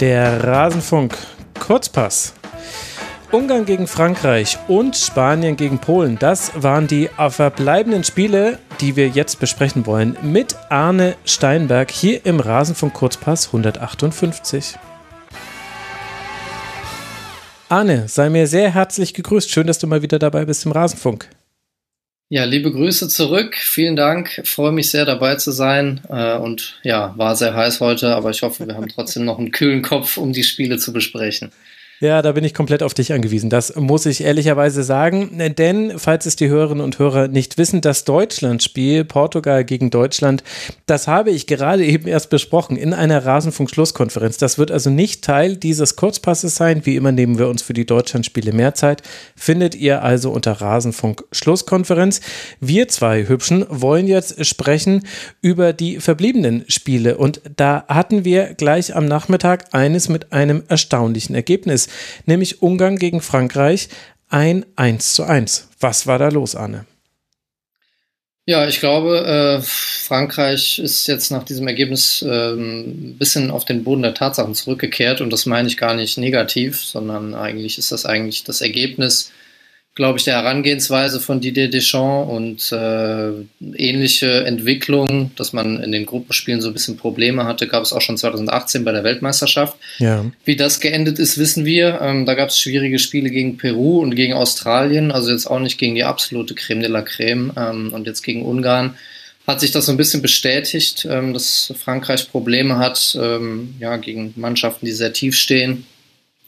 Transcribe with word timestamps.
Der 0.00 0.42
Rasenfunk 0.42 1.16
Kurzpass. 1.60 2.34
Ungarn 3.30 3.64
gegen 3.64 3.86
Frankreich 3.86 4.58
und 4.66 4.96
Spanien 4.96 5.56
gegen 5.56 5.78
Polen. 5.78 6.18
Das 6.18 6.50
waren 6.60 6.88
die 6.88 7.08
verbleibenden 7.28 8.02
Spiele, 8.02 8.58
die 8.80 8.96
wir 8.96 9.08
jetzt 9.08 9.38
besprechen 9.38 9.86
wollen, 9.86 10.16
mit 10.20 10.56
Arne 10.68 11.14
Steinberg 11.24 11.92
hier 11.92 12.26
im 12.26 12.40
Rasenfunk 12.40 12.92
Kurzpass 12.92 13.46
158. 13.46 14.74
Arne, 17.68 18.08
sei 18.08 18.30
mir 18.30 18.48
sehr 18.48 18.74
herzlich 18.74 19.14
gegrüßt. 19.14 19.48
Schön, 19.48 19.68
dass 19.68 19.78
du 19.78 19.86
mal 19.86 20.02
wieder 20.02 20.18
dabei 20.18 20.44
bist 20.44 20.66
im 20.66 20.72
Rasenfunk. 20.72 21.28
Ja, 22.30 22.44
liebe 22.44 22.72
Grüße 22.72 23.08
zurück. 23.08 23.54
Vielen 23.56 23.96
Dank. 23.96 24.40
freue 24.44 24.72
mich 24.72 24.90
sehr 24.90 25.04
dabei 25.04 25.36
zu 25.36 25.52
sein. 25.52 26.00
Äh, 26.08 26.36
und 26.38 26.80
ja, 26.82 27.12
war 27.16 27.36
sehr 27.36 27.54
heiß 27.54 27.80
heute, 27.80 28.14
aber 28.14 28.30
ich 28.30 28.42
hoffe, 28.42 28.66
wir 28.66 28.74
haben 28.74 28.88
trotzdem 28.88 29.24
noch 29.24 29.38
einen 29.38 29.50
kühlen 29.50 29.82
Kopf, 29.82 30.16
um 30.16 30.32
die 30.32 30.42
Spiele 30.42 30.78
zu 30.78 30.92
besprechen. 30.92 31.52
Ja, 32.00 32.22
da 32.22 32.32
bin 32.32 32.42
ich 32.42 32.54
komplett 32.54 32.82
auf 32.82 32.92
dich 32.92 33.12
angewiesen. 33.12 33.50
Das 33.50 33.76
muss 33.76 34.04
ich 34.04 34.24
ehrlicherweise 34.24 34.82
sagen. 34.82 35.30
Denn, 35.56 35.92
falls 35.96 36.26
es 36.26 36.34
die 36.34 36.48
Hörerinnen 36.48 36.82
und 36.82 36.98
Hörer 36.98 37.28
nicht 37.28 37.56
wissen, 37.56 37.80
das 37.80 38.04
Deutschlandspiel, 38.04 39.04
Portugal 39.04 39.64
gegen 39.64 39.90
Deutschland, 39.90 40.42
das 40.86 41.06
habe 41.06 41.30
ich 41.30 41.46
gerade 41.46 41.84
eben 41.84 42.08
erst 42.08 42.30
besprochen 42.30 42.76
in 42.76 42.92
einer 42.92 43.24
Rasenfunk-Schlusskonferenz. 43.24 44.38
Das 44.38 44.58
wird 44.58 44.72
also 44.72 44.90
nicht 44.90 45.22
Teil 45.22 45.56
dieses 45.56 45.94
Kurzpasses 45.94 46.56
sein. 46.56 46.84
Wie 46.84 46.96
immer 46.96 47.12
nehmen 47.12 47.38
wir 47.38 47.48
uns 47.48 47.62
für 47.62 47.74
die 47.74 47.86
Deutschlandspiele 47.86 48.52
mehr 48.52 48.74
Zeit. 48.74 49.02
Findet 49.36 49.76
ihr 49.76 50.02
also 50.02 50.32
unter 50.32 50.60
Rasenfunk-Schlusskonferenz. 50.60 52.20
Wir 52.58 52.88
zwei 52.88 53.28
Hübschen 53.28 53.66
wollen 53.68 54.08
jetzt 54.08 54.44
sprechen 54.44 55.06
über 55.42 55.72
die 55.72 56.00
verbliebenen 56.00 56.64
Spiele. 56.66 57.18
Und 57.18 57.40
da 57.56 57.84
hatten 57.86 58.24
wir 58.24 58.54
gleich 58.54 58.96
am 58.96 59.06
Nachmittag 59.06 59.72
eines 59.72 60.08
mit 60.08 60.32
einem 60.32 60.64
erstaunlichen 60.68 61.36
Ergebnis 61.36 61.83
nämlich 62.26 62.62
Ungarn 62.62 62.98
gegen 62.98 63.20
Frankreich 63.20 63.88
ein 64.28 64.66
1 64.76 65.14
zu 65.14 65.24
1. 65.24 65.68
Was 65.80 66.06
war 66.06 66.18
da 66.18 66.28
los, 66.28 66.54
Arne? 66.54 66.86
Ja, 68.46 68.68
ich 68.68 68.78
glaube, 68.78 69.24
äh, 69.24 69.62
Frankreich 69.62 70.78
ist 70.78 71.06
jetzt 71.06 71.30
nach 71.30 71.44
diesem 71.44 71.66
Ergebnis 71.66 72.20
äh, 72.20 72.52
ein 72.52 73.16
bisschen 73.18 73.50
auf 73.50 73.64
den 73.64 73.84
Boden 73.84 74.02
der 74.02 74.12
Tatsachen 74.12 74.54
zurückgekehrt 74.54 75.22
und 75.22 75.30
das 75.30 75.46
meine 75.46 75.66
ich 75.66 75.78
gar 75.78 75.94
nicht 75.94 76.18
negativ, 76.18 76.84
sondern 76.84 77.34
eigentlich 77.34 77.78
ist 77.78 77.90
das 77.90 78.04
eigentlich 78.04 78.44
das 78.44 78.60
Ergebnis 78.60 79.32
glaube 79.94 80.18
ich, 80.18 80.24
der 80.24 80.34
Herangehensweise 80.34 81.20
von 81.20 81.40
Didier 81.40 81.70
Deschamps 81.70 82.30
und 82.30 82.72
äh, 82.72 83.30
ähnliche 83.76 84.44
Entwicklungen, 84.44 85.30
dass 85.36 85.52
man 85.52 85.80
in 85.80 85.92
den 85.92 86.04
Gruppenspielen 86.04 86.60
so 86.60 86.68
ein 86.68 86.72
bisschen 86.72 86.96
Probleme 86.96 87.44
hatte, 87.44 87.68
gab 87.68 87.84
es 87.84 87.92
auch 87.92 88.00
schon 88.00 88.18
2018 88.18 88.84
bei 88.84 88.90
der 88.90 89.04
Weltmeisterschaft. 89.04 89.76
Ja. 89.98 90.24
Wie 90.44 90.56
das 90.56 90.80
geendet 90.80 91.20
ist, 91.20 91.38
wissen 91.38 91.64
wir. 91.64 92.00
Ähm, 92.02 92.26
da 92.26 92.34
gab 92.34 92.48
es 92.48 92.58
schwierige 92.58 92.98
Spiele 92.98 93.30
gegen 93.30 93.56
Peru 93.56 94.00
und 94.00 94.16
gegen 94.16 94.32
Australien, 94.32 95.12
also 95.12 95.30
jetzt 95.30 95.46
auch 95.46 95.60
nicht 95.60 95.78
gegen 95.78 95.94
die 95.94 96.04
absolute 96.04 96.54
Creme 96.54 96.80
de 96.80 96.90
la 96.90 97.02
Creme 97.02 97.52
ähm, 97.56 97.92
und 97.92 98.08
jetzt 98.08 98.22
gegen 98.22 98.44
Ungarn. 98.44 98.94
Hat 99.46 99.60
sich 99.60 99.70
das 99.70 99.86
so 99.86 99.92
ein 99.92 99.98
bisschen 99.98 100.22
bestätigt, 100.22 101.06
ähm, 101.08 101.34
dass 101.34 101.72
Frankreich 101.78 102.30
Probleme 102.30 102.78
hat, 102.78 103.16
ähm, 103.20 103.74
ja, 103.78 103.96
gegen 103.98 104.32
Mannschaften, 104.34 104.86
die 104.86 104.92
sehr 104.92 105.12
tief 105.12 105.36
stehen, 105.36 105.86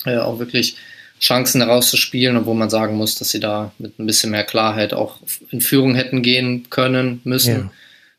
äh, 0.04 0.16
auch 0.16 0.40
wirklich 0.40 0.76
Chancen 1.20 1.62
herauszuspielen, 1.62 2.36
obwohl 2.36 2.54
man 2.54 2.70
sagen 2.70 2.96
muss, 2.96 3.14
dass 3.16 3.30
sie 3.30 3.40
da 3.40 3.72
mit 3.78 3.98
ein 3.98 4.06
bisschen 4.06 4.30
mehr 4.30 4.44
Klarheit 4.44 4.92
auch 4.92 5.20
in 5.50 5.60
Führung 5.60 5.94
hätten 5.94 6.22
gehen 6.22 6.68
können 6.68 7.20
müssen. 7.24 7.54
Ja. 7.54 7.70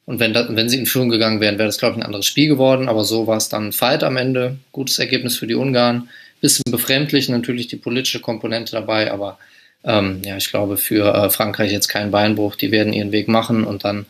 Und 0.06 0.20
wenn, 0.20 0.34
da, 0.34 0.48
wenn 0.50 0.70
sie 0.70 0.80
in 0.80 0.86
Führung 0.86 1.09
gegangen 1.09 1.42
wären, 1.42 1.58
wäre 1.58 1.68
das, 1.68 1.78
glaube 1.78 1.95
ich, 1.95 2.02
ein 2.02 2.06
anderes 2.06 2.25
Spiel 2.25 2.48
geworden. 2.48 2.88
Aber 2.88 3.03
so 3.03 3.28
war 3.28 3.38
es 3.38 3.50
dann 3.50 3.73
Fight 3.73 4.03
am 4.03 4.16
Ende. 4.18 4.58
Gutes 4.72 5.00
Ergebnis 5.00 5.38
für 5.38 5.48
die 5.48 5.56
Ungarn. 5.56 6.09
Bisschen 6.40 6.64
befremdlich, 6.72 7.28
natürlich 7.30 7.68
die 7.68 7.75
politische 7.75 8.22
Komponente 8.22 8.72
dabei. 8.72 9.12
Aber 9.12 9.38
ähm, 9.84 10.22
ja, 10.24 10.38
ich 10.38 10.50
glaube, 10.50 10.78
für 10.78 11.13
äh, 11.13 11.30
Frankreich 11.30 11.72
jetzt 11.72 11.90
kein 11.90 12.09
Beinbruch. 12.09 12.56
Die 12.56 12.72
werden 12.72 12.94
ihren 12.94 13.12
Weg 13.12 13.28
machen 13.28 13.66
und 13.66 13.84
dann 13.84 14.06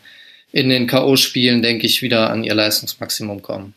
in 0.52 0.68
den 0.68 0.86
K.O.-Spielen, 0.86 1.62
denke 1.62 1.86
ich, 1.86 2.00
wieder 2.00 2.30
an 2.30 2.44
ihr 2.44 2.54
Leistungsmaximum 2.54 3.42
kommen. 3.42 3.74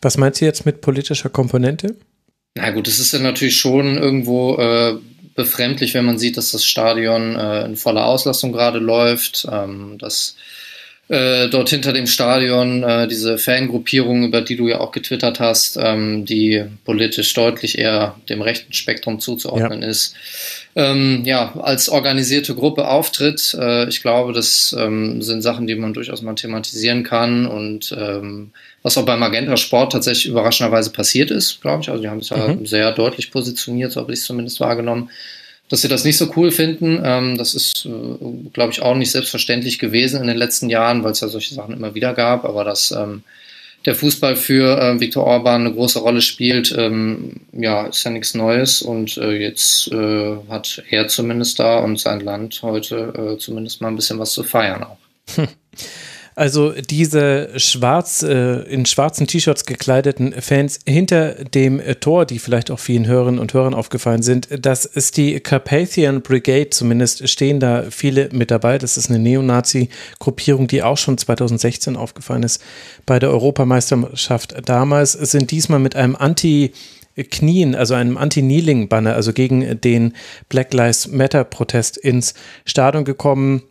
Was 0.00 0.16
meinst 0.16 0.40
du 0.40 0.44
jetzt 0.44 0.66
mit 0.66 0.80
politischer 0.80 1.30
Komponente? 1.30 1.96
Na 2.56 2.70
gut, 2.70 2.88
es 2.88 2.98
ist 2.98 3.12
ja 3.12 3.18
natürlich 3.18 3.58
schon 3.58 3.98
irgendwo 3.98 4.56
äh, 4.56 4.94
befremdlich, 5.34 5.92
wenn 5.92 6.06
man 6.06 6.18
sieht, 6.18 6.38
dass 6.38 6.52
das 6.52 6.64
Stadion 6.64 7.36
äh, 7.36 7.66
in 7.66 7.76
voller 7.76 8.06
Auslastung 8.06 8.50
gerade 8.50 8.78
läuft, 8.78 9.46
ähm, 9.52 9.98
dass 9.98 10.36
äh, 11.08 11.48
dort 11.50 11.68
hinter 11.68 11.92
dem 11.92 12.06
Stadion 12.06 12.82
äh, 12.82 13.06
diese 13.08 13.36
Fangruppierung, 13.36 14.24
über 14.24 14.40
die 14.40 14.56
du 14.56 14.68
ja 14.68 14.80
auch 14.80 14.90
getwittert 14.90 15.38
hast, 15.38 15.76
ähm, 15.76 16.24
die 16.24 16.64
politisch 16.86 17.32
deutlich 17.34 17.78
eher 17.78 18.16
dem 18.30 18.40
rechten 18.40 18.72
Spektrum 18.72 19.20
zuzuordnen 19.20 19.82
ja. 19.82 19.88
ist, 19.88 20.14
ähm, 20.74 21.22
ja, 21.26 21.54
als 21.60 21.90
organisierte 21.90 22.54
Gruppe 22.54 22.88
auftritt. 22.88 23.54
Äh, 23.60 23.86
ich 23.88 24.00
glaube, 24.00 24.32
das 24.32 24.74
ähm, 24.76 25.20
sind 25.20 25.42
Sachen, 25.42 25.66
die 25.66 25.76
man 25.76 25.92
durchaus 25.92 26.22
mal 26.22 26.34
thematisieren 26.34 27.04
kann 27.04 27.46
und 27.46 27.94
ähm, 27.96 28.50
was 28.86 28.96
auch 28.96 29.04
beim 29.04 29.18
Magenta 29.18 29.56
Sport 29.56 29.90
tatsächlich 29.90 30.26
überraschenderweise 30.26 30.90
passiert 30.90 31.32
ist, 31.32 31.60
glaube 31.60 31.82
ich. 31.82 31.90
Also 31.90 32.02
die 32.04 32.08
haben 32.08 32.20
es 32.20 32.28
ja 32.28 32.36
mhm. 32.36 32.66
sehr 32.66 32.92
deutlich 32.92 33.32
positioniert, 33.32 33.90
so 33.90 34.00
habe 34.00 34.12
ich 34.12 34.20
es 34.20 34.26
zumindest 34.26 34.60
wahrgenommen, 34.60 35.10
dass 35.68 35.80
sie 35.80 35.88
das 35.88 36.04
nicht 36.04 36.16
so 36.16 36.32
cool 36.36 36.52
finden. 36.52 37.02
Ähm, 37.02 37.36
das 37.36 37.56
ist, 37.56 37.84
äh, 37.84 38.48
glaube 38.52 38.70
ich, 38.70 38.82
auch 38.82 38.94
nicht 38.94 39.10
selbstverständlich 39.10 39.80
gewesen 39.80 40.20
in 40.20 40.28
den 40.28 40.36
letzten 40.36 40.70
Jahren, 40.70 41.02
weil 41.02 41.10
es 41.10 41.20
ja 41.20 41.26
solche 41.26 41.52
Sachen 41.52 41.74
immer 41.74 41.96
wieder 41.96 42.14
gab, 42.14 42.44
aber 42.44 42.62
dass 42.62 42.92
ähm, 42.92 43.24
der 43.86 43.96
Fußball 43.96 44.36
für 44.36 44.80
äh, 44.80 45.00
Viktor 45.00 45.24
Orban 45.24 45.62
eine 45.62 45.74
große 45.74 45.98
Rolle 45.98 46.20
spielt, 46.20 46.72
ähm, 46.78 47.40
ja, 47.50 47.88
ist 47.88 48.04
ja 48.04 48.12
nichts 48.12 48.34
Neues 48.34 48.82
und 48.82 49.16
äh, 49.16 49.32
jetzt 49.32 49.90
äh, 49.90 50.36
hat 50.48 50.84
er 50.90 51.08
zumindest 51.08 51.58
da 51.58 51.80
und 51.80 51.98
sein 51.98 52.20
Land 52.20 52.62
heute 52.62 53.34
äh, 53.34 53.38
zumindest 53.38 53.80
mal 53.80 53.88
ein 53.88 53.96
bisschen 53.96 54.20
was 54.20 54.30
zu 54.30 54.44
feiern 54.44 54.84
auch. 54.84 54.98
Hm. 55.34 55.48
Also 56.38 56.72
diese 56.72 57.48
schwarz, 57.58 58.22
äh, 58.22 58.60
in 58.64 58.84
schwarzen 58.84 59.26
T-Shirts 59.26 59.64
gekleideten 59.64 60.34
Fans 60.42 60.80
hinter 60.86 61.32
dem 61.32 61.80
äh, 61.80 61.94
Tor, 61.94 62.26
die 62.26 62.38
vielleicht 62.38 62.70
auch 62.70 62.78
vielen 62.78 63.06
Hörerinnen 63.06 63.40
und 63.40 63.54
Hörern 63.54 63.72
aufgefallen 63.72 64.22
sind, 64.22 64.48
das 64.50 64.84
ist 64.84 65.16
die 65.16 65.40
Carpathian 65.40 66.20
Brigade, 66.20 66.68
zumindest 66.68 67.26
stehen 67.30 67.58
da 67.58 67.84
viele 67.90 68.28
mit 68.32 68.50
dabei. 68.50 68.76
Das 68.76 68.98
ist 68.98 69.08
eine 69.08 69.18
Neonazi-Gruppierung, 69.18 70.66
die 70.68 70.82
auch 70.82 70.98
schon 70.98 71.16
2016 71.16 71.96
aufgefallen 71.96 72.42
ist 72.42 72.62
bei 73.06 73.18
der 73.18 73.30
Europameisterschaft 73.30 74.56
damals, 74.68 75.12
sind 75.12 75.50
diesmal 75.50 75.80
mit 75.80 75.96
einem 75.96 76.16
Anti- 76.16 76.72
Knien, 77.30 77.74
also 77.74 77.94
einem 77.94 78.18
Anti-Kneeling-Banner, 78.18 79.14
also 79.14 79.32
gegen 79.32 79.80
den 79.80 80.12
Black 80.50 80.74
Lives 80.74 81.08
Matter-Protest 81.08 81.96
ins 81.96 82.34
Stadion 82.66 83.06
gekommen 83.06 83.62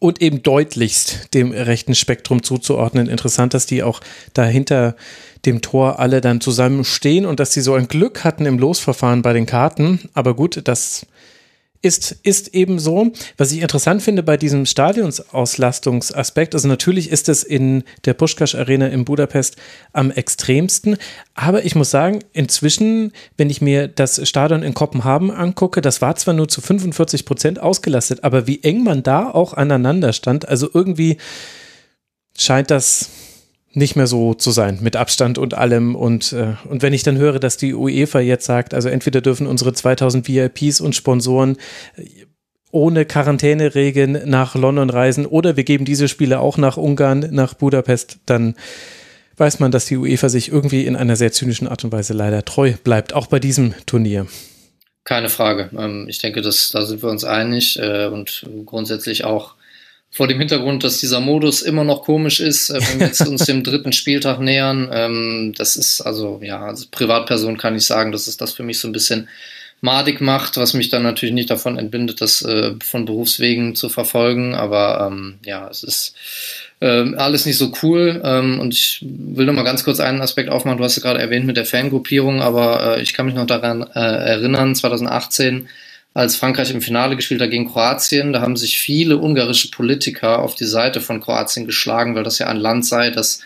und 0.00 0.20
eben 0.20 0.42
deutlichst 0.42 1.32
dem 1.34 1.52
rechten 1.52 1.94
Spektrum 1.94 2.42
zuzuordnen. 2.42 3.06
Interessant, 3.06 3.54
dass 3.54 3.66
die 3.66 3.84
auch 3.84 4.00
dahinter 4.34 4.96
dem 5.46 5.60
Tor 5.60 6.00
alle 6.00 6.20
dann 6.20 6.40
zusammen 6.40 6.84
stehen 6.84 7.24
und 7.24 7.38
dass 7.38 7.52
sie 7.52 7.60
so 7.60 7.74
ein 7.74 7.86
Glück 7.86 8.24
hatten 8.24 8.46
im 8.46 8.58
Losverfahren 8.58 9.22
bei 9.22 9.32
den 9.32 9.46
Karten. 9.46 10.00
Aber 10.14 10.34
gut, 10.34 10.62
das 10.64 11.06
ist, 11.82 12.12
ist 12.22 12.54
eben 12.54 12.78
so. 12.78 13.12
Was 13.36 13.52
ich 13.52 13.62
interessant 13.62 14.02
finde 14.02 14.22
bei 14.22 14.36
diesem 14.36 14.66
Stadionsauslastungsaspekt, 14.66 16.54
also 16.54 16.68
natürlich 16.68 17.10
ist 17.10 17.28
es 17.28 17.42
in 17.42 17.84
der 18.04 18.14
Pushkash 18.14 18.54
Arena 18.54 18.88
in 18.88 19.04
Budapest 19.04 19.56
am 19.92 20.10
extremsten, 20.10 20.96
aber 21.34 21.64
ich 21.64 21.74
muss 21.74 21.90
sagen, 21.90 22.20
inzwischen, 22.32 23.12
wenn 23.36 23.50
ich 23.50 23.62
mir 23.62 23.88
das 23.88 24.28
Stadion 24.28 24.62
in 24.62 24.74
Kopenhagen 24.74 25.30
angucke, 25.30 25.80
das 25.80 26.02
war 26.02 26.16
zwar 26.16 26.34
nur 26.34 26.48
zu 26.48 26.60
45 26.60 27.24
Prozent 27.24 27.60
ausgelastet, 27.60 28.24
aber 28.24 28.46
wie 28.46 28.62
eng 28.62 28.84
man 28.84 29.02
da 29.02 29.30
auch 29.30 29.54
aneinander 29.54 30.12
stand, 30.12 30.48
also 30.48 30.68
irgendwie 30.72 31.16
scheint 32.36 32.70
das 32.70 33.08
nicht 33.72 33.96
mehr 33.96 34.06
so 34.06 34.34
zu 34.34 34.50
sein, 34.50 34.78
mit 34.80 34.96
Abstand 34.96 35.38
und 35.38 35.54
allem. 35.54 35.94
Und, 35.94 36.32
äh, 36.32 36.54
und 36.68 36.82
wenn 36.82 36.92
ich 36.92 37.02
dann 37.02 37.18
höre, 37.18 37.38
dass 37.38 37.56
die 37.56 37.74
UEFA 37.74 38.20
jetzt 38.20 38.46
sagt, 38.46 38.74
also 38.74 38.88
entweder 38.88 39.20
dürfen 39.20 39.46
unsere 39.46 39.72
2000 39.72 40.26
VIPs 40.26 40.80
und 40.80 40.94
Sponsoren 40.94 41.56
äh, 41.96 42.04
ohne 42.72 43.04
Quarantäneregeln 43.04 44.28
nach 44.28 44.54
London 44.54 44.90
reisen 44.90 45.26
oder 45.26 45.56
wir 45.56 45.64
geben 45.64 45.84
diese 45.84 46.08
Spiele 46.08 46.40
auch 46.40 46.56
nach 46.56 46.76
Ungarn, 46.76 47.28
nach 47.32 47.54
Budapest, 47.54 48.18
dann 48.26 48.54
weiß 49.36 49.58
man, 49.58 49.72
dass 49.72 49.86
die 49.86 49.96
UEFA 49.96 50.28
sich 50.28 50.52
irgendwie 50.52 50.84
in 50.84 50.94
einer 50.94 51.16
sehr 51.16 51.32
zynischen 51.32 51.66
Art 51.66 51.82
und 51.84 51.92
Weise 51.92 52.12
leider 52.12 52.44
treu 52.44 52.74
bleibt, 52.84 53.12
auch 53.12 53.26
bei 53.26 53.40
diesem 53.40 53.74
Turnier. 53.86 54.26
Keine 55.04 55.30
Frage. 55.30 55.70
Ähm, 55.76 56.06
ich 56.08 56.18
denke, 56.18 56.42
das, 56.42 56.70
da 56.70 56.84
sind 56.84 57.02
wir 57.02 57.10
uns 57.10 57.24
einig 57.24 57.78
äh, 57.80 58.06
und 58.06 58.46
grundsätzlich 58.66 59.24
auch 59.24 59.54
vor 60.10 60.26
dem 60.26 60.38
Hintergrund, 60.38 60.82
dass 60.82 60.98
dieser 60.98 61.20
Modus 61.20 61.62
immer 61.62 61.84
noch 61.84 62.02
komisch 62.02 62.40
ist, 62.40 62.70
äh, 62.70 62.80
wenn 62.80 63.00
wir 63.00 63.06
jetzt 63.06 63.26
uns 63.26 63.44
dem 63.46 63.62
dritten 63.62 63.92
Spieltag 63.92 64.40
nähern. 64.40 64.90
Ähm, 64.92 65.54
das 65.56 65.76
ist 65.76 66.00
also, 66.00 66.40
ja, 66.42 66.60
als 66.64 66.86
Privatperson 66.86 67.56
kann 67.56 67.76
ich 67.76 67.86
sagen, 67.86 68.12
dass 68.12 68.26
es 68.26 68.36
das 68.36 68.52
für 68.52 68.64
mich 68.64 68.80
so 68.80 68.88
ein 68.88 68.92
bisschen 68.92 69.28
madig 69.80 70.20
macht, 70.20 70.56
was 70.56 70.74
mich 70.74 70.90
dann 70.90 71.02
natürlich 71.02 71.34
nicht 71.34 71.48
davon 71.48 71.78
entbindet, 71.78 72.20
das 72.20 72.42
äh, 72.42 72.74
von 72.84 73.04
Berufswegen 73.04 73.74
zu 73.74 73.88
verfolgen. 73.88 74.54
Aber 74.54 75.08
ähm, 75.10 75.38
ja, 75.44 75.68
es 75.68 75.82
ist 75.84 76.14
äh, 76.80 77.14
alles 77.14 77.46
nicht 77.46 77.56
so 77.56 77.72
cool. 77.82 78.20
Ähm, 78.24 78.58
und 78.58 78.74
ich 78.74 78.98
will 79.02 79.46
noch 79.46 79.54
mal 79.54 79.62
ganz 79.62 79.84
kurz 79.84 80.00
einen 80.00 80.20
Aspekt 80.20 80.50
aufmachen. 80.50 80.78
Du 80.78 80.84
hast 80.84 80.96
es 80.96 81.02
gerade 81.02 81.20
erwähnt 81.20 81.46
mit 81.46 81.56
der 81.56 81.64
Fangruppierung, 81.64 82.42
aber 82.42 82.96
äh, 82.98 83.02
ich 83.02 83.14
kann 83.14 83.26
mich 83.26 83.34
noch 83.34 83.46
daran 83.46 83.82
äh, 83.82 84.00
erinnern, 84.00 84.74
2018 84.74 85.68
als 86.20 86.36
Frankreich 86.36 86.70
im 86.70 86.82
Finale 86.82 87.16
gespielt 87.16 87.40
hat 87.40 87.50
gegen 87.50 87.70
Kroatien, 87.72 88.32
da 88.34 88.42
haben 88.42 88.56
sich 88.56 88.78
viele 88.78 89.16
ungarische 89.16 89.70
Politiker 89.70 90.40
auf 90.40 90.54
die 90.54 90.66
Seite 90.66 91.00
von 91.00 91.20
Kroatien 91.20 91.66
geschlagen, 91.66 92.14
weil 92.14 92.24
das 92.24 92.38
ja 92.38 92.46
ein 92.46 92.58
Land 92.58 92.84
sei, 92.84 93.10
das 93.10 93.40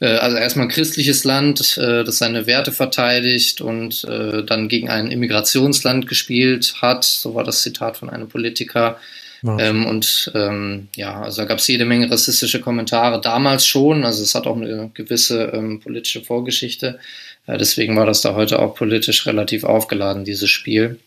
äh, 0.00 0.16
also 0.16 0.36
erstmal 0.36 0.66
ein 0.66 0.70
christliches 0.70 1.24
Land, 1.24 1.76
äh, 1.76 2.04
das 2.04 2.18
seine 2.18 2.46
Werte 2.46 2.70
verteidigt 2.70 3.60
und 3.60 4.04
äh, 4.04 4.44
dann 4.44 4.68
gegen 4.68 4.88
ein 4.90 5.10
Immigrationsland 5.10 6.06
gespielt 6.06 6.76
hat. 6.80 7.02
So 7.02 7.34
war 7.34 7.42
das 7.42 7.62
Zitat 7.62 7.96
von 7.96 8.08
einem 8.10 8.28
Politiker. 8.28 8.98
Ja. 9.42 9.58
Ähm, 9.58 9.84
und 9.84 10.30
ähm, 10.34 10.88
ja, 10.94 11.20
also 11.20 11.42
da 11.42 11.46
gab 11.46 11.58
es 11.58 11.66
jede 11.66 11.84
Menge 11.84 12.10
rassistische 12.10 12.60
Kommentare 12.60 13.20
damals 13.20 13.66
schon. 13.66 14.04
Also 14.04 14.22
es 14.22 14.36
hat 14.36 14.46
auch 14.46 14.56
eine 14.56 14.90
gewisse 14.94 15.50
ähm, 15.52 15.80
politische 15.80 16.22
Vorgeschichte. 16.22 16.98
Deswegen 17.46 17.94
war 17.94 18.06
das 18.06 18.22
da 18.22 18.34
heute 18.34 18.58
auch 18.58 18.74
politisch 18.74 19.26
relativ 19.26 19.64
aufgeladen, 19.64 20.24
dieses 20.24 20.48
Spiel. 20.48 20.98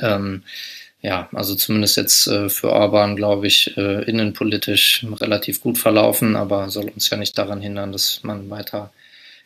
Ähm, 0.00 0.42
ja, 1.02 1.28
also 1.32 1.54
zumindest 1.54 1.96
jetzt 1.96 2.26
äh, 2.26 2.48
für 2.50 2.70
Orban, 2.70 3.16
glaube 3.16 3.46
ich, 3.46 3.76
äh, 3.76 4.02
innenpolitisch 4.04 5.06
relativ 5.20 5.62
gut 5.62 5.78
verlaufen, 5.78 6.36
aber 6.36 6.68
soll 6.68 6.90
uns 6.90 7.08
ja 7.08 7.16
nicht 7.16 7.38
daran 7.38 7.60
hindern, 7.60 7.92
dass 7.92 8.22
man 8.22 8.50
weiter 8.50 8.92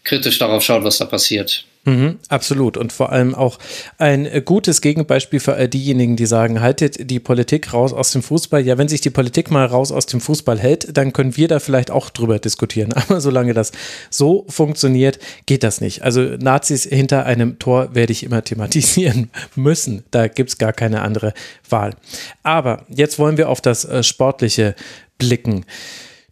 kritisch 0.05 0.39
darauf 0.39 0.63
schaut, 0.63 0.85
was 0.85 0.99
da 0.99 1.07
passiert. 1.07 1.65
Mhm, 1.87 2.19
absolut. 2.29 2.79
Und 2.79 2.95
vor 2.95 3.13
allem 3.13 3.35
auch 3.35 3.59
ein 3.99 4.43
gutes 4.47 4.81
Gegenbeispiel 4.81 5.39
für 5.39 5.55
all 5.55 5.69
diejenigen, 5.69 6.17
die 6.17 6.25
sagen, 6.25 6.63
haltet 6.63 7.11
die 7.11 7.21
Politik 7.21 7.75
raus 7.75 7.93
aus 7.93 8.11
dem 8.11 8.23
Fußball. 8.23 8.65
Ja, 8.65 8.79
wenn 8.79 8.89
sich 8.89 9.03
die 9.03 9.11
Politik 9.11 9.51
mal 9.51 9.67
raus 9.67 9.93
aus 9.93 10.07
dem 10.07 10.21
Fußball 10.21 10.59
hält, 10.59 10.97
dann 10.97 11.13
können 11.13 11.37
wir 11.37 11.47
da 11.47 11.59
vielleicht 11.59 11.91
auch 11.91 12.09
drüber 12.09 12.39
diskutieren. 12.39 12.93
Aber 12.95 13.21
solange 13.21 13.53
das 13.53 13.73
so 14.09 14.47
funktioniert, 14.49 15.19
geht 15.45 15.63
das 15.63 15.83
nicht. 15.83 16.03
Also 16.03 16.23
Nazis 16.23 16.85
hinter 16.85 17.27
einem 17.27 17.59
Tor 17.59 17.95
werde 17.95 18.13
ich 18.13 18.23
immer 18.23 18.43
thematisieren 18.43 19.31
müssen. 19.55 20.05
Da 20.11 20.29
gibt 20.29 20.51
es 20.51 20.59
gar 20.59 20.73
keine 20.73 21.03
andere 21.03 21.35
Wahl. 21.69 21.95
Aber 22.43 22.87
jetzt 22.89 23.19
wollen 23.19 23.37
wir 23.37 23.51
auf 23.51 23.61
das 23.61 23.85
äh, 23.85 24.03
Sportliche 24.03 24.75
blicken. 25.19 25.67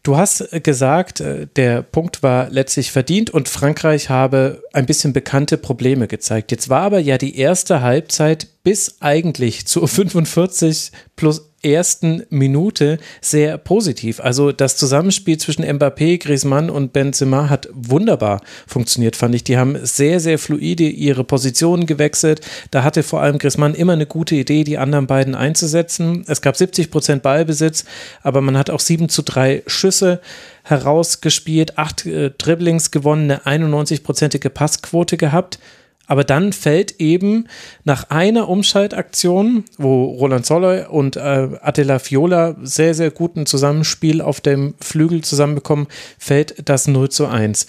Du 0.03 0.17
hast 0.17 0.49
gesagt, 0.65 1.21
äh, 1.21 1.47
der 1.55 1.83
Punkt 1.83 2.25
war 2.25 2.51
letztlich 2.51 2.91
verdient 2.91 3.31
und 3.31 3.49
Frankreich 3.49 4.11
habe 4.11 4.63
ein 4.73 4.87
bisschen 4.87 5.13
bekannte 5.13 5.57
Probleme 5.57 6.09
gezeigt. 6.09 6.51
Jetzt 6.51 6.69
war 6.69 6.83
aber 6.83 6.99
ja 6.99 7.19
die 7.19 7.37
erste 7.37 7.83
Halbzeit 7.83 8.49
bis 8.65 8.97
eigentlich 9.01 9.67
zur 9.67 9.87
45 9.89 10.91
plus 11.15 11.52
ersten 11.63 12.25
Minute 12.31 12.99
sehr 13.21 13.59
positiv. 13.59 14.21
Also 14.21 14.53
das 14.53 14.77
Zusammenspiel 14.77 15.39
zwischen 15.39 15.65
Mbappé, 15.65 16.19
Griezmann 16.19 16.71
und 16.71 16.93
Benzema 16.93 17.49
hat 17.49 17.69
wunderbar 17.73 18.43
funktioniert, 18.67 19.17
fand 19.17 19.35
ich. 19.35 19.45
Die 19.45 19.57
haben 19.57 19.79
sehr, 19.85 20.21
sehr 20.21 20.39
fluide 20.39 20.85
ihre 20.85 21.25
Positionen 21.25 21.87
gewechselt. 21.87 22.41
Da 22.71 22.83
hatte 22.83 23.03
vor 23.03 23.23
allem 23.23 23.39
Griezmann 23.39 23.75
immer 23.75 23.93
eine 23.93 24.07
gute 24.07 24.35
Idee, 24.35 24.65
die 24.65 24.79
anderen 24.79 25.07
beiden 25.07 25.35
einzusetzen. 25.35 26.25
Es 26.27 26.43
gab 26.43 26.57
70 26.57 26.91
Prozent 26.91 27.23
Ballbesitz, 27.23 27.85
aber 28.23 28.41
man 28.41 28.57
hat 28.57 28.71
auch 28.71 28.81
7 28.81 29.09
zu 29.09 29.23
3 29.23 29.63
Schüsse 29.67 30.21
herausgespielt, 30.65 31.79
acht 31.79 32.07
äh, 32.07 32.31
Dribblings 32.31 32.91
gewonnen, 32.91 33.31
eine 33.45 33.67
91-prozentige 33.67 34.49
Passquote 34.49 35.17
gehabt. 35.17 35.59
Aber 36.07 36.25
dann 36.25 36.53
fällt 36.53 37.01
eben 37.01 37.47
nach 37.85 38.11
einer 38.11 38.49
Umschaltaktion, 38.49 39.65
wo 39.79 40.05
Roland 40.05 40.45
Soloy 40.45 40.85
und 40.87 41.17
äh, 41.17 41.49
Attila 41.61 41.99
Fiola 41.99 42.57
sehr, 42.63 42.95
sehr 42.95 43.11
guten 43.11 43.47
Zusammenspiel 43.47 44.21
auf 44.21 44.41
dem 44.41 44.75
Flügel 44.81 45.23
zusammenbekommen, 45.23 45.87
fällt 46.19 46.69
das 46.69 46.89
0 46.89 47.09
zu 47.11 47.27
1. 47.27 47.67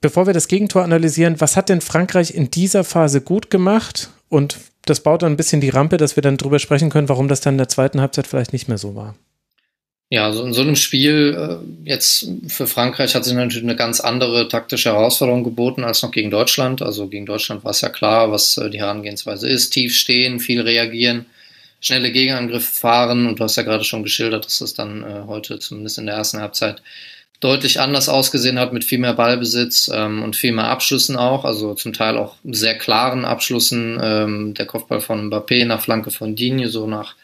Bevor 0.00 0.26
wir 0.26 0.34
das 0.34 0.48
Gegentor 0.48 0.84
analysieren, 0.84 1.40
was 1.40 1.56
hat 1.56 1.68
denn 1.68 1.80
Frankreich 1.80 2.34
in 2.34 2.50
dieser 2.50 2.84
Phase 2.84 3.20
gut 3.22 3.50
gemacht? 3.50 4.10
Und 4.28 4.58
das 4.84 5.00
baut 5.00 5.22
dann 5.22 5.32
ein 5.32 5.36
bisschen 5.36 5.60
die 5.60 5.70
Rampe, 5.70 5.96
dass 5.96 6.16
wir 6.16 6.22
dann 6.22 6.36
drüber 6.36 6.58
sprechen 6.58 6.90
können, 6.90 7.08
warum 7.08 7.28
das 7.28 7.40
dann 7.40 7.54
in 7.54 7.58
der 7.58 7.68
zweiten 7.68 8.00
Halbzeit 8.00 8.26
vielleicht 8.26 8.52
nicht 8.52 8.68
mehr 8.68 8.78
so 8.78 8.94
war. 8.94 9.14
Ja, 10.08 10.32
so 10.32 10.44
in 10.44 10.52
so 10.52 10.62
einem 10.62 10.76
Spiel 10.76 11.34
äh, 11.84 11.88
jetzt 11.88 12.28
für 12.46 12.68
Frankreich 12.68 13.16
hat 13.16 13.24
sich 13.24 13.34
natürlich 13.34 13.64
eine 13.64 13.74
ganz 13.74 13.98
andere 13.98 14.46
taktische 14.48 14.90
Herausforderung 14.90 15.42
geboten 15.42 15.82
als 15.82 16.02
noch 16.02 16.12
gegen 16.12 16.30
Deutschland. 16.30 16.80
Also 16.80 17.08
gegen 17.08 17.26
Deutschland 17.26 17.64
war 17.64 17.72
es 17.72 17.80
ja 17.80 17.88
klar, 17.88 18.30
was 18.30 18.56
äh, 18.56 18.70
die 18.70 18.78
Herangehensweise 18.78 19.48
ist. 19.48 19.70
Tief 19.70 19.96
stehen, 19.96 20.38
viel 20.38 20.60
reagieren, 20.60 21.26
schnelle 21.80 22.12
Gegenangriffe 22.12 22.72
fahren. 22.72 23.26
Und 23.26 23.40
du 23.40 23.44
hast 23.44 23.56
ja 23.56 23.64
gerade 23.64 23.82
schon 23.82 24.04
geschildert, 24.04 24.46
dass 24.46 24.60
das 24.60 24.74
dann 24.74 25.02
äh, 25.02 25.22
heute 25.26 25.58
zumindest 25.58 25.98
in 25.98 26.06
der 26.06 26.14
ersten 26.14 26.38
Halbzeit 26.38 26.82
deutlich 27.40 27.80
anders 27.80 28.08
ausgesehen 28.08 28.60
hat 28.60 28.72
mit 28.72 28.84
viel 28.84 28.98
mehr 28.98 29.12
Ballbesitz 29.14 29.90
ähm, 29.92 30.22
und 30.22 30.36
viel 30.36 30.52
mehr 30.52 30.68
Abschlüssen 30.68 31.16
auch, 31.16 31.44
also 31.44 31.74
zum 31.74 31.92
Teil 31.92 32.16
auch 32.16 32.36
sehr 32.44 32.78
klaren 32.78 33.24
Abschlüssen. 33.24 33.98
Ähm, 34.00 34.54
der 34.54 34.66
Kopfball 34.66 35.00
von 35.00 35.30
Mbappé 35.30 35.66
nach 35.66 35.82
Flanke 35.82 36.12
von 36.12 36.36
Digne, 36.36 36.68
so 36.68 36.86
nach 36.86 37.16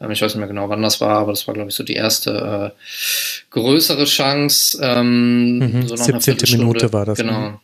ich 0.00 0.22
weiß 0.22 0.34
nicht 0.34 0.36
mehr 0.36 0.46
genau, 0.46 0.68
wann 0.68 0.82
das 0.82 1.00
war, 1.00 1.18
aber 1.18 1.32
das 1.32 1.46
war, 1.46 1.54
glaube 1.54 1.70
ich, 1.70 1.76
so 1.76 1.82
die 1.82 1.94
erste 1.94 2.72
äh, 2.72 3.50
größere 3.50 4.04
Chance. 4.04 4.78
Ähm, 4.80 5.58
mhm, 5.58 5.88
so 5.88 5.96
17. 5.96 6.36
Minute 6.58 6.92
war 6.92 7.04
das. 7.04 7.18
Genau. 7.18 7.40
Mhm. 7.40 7.58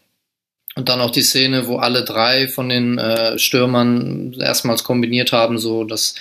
Und 0.77 0.89
dann 0.89 1.01
auch 1.01 1.11
die 1.11 1.23
Szene, 1.23 1.69
wo 1.69 1.77
alle 1.77 2.05
drei 2.05 2.49
von 2.49 2.69
den 2.69 2.99
äh, 2.99 3.39
Stürmern 3.39 4.35
erstmals 4.41 4.83
kombiniert 4.83 5.31
haben, 5.31 5.59
so 5.59 5.85
dass 5.85 6.17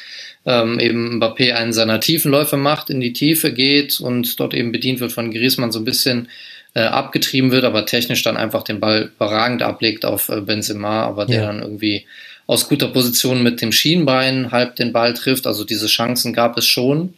ähm, 0.45 0.79
eben 0.79 1.19
Mbappé 1.19 1.53
einen 1.53 1.73
seiner 1.73 1.99
tiefen 1.99 2.31
Läufe 2.31 2.57
macht, 2.57 2.91
in 2.91 2.99
die 2.99 3.13
Tiefe 3.13 3.51
geht 3.51 3.99
und 3.99 4.39
dort 4.39 4.53
eben 4.53 4.71
bedient 4.71 4.99
wird 4.99 5.11
von 5.11 5.31
Griezmann 5.31 5.71
so 5.71 5.79
ein 5.79 5.85
bisschen 5.85 6.27
äh, 6.73 6.81
abgetrieben 6.81 7.51
wird, 7.51 7.65
aber 7.65 7.85
technisch 7.85 8.23
dann 8.23 8.37
einfach 8.37 8.63
den 8.63 8.79
Ball 8.79 9.11
überragend 9.15 9.61
ablegt 9.61 10.05
auf 10.05 10.29
äh, 10.29 10.41
Benzema, 10.41 11.03
aber 11.03 11.25
der 11.25 11.41
ja. 11.41 11.45
dann 11.47 11.61
irgendwie 11.61 12.05
aus 12.47 12.67
guter 12.67 12.87
Position 12.87 13.43
mit 13.43 13.61
dem 13.61 13.71
Schienbein 13.71 14.51
halb 14.51 14.75
den 14.75 14.91
Ball 14.91 15.13
trifft. 15.13 15.47
Also 15.47 15.63
diese 15.63 15.87
Chancen 15.87 16.33
gab 16.33 16.57
es 16.57 16.65
schon. 16.65 17.13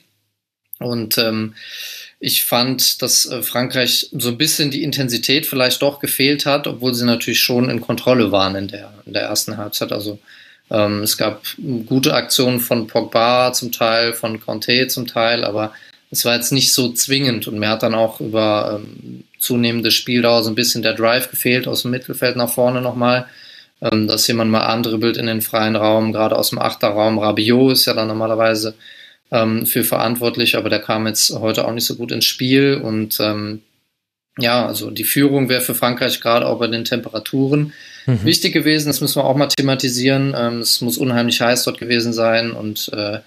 Und 0.80 1.18
ähm, 1.18 1.56
ich 2.20 2.44
fand, 2.44 3.02
dass 3.02 3.26
äh, 3.26 3.42
Frankreich 3.42 4.10
so 4.12 4.30
ein 4.30 4.38
bisschen 4.38 4.72
die 4.72 4.84
Intensität 4.84 5.46
vielleicht 5.46 5.82
doch 5.82 6.00
gefehlt 6.00 6.46
hat, 6.46 6.68
obwohl 6.68 6.94
sie 6.94 7.06
natürlich 7.06 7.42
schon 7.42 7.70
in 7.70 7.82
Kontrolle 7.82 8.32
waren 8.32 8.56
in 8.56 8.68
der, 8.68 8.94
in 9.06 9.14
der 9.14 9.24
ersten 9.24 9.58
Halbzeit. 9.58 9.92
Also 9.92 10.20
ähm, 10.70 11.02
es 11.04 11.18
gab 11.18 11.44
gute 11.86 12.14
Aktionen 12.14 12.60
von 12.60 12.88
Pogba 12.88 13.54
zum 13.54 13.72
Teil, 13.72 14.14
von 14.14 14.40
Conte 14.40 14.88
zum 14.88 15.08
Teil, 15.08 15.44
aber 15.44 15.74
es 16.18 16.26
war 16.26 16.36
jetzt 16.36 16.52
nicht 16.52 16.74
so 16.74 16.92
zwingend 16.92 17.48
und 17.48 17.60
mir 17.60 17.70
hat 17.70 17.84
dann 17.84 17.94
auch 17.94 18.20
über 18.20 18.82
ähm, 18.82 19.24
zunehmende 19.40 19.92
Spieldauer 19.92 20.44
so 20.44 20.50
ein 20.50 20.56
bisschen 20.56 20.82
der 20.82 20.94
Drive 20.94 21.30
gefehlt 21.30 21.68
aus 21.68 21.84
dem 21.84 21.92
Mittelfeld 21.92 22.36
nach 22.36 22.50
vorne 22.50 22.82
nochmal 22.82 23.28
ähm, 23.82 24.08
dass 24.08 24.28
jemand 24.28 24.52
mal 24.52 24.66
andribbelt 24.66 25.18
in 25.18 25.28
den 25.28 25.42
freien 25.42 25.76
Raum, 25.76 26.14
gerade 26.14 26.38
aus 26.38 26.50
dem 26.50 26.60
Achterraum. 26.60 27.20
Rabiot 27.20 27.74
ist 27.74 27.86
ja 27.86 27.94
dann 27.94 28.08
normalerweise 28.08 28.76
ähm, 29.32 29.66
für 29.66 29.84
verantwortlich, 29.84 30.56
aber 30.56 30.70
der 30.70 30.80
kam 30.80 31.08
jetzt 31.08 31.32
heute 31.34 31.66
auch 31.66 31.74
nicht 31.74 31.86
so 31.86 31.96
gut 31.96 32.12
ins 32.12 32.26
Spiel 32.26 32.76
und 32.82 33.20
ähm, 33.20 33.62
ja, 34.38 34.66
also 34.66 34.92
die 34.92 35.06
Führung 35.06 35.48
wäre 35.48 35.62
für 35.62 35.76
Frankreich 35.76 36.20
gerade 36.20 36.46
auch 36.46 36.60
bei 36.60 36.68
den 36.68 36.84
Temperaturen 36.84 37.74
mhm. 38.06 38.26
wichtig 38.26 38.54
gewesen. 38.54 38.88
Das 38.88 39.00
müssen 39.00 39.18
wir 39.18 39.24
auch 39.24 39.38
mal 39.38 39.48
thematisieren. 39.48 40.36
Ähm, 40.38 40.60
es 40.60 40.82
muss 40.82 40.98
unheimlich 40.98 41.40
heiß 41.40 41.64
dort 41.64 41.78
gewesen 41.78 42.12
sein 42.12 42.52
und 42.52 42.92
äh, 42.94 43.20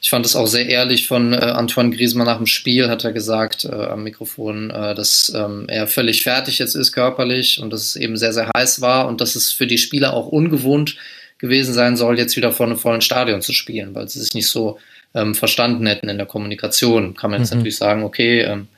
ich 0.00 0.10
fand 0.10 0.24
es 0.24 0.36
auch 0.36 0.46
sehr 0.46 0.66
ehrlich 0.66 1.08
von 1.08 1.32
äh, 1.32 1.36
Antoine 1.36 1.90
Griezmann 1.90 2.26
nach 2.26 2.36
dem 2.36 2.46
Spiel, 2.46 2.88
hat 2.88 3.04
er 3.04 3.12
gesagt 3.12 3.64
äh, 3.64 3.72
am 3.72 4.04
Mikrofon, 4.04 4.70
äh, 4.70 4.94
dass 4.94 5.32
ähm, 5.34 5.64
er 5.68 5.86
völlig 5.88 6.22
fertig 6.22 6.58
jetzt 6.58 6.76
ist 6.76 6.92
körperlich 6.92 7.60
und 7.60 7.70
dass 7.72 7.82
es 7.82 7.96
eben 7.96 8.16
sehr, 8.16 8.32
sehr 8.32 8.50
heiß 8.56 8.80
war 8.80 9.08
und 9.08 9.20
dass 9.20 9.34
es 9.34 9.50
für 9.50 9.66
die 9.66 9.78
Spieler 9.78 10.14
auch 10.14 10.28
ungewohnt 10.28 10.96
gewesen 11.38 11.74
sein 11.74 11.96
soll, 11.96 12.18
jetzt 12.18 12.36
wieder 12.36 12.52
vor 12.52 12.66
einem 12.66 12.78
vollen 12.78 13.00
Stadion 13.00 13.42
zu 13.42 13.52
spielen, 13.52 13.94
weil 13.94 14.08
sie 14.08 14.20
sich 14.20 14.34
nicht 14.34 14.48
so 14.48 14.78
ähm, 15.14 15.34
verstanden 15.34 15.86
hätten 15.86 16.08
in 16.08 16.18
der 16.18 16.26
Kommunikation. 16.26 17.14
Kann 17.14 17.30
man 17.30 17.40
jetzt 17.40 17.50
mhm. 17.50 17.58
natürlich 17.58 17.76
sagen, 17.76 18.04
okay, 18.04 18.42
ähm, 18.42 18.68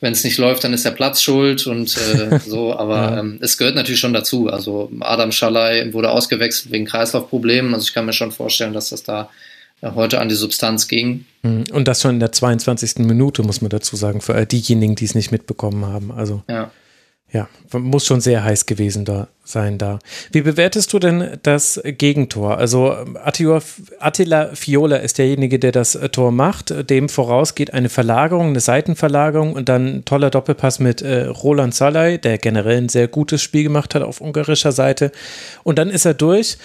wenn 0.00 0.12
es 0.12 0.24
nicht 0.24 0.38
läuft, 0.38 0.64
dann 0.64 0.74
ist 0.74 0.84
der 0.84 0.90
Platz 0.90 1.22
schuld 1.22 1.66
und 1.66 1.96
äh, 1.96 2.38
so, 2.46 2.78
aber 2.78 2.96
ja. 2.96 3.20
ähm, 3.20 3.38
es 3.42 3.58
gehört 3.58 3.76
natürlich 3.76 4.00
schon 4.00 4.12
dazu. 4.12 4.48
Also 4.48 4.90
Adam 5.00 5.32
Schalay 5.32 5.92
wurde 5.92 6.10
ausgewechselt 6.10 6.72
wegen 6.72 6.86
Kreislaufproblemen, 6.86 7.74
also 7.74 7.84
ich 7.84 7.94
kann 7.94 8.06
mir 8.06 8.12
schon 8.14 8.32
vorstellen, 8.32 8.72
dass 8.72 8.90
das 8.90 9.02
da 9.02 9.30
heute 9.82 10.20
an 10.20 10.28
die 10.28 10.34
Substanz 10.34 10.88
ging. 10.88 11.24
Mhm. 11.42 11.64
Und 11.72 11.88
das 11.88 12.02
schon 12.02 12.14
in 12.14 12.20
der 12.20 12.32
22. 12.32 12.98
Minute, 12.98 13.42
muss 13.42 13.60
man 13.60 13.68
dazu 13.68 13.96
sagen, 13.96 14.20
für 14.20 14.34
all 14.34 14.46
diejenigen, 14.46 14.94
die 14.94 15.04
es 15.04 15.14
nicht 15.14 15.32
mitbekommen 15.32 15.86
haben. 15.86 16.12
Also, 16.12 16.42
ja. 16.48 16.70
Ja, 17.32 17.48
muss 17.72 18.06
schon 18.06 18.20
sehr 18.20 18.44
heiß 18.44 18.66
gewesen 18.66 19.04
da 19.04 19.26
sein 19.44 19.78
da. 19.78 19.98
Wie 20.30 20.42
bewertest 20.42 20.92
du 20.92 21.00
denn 21.00 21.38
das 21.42 21.80
Gegentor? 21.84 22.58
Also 22.58 22.96
Attila 23.22 24.54
Fiola 24.54 24.96
ist 24.98 25.18
derjenige, 25.18 25.58
der 25.58 25.72
das 25.72 25.98
Tor 26.12 26.30
macht. 26.30 26.88
Dem 26.88 27.08
voraus 27.08 27.56
geht 27.56 27.74
eine 27.74 27.88
Verlagerung, 27.88 28.48
eine 28.50 28.60
Seitenverlagerung 28.60 29.54
und 29.54 29.68
dann 29.68 29.86
ein 29.96 30.04
toller 30.04 30.30
Doppelpass 30.30 30.78
mit 30.78 31.02
äh, 31.02 31.24
Roland 31.24 31.74
Salai, 31.74 32.16
der 32.16 32.38
generell 32.38 32.78
ein 32.78 32.88
sehr 32.88 33.08
gutes 33.08 33.42
Spiel 33.42 33.64
gemacht 33.64 33.96
hat 33.96 34.02
auf 34.02 34.20
ungarischer 34.20 34.72
Seite. 34.72 35.10
Und 35.64 35.80
dann 35.80 35.90
ist 35.90 36.06
er 36.06 36.14
durch, 36.14 36.58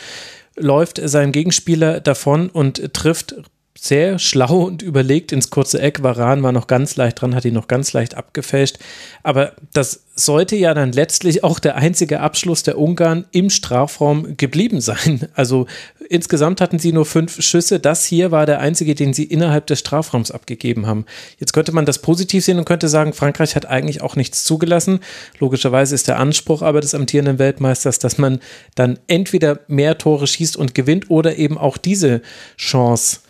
läuft 0.55 1.00
seinem 1.03 1.31
Gegenspieler 1.31 2.00
davon 2.00 2.50
und 2.50 2.93
trifft 2.93 3.36
sehr 3.78 4.20
schlau 4.20 4.66
und 4.66 4.82
überlegt 4.82 5.32
ins 5.32 5.50
kurze 5.50 5.82
Eck. 5.82 6.04
Varan 6.04 6.44
war 6.44 6.51
noch 6.51 6.68
ganz 6.68 6.98
leicht 6.98 7.22
dran, 7.22 7.34
hat 7.34 7.46
ihn 7.46 7.54
noch 7.54 7.68
ganz 7.68 7.94
leicht 7.94 8.16
abgefälscht. 8.16 8.78
Aber 9.24 9.54
das 9.74 10.04
sollte 10.13 10.56
ja 10.56 10.74
dann 10.74 10.92
letztlich 10.92 11.44
auch 11.44 11.58
der 11.58 11.78
einzige 11.78 12.20
Abschluss 12.20 12.63
der 12.63 12.78
Ungarn 12.78 13.25
im 13.32 13.50
Strafraum 13.50 14.38
geblieben 14.38 14.82
sein. 14.82 15.28
Also 15.42 15.66
insgesamt 16.10 16.62
hatten 16.62 16.78
sie 16.78 16.92
nur 16.92 17.06
fünf 17.06 17.42
Schüsse. 17.42 17.80
Das 17.80 18.06
hier 18.06 18.32
war 18.32 18.46
der 18.46 18.60
einzige, 18.60 18.94
den 18.94 19.13
sie 19.13 19.24
innerhalb 19.24 19.66
des 19.66 19.80
Strafraums 19.80 20.30
abgegeben 20.30 20.86
haben. 20.86 21.06
Jetzt 21.40 21.54
könnte 21.54 21.72
man 21.72 21.86
das 21.86 22.00
positiv 22.00 22.44
sehen 22.44 22.60
und 22.60 22.66
könnte 22.66 22.90
sagen, 22.90 23.13
Frankreich 23.13 23.56
hat 23.56 23.66
eigentlich 23.66 24.01
auch 24.01 24.16
nichts 24.16 24.44
zugelassen. 24.44 25.00
Logischerweise 25.40 25.96
ist 25.96 26.08
der 26.08 26.20
Anspruch 26.20 26.62
aber 26.62 26.82
des 26.82 26.94
amtierenden 26.94 27.40
Weltmeisters, 27.40 27.98
dass 27.98 28.18
man 28.18 28.40
dann 28.75 29.00
entweder 29.08 29.62
mehr 29.68 29.98
Tore 29.98 30.28
schießt 30.28 30.58
und 30.58 30.75
gewinnt 30.75 31.10
oder 31.10 31.38
eben 31.38 31.58
auch 31.58 31.78
diese 31.78 32.22
Chance 32.58 33.22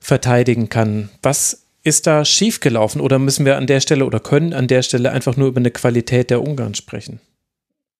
verteidigen 0.00 0.68
kann. 0.68 1.10
Was 1.22 1.64
ist 1.82 2.06
da 2.06 2.24
schiefgelaufen 2.24 3.00
oder 3.00 3.18
müssen 3.18 3.44
wir 3.44 3.56
an 3.56 3.66
der 3.66 3.80
Stelle 3.80 4.04
oder 4.04 4.20
können 4.20 4.52
an 4.52 4.68
der 4.68 4.82
Stelle 4.82 5.10
einfach 5.12 5.36
nur 5.36 5.48
über 5.48 5.58
eine 5.58 5.70
Qualität 5.70 6.30
der 6.30 6.42
Ungarn 6.42 6.74
sprechen? 6.74 7.20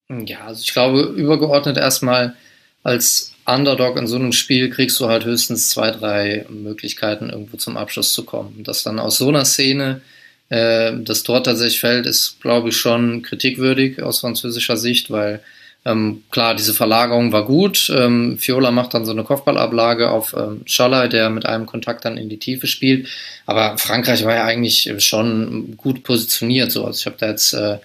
Ja, 0.09 0.47
also 0.47 0.63
ich 0.63 0.73
glaube, 0.73 1.03
übergeordnet 1.03 1.77
erstmal 1.77 2.35
als 2.83 3.35
Underdog 3.45 3.97
in 3.97 4.07
so 4.07 4.17
einem 4.17 4.33
Spiel 4.33 4.71
kriegst 4.71 4.99
du 5.01 5.09
halt 5.09 5.25
höchstens 5.25 5.71
zwei, 5.71 5.91
drei 5.91 6.47
Möglichkeiten, 6.49 7.31
irgendwo 7.31 7.57
zum 7.57 7.77
Abschluss 7.77 8.13
zu 8.13 8.25
kommen. 8.25 8.63
Dass 8.63 8.83
dann 8.83 8.99
aus 8.99 9.19
so 9.19 9.29
einer 9.29 9.45
Szene 9.45 10.01
äh, 10.49 10.93
das 10.99 11.23
Tor 11.23 11.43
tatsächlich 11.43 11.81
fällt, 11.81 12.07
ist, 12.07 12.41
glaube 12.41 12.71
ich, 12.71 12.77
schon 12.77 13.23
kritikwürdig 13.23 14.03
aus 14.03 14.21
französischer 14.21 14.77
Sicht, 14.77 15.11
weil 15.11 15.41
ähm, 15.85 16.25
klar, 16.31 16.55
diese 16.55 16.75
Verlagerung 16.75 17.33
war 17.33 17.45
gut. 17.45 17.91
Ähm, 17.95 18.39
Fiola 18.39 18.71
macht 18.71 18.95
dann 18.95 19.07
so 19.07 19.13
eine 19.13 19.25
Kopfballablage 19.25 20.11
auf 20.11 20.35
ähm, 20.37 20.63
Schaller, 20.67 21.09
der 21.09 21.31
mit 21.31 21.47
einem 21.47 21.67
Kontakt 21.67 22.05
dann 22.05 22.17
in 22.17 22.29
die 22.29 22.39
Tiefe 22.39 22.67
spielt. 22.67 23.09
Aber 23.47 23.79
Frankreich 23.79 24.25
war 24.25 24.35
ja 24.35 24.45
eigentlich 24.45 24.93
schon 24.99 25.77
gut 25.77 26.03
positioniert. 26.03 26.73
So. 26.73 26.85
Also 26.85 26.99
ich 27.01 27.07
habe 27.07 27.17
da 27.19 27.29
jetzt 27.29 27.55
äh, 27.55 27.79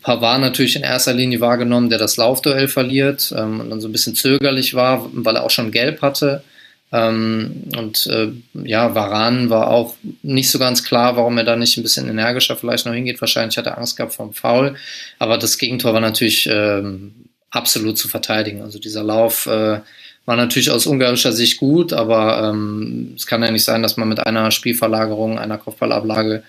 Pavard 0.00 0.40
natürlich 0.40 0.76
in 0.76 0.82
erster 0.82 1.12
Linie 1.12 1.40
wahrgenommen, 1.40 1.90
der 1.90 1.98
das 1.98 2.16
Laufduell 2.16 2.68
verliert 2.68 3.34
ähm, 3.36 3.60
und 3.60 3.70
dann 3.70 3.80
so 3.80 3.88
ein 3.88 3.92
bisschen 3.92 4.14
zögerlich 4.14 4.74
war, 4.74 5.08
weil 5.12 5.36
er 5.36 5.44
auch 5.44 5.50
schon 5.50 5.72
gelb 5.72 6.02
hatte. 6.02 6.42
Ähm, 6.90 7.64
und 7.76 8.06
äh, 8.06 8.32
ja, 8.54 8.94
Varan 8.94 9.50
war 9.50 9.68
auch 9.68 9.94
nicht 10.22 10.50
so 10.50 10.58
ganz 10.58 10.84
klar, 10.84 11.16
warum 11.16 11.36
er 11.36 11.44
da 11.44 11.56
nicht 11.56 11.76
ein 11.76 11.82
bisschen 11.82 12.08
energischer 12.08 12.56
vielleicht 12.56 12.86
noch 12.86 12.94
hingeht. 12.94 13.20
Wahrscheinlich 13.20 13.58
hat 13.58 13.66
er 13.66 13.78
Angst 13.78 13.96
gehabt 13.96 14.14
vom 14.14 14.32
Foul. 14.32 14.76
Aber 15.18 15.36
das 15.36 15.58
Gegentor 15.58 15.92
war 15.92 16.00
natürlich 16.00 16.48
ähm, 16.50 17.14
absolut 17.50 17.98
zu 17.98 18.08
verteidigen. 18.08 18.62
Also 18.62 18.78
dieser 18.78 19.02
Lauf 19.02 19.46
äh, 19.46 19.80
war 20.24 20.36
natürlich 20.36 20.70
aus 20.70 20.86
ungarischer 20.86 21.32
Sicht 21.32 21.58
gut, 21.58 21.92
aber 21.92 22.50
ähm, 22.50 23.12
es 23.16 23.26
kann 23.26 23.42
ja 23.42 23.50
nicht 23.50 23.64
sein, 23.64 23.82
dass 23.82 23.96
man 23.96 24.08
mit 24.08 24.20
einer 24.26 24.50
Spielverlagerung, 24.50 25.38
einer 25.38 25.58
Kopfballablage 25.58 26.42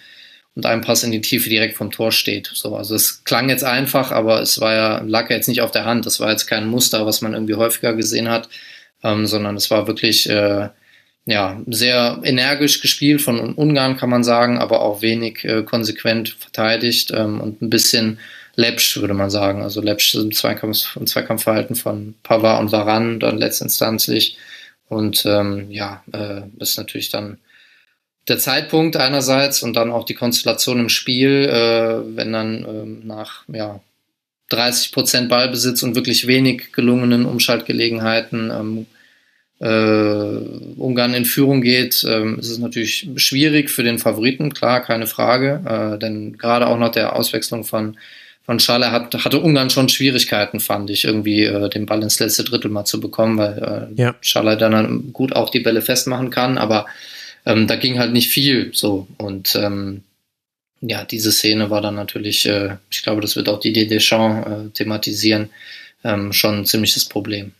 und 0.55 0.65
einem 0.65 0.81
Pass 0.81 1.03
in 1.03 1.11
die 1.11 1.21
Tiefe 1.21 1.49
direkt 1.49 1.77
vom 1.77 1.91
Tor 1.91 2.11
steht. 2.11 2.49
So, 2.53 2.75
also 2.75 2.95
es 2.95 3.23
klang 3.23 3.49
jetzt 3.49 3.63
einfach, 3.63 4.11
aber 4.11 4.41
es 4.41 4.59
war 4.59 4.73
ja, 4.73 5.01
lag 5.05 5.29
ja 5.29 5.35
jetzt 5.35 5.47
nicht 5.47 5.61
auf 5.61 5.71
der 5.71 5.85
Hand. 5.85 6.05
Das 6.05 6.19
war 6.19 6.29
jetzt 6.31 6.47
kein 6.47 6.67
Muster, 6.67 7.05
was 7.05 7.21
man 7.21 7.33
irgendwie 7.33 7.55
häufiger 7.55 7.93
gesehen 7.93 8.29
hat 8.29 8.49
ähm, 9.03 9.25
sondern 9.25 9.55
es 9.55 9.71
war 9.71 9.87
wirklich 9.87 10.29
äh, 10.29 10.69
ja, 11.25 11.61
sehr 11.67 12.19
energisch 12.23 12.81
gespielt 12.81 13.21
von 13.21 13.53
Ungarn, 13.53 13.97
kann 13.97 14.09
man 14.09 14.23
sagen, 14.23 14.57
aber 14.57 14.81
auch 14.81 15.01
wenig 15.01 15.43
äh, 15.43 15.63
konsequent 15.63 16.29
verteidigt 16.29 17.11
ähm, 17.15 17.39
und 17.39 17.61
ein 17.61 17.69
bisschen 17.69 18.19
läppsch, 18.55 18.97
würde 18.97 19.13
man 19.13 19.29
sagen. 19.29 19.61
Also 19.61 19.81
läppsch 19.81 20.15
im, 20.15 20.31
Zweikampf, 20.31 20.95
im 20.95 21.07
Zweikampfverhalten 21.07 21.75
von 21.75 22.15
Pavard 22.23 22.61
und 22.61 22.71
Varan 22.71 23.19
dann 23.19 23.37
letztinstanzlich. 23.37 24.37
Und 24.87 25.23
ähm, 25.25 25.69
ja, 25.69 26.03
äh, 26.11 26.41
das 26.57 26.71
ist 26.71 26.77
natürlich 26.77 27.09
dann 27.09 27.37
der 28.27 28.39
Zeitpunkt 28.39 28.97
einerseits 28.97 29.63
und 29.63 29.75
dann 29.75 29.91
auch 29.91 30.05
die 30.05 30.15
Konstellation 30.15 30.79
im 30.79 30.89
Spiel, 30.89 31.45
äh, 31.45 32.15
wenn 32.15 32.33
dann 32.33 32.65
ähm, 32.67 33.01
nach 33.05 33.43
ja, 33.47 33.79
30 34.49 34.91
Prozent 34.91 35.29
Ballbesitz 35.29 35.83
und 35.83 35.95
wirklich 35.95 36.27
wenig 36.27 36.71
gelungenen 36.73 37.25
Umschaltgelegenheiten 37.25 38.51
ähm, 38.51 38.85
äh, 39.59 40.77
Ungarn 40.77 41.13
in 41.13 41.25
Führung 41.25 41.61
geht, 41.61 42.05
ähm, 42.07 42.39
ist 42.39 42.49
es 42.49 42.59
natürlich 42.59 43.09
schwierig 43.17 43.69
für 43.69 43.83
den 43.83 43.99
Favoriten, 43.99 44.53
klar, 44.53 44.81
keine 44.81 45.05
Frage. 45.05 45.61
Äh, 45.65 45.99
denn 45.99 46.37
gerade 46.37 46.67
auch 46.67 46.77
nach 46.77 46.91
der 46.91 47.15
Auswechslung 47.15 47.65
von, 47.65 47.97
von 48.45 48.59
Schalle 48.59 48.91
hat, 48.91 49.13
hatte 49.25 49.39
Ungarn 49.39 49.69
schon 49.69 49.89
Schwierigkeiten, 49.89 50.59
fand 50.59 50.89
ich, 50.89 51.03
irgendwie 51.03 51.43
äh, 51.43 51.69
den 51.69 51.85
Ball 51.85 52.01
ins 52.01 52.19
letzte 52.19 52.45
Drittel 52.45 52.71
mal 52.71 52.85
zu 52.85 52.99
bekommen, 52.99 53.37
weil 53.37 53.89
äh, 53.97 54.01
ja. 54.01 54.15
Schalle 54.21 54.55
dann 54.55 55.11
gut 55.11 55.35
auch 55.35 55.49
die 55.49 55.59
Bälle 55.59 55.81
festmachen 55.81 56.29
kann, 56.29 56.57
aber 56.57 56.85
ähm, 57.45 57.67
da 57.67 57.75
ging 57.75 57.99
halt 57.99 58.13
nicht 58.13 58.31
viel 58.31 58.71
so. 58.73 59.07
Und 59.17 59.55
ähm, 59.55 60.03
ja, 60.81 61.03
diese 61.03 61.31
Szene 61.31 61.69
war 61.69 61.81
dann 61.81 61.95
natürlich, 61.95 62.45
äh, 62.45 62.77
ich 62.89 63.03
glaube, 63.03 63.21
das 63.21 63.35
wird 63.35 63.49
auch 63.49 63.59
die 63.59 63.73
Deschamps 63.73 64.47
äh, 64.47 64.69
thematisieren, 64.71 65.49
ähm, 66.03 66.33
schon 66.33 66.59
ein 66.59 66.65
ziemliches 66.65 67.05
Problem. 67.05 67.53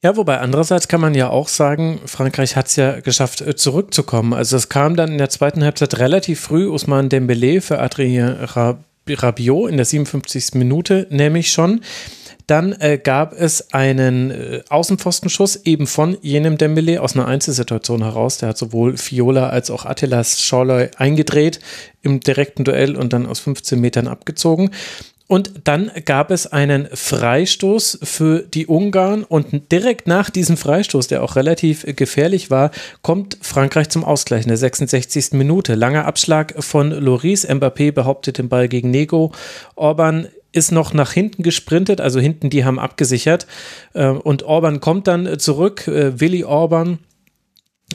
Ja, 0.00 0.16
wobei 0.16 0.38
andererseits 0.38 0.86
kann 0.86 1.00
man 1.00 1.14
ja 1.14 1.28
auch 1.28 1.48
sagen, 1.48 2.00
Frankreich 2.06 2.54
hat 2.54 2.68
es 2.68 2.76
ja 2.76 3.00
geschafft, 3.00 3.40
äh, 3.40 3.56
zurückzukommen. 3.56 4.32
Also 4.32 4.56
es 4.56 4.68
kam 4.68 4.94
dann 4.96 5.10
in 5.10 5.18
der 5.18 5.28
zweiten 5.28 5.64
Halbzeit 5.64 5.98
relativ 5.98 6.40
früh 6.40 6.70
Ousmane 6.70 7.08
Dembélé 7.08 7.60
für 7.60 7.80
Adrien 7.80 8.46
Rabiot 9.14 9.70
in 9.70 9.76
der 9.76 9.86
57. 9.86 10.54
Minute, 10.54 11.06
nämlich 11.10 11.52
schon. 11.52 11.80
Dann 12.48 12.72
äh, 12.72 12.96
gab 12.96 13.34
es 13.34 13.74
einen 13.74 14.30
äh, 14.30 14.62
Außenpfostenschuss 14.70 15.66
eben 15.66 15.86
von 15.86 16.16
jenem 16.22 16.56
Dembele 16.56 17.02
aus 17.02 17.14
einer 17.14 17.26
Einzelsituation 17.26 18.02
heraus. 18.02 18.38
Der 18.38 18.48
hat 18.48 18.58
sowohl 18.58 18.96
Fiola 18.96 19.50
als 19.50 19.70
auch 19.70 19.84
Attilas 19.84 20.40
Schorloy 20.40 20.88
eingedreht 20.96 21.60
im 22.00 22.20
direkten 22.20 22.64
Duell 22.64 22.96
und 22.96 23.12
dann 23.12 23.26
aus 23.26 23.40
15 23.40 23.78
Metern 23.78 24.08
abgezogen. 24.08 24.70
Und 25.28 25.52
dann 25.64 25.90
gab 26.06 26.30
es 26.30 26.46
einen 26.46 26.88
Freistoß 26.92 28.00
für 28.02 28.40
die 28.40 28.66
Ungarn 28.66 29.24
und 29.24 29.70
direkt 29.70 30.08
nach 30.08 30.30
diesem 30.30 30.56
Freistoß, 30.56 31.06
der 31.06 31.22
auch 31.22 31.36
relativ 31.36 31.84
gefährlich 31.86 32.50
war, 32.50 32.70
kommt 33.02 33.36
Frankreich 33.42 33.90
zum 33.90 34.04
Ausgleich 34.04 34.44
in 34.44 34.48
der 34.48 34.56
66. 34.56 35.32
Minute. 35.32 35.74
Langer 35.74 36.06
Abschlag 36.06 36.54
von 36.64 36.90
Loris. 36.90 37.46
Mbappé 37.46 37.92
behauptet 37.92 38.38
den 38.38 38.48
Ball 38.48 38.68
gegen 38.68 38.90
Nego. 38.90 39.32
Orban 39.76 40.28
ist 40.52 40.72
noch 40.72 40.94
nach 40.94 41.12
hinten 41.12 41.42
gesprintet, 41.42 42.00
also 42.00 42.20
hinten 42.20 42.48
die 42.48 42.64
haben 42.64 42.78
abgesichert 42.78 43.46
äh, 43.92 44.08
und 44.08 44.44
Orban 44.44 44.80
kommt 44.80 45.06
dann 45.06 45.38
zurück, 45.38 45.86
äh, 45.88 46.18
Willi 46.18 46.44
Orban 46.44 46.98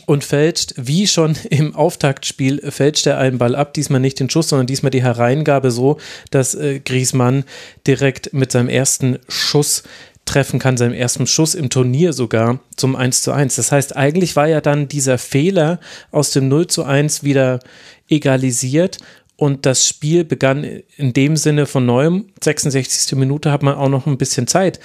und 0.05 0.23
fälscht, 0.23 0.73
wie 0.77 1.07
schon 1.07 1.35
im 1.49 1.75
Auftaktspiel, 1.75 2.71
fälscht 2.71 3.07
er 3.07 3.17
einen 3.17 3.37
Ball 3.37 3.55
ab, 3.55 3.73
diesmal 3.73 3.99
nicht 3.99 4.19
den 4.19 4.29
Schuss, 4.29 4.49
sondern 4.49 4.67
diesmal 4.67 4.91
die 4.91 5.03
Hereingabe 5.03 5.71
so, 5.71 5.97
dass 6.31 6.55
äh, 6.55 6.79
Griezmann 6.79 7.43
direkt 7.87 8.33
mit 8.33 8.51
seinem 8.51 8.69
ersten 8.69 9.19
Schuss 9.27 9.83
treffen 10.25 10.59
kann, 10.59 10.77
seinem 10.77 10.93
ersten 10.93 11.27
Schuss 11.27 11.53
im 11.53 11.69
Turnier 11.69 12.13
sogar 12.13 12.59
zum 12.75 12.95
1 12.95 13.23
zu 13.23 13.31
1. 13.31 13.55
Das 13.55 13.71
heißt, 13.71 13.95
eigentlich 13.95 14.35
war 14.35 14.47
ja 14.47 14.61
dann 14.61 14.87
dieser 14.87 15.17
Fehler 15.17 15.79
aus 16.11 16.31
dem 16.31 16.47
0 16.47 16.67
zu 16.67 16.83
1 16.83 17.23
wieder 17.23 17.59
egalisiert 18.07 18.99
und 19.35 19.65
das 19.65 19.87
Spiel 19.87 20.23
begann 20.23 20.63
in 20.95 21.11
dem 21.13 21.35
Sinne 21.35 21.65
von 21.65 21.85
neuem. 21.85 22.27
66. 22.41 23.17
Minute 23.17 23.51
hat 23.51 23.63
man 23.63 23.75
auch 23.75 23.89
noch 23.89 24.05
ein 24.05 24.17
bisschen 24.17 24.47
Zeit. 24.47 24.79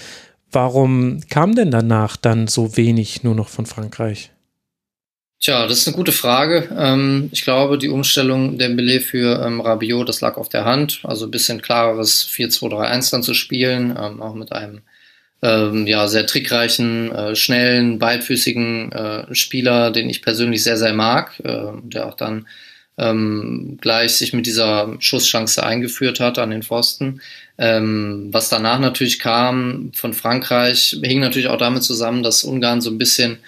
Warum 0.51 1.21
kam 1.29 1.55
denn 1.55 1.71
danach 1.71 2.17
dann 2.17 2.49
so 2.49 2.77
wenig 2.77 3.23
nur 3.23 3.35
noch 3.35 3.49
von 3.49 3.67
Frankreich? 3.67 4.33
Tja, 5.49 5.67
das 5.67 5.79
ist 5.79 5.89
eine 5.89 5.97
gute 5.97 6.13
Frage. 6.13 6.69
Ähm, 6.79 7.31
ich 7.33 7.43
glaube, 7.43 7.79
die 7.79 7.89
Umstellung 7.89 8.59
der 8.59 8.69
Belay 8.69 9.01
für 9.01 9.43
ähm, 9.43 9.63
Rabiot, 9.63 10.07
das 10.07 10.21
lag 10.21 10.37
auf 10.37 10.51
der 10.51 10.67
Hand. 10.67 11.01
Also 11.05 11.25
ein 11.25 11.31
bisschen 11.31 11.63
klareres 11.63 12.29
4-2-3-1 12.29 13.11
dann 13.13 13.23
zu 13.23 13.33
spielen, 13.33 13.97
ähm, 13.99 14.21
auch 14.21 14.35
mit 14.35 14.53
einem 14.53 14.83
ja, 15.41 16.07
sehr 16.09 16.27
trickreichen, 16.27 17.13
äh, 17.13 17.35
schnellen, 17.35 17.99
beidfüßigen 17.99 18.93
äh, 18.93 19.35
Spieler, 19.35 19.91
den 19.91 20.11
ich 20.11 20.21
persönlich 20.21 20.63
sehr, 20.65 20.77
sehr 20.77 20.93
mag, 20.93 21.41
äh, 21.45 21.73
der 21.83 22.09
auch 22.09 22.15
dann 22.15 22.47
ähm, 22.99 23.79
gleich 23.81 24.17
sich 24.17 24.35
mit 24.35 24.45
dieser 24.45 24.97
Schusschance 24.99 25.63
eingeführt 25.63 26.21
hat 26.21 26.39
an 26.39 26.51
den 26.51 26.63
Pfosten. 26.63 27.23
Ähm, 27.57 28.29
was 28.33 28.51
danach 28.51 28.81
natürlich 28.81 29.19
kam 29.19 29.93
von 29.95 30.13
Frankreich, 30.13 30.99
hing 31.03 31.21
natürlich 31.21 31.49
auch 31.49 31.57
damit 31.57 31.85
zusammen, 31.85 32.23
dass 32.23 32.45
Ungarn 32.45 32.83
so 32.83 32.91
ein 32.91 32.99
bisschen 32.99 33.39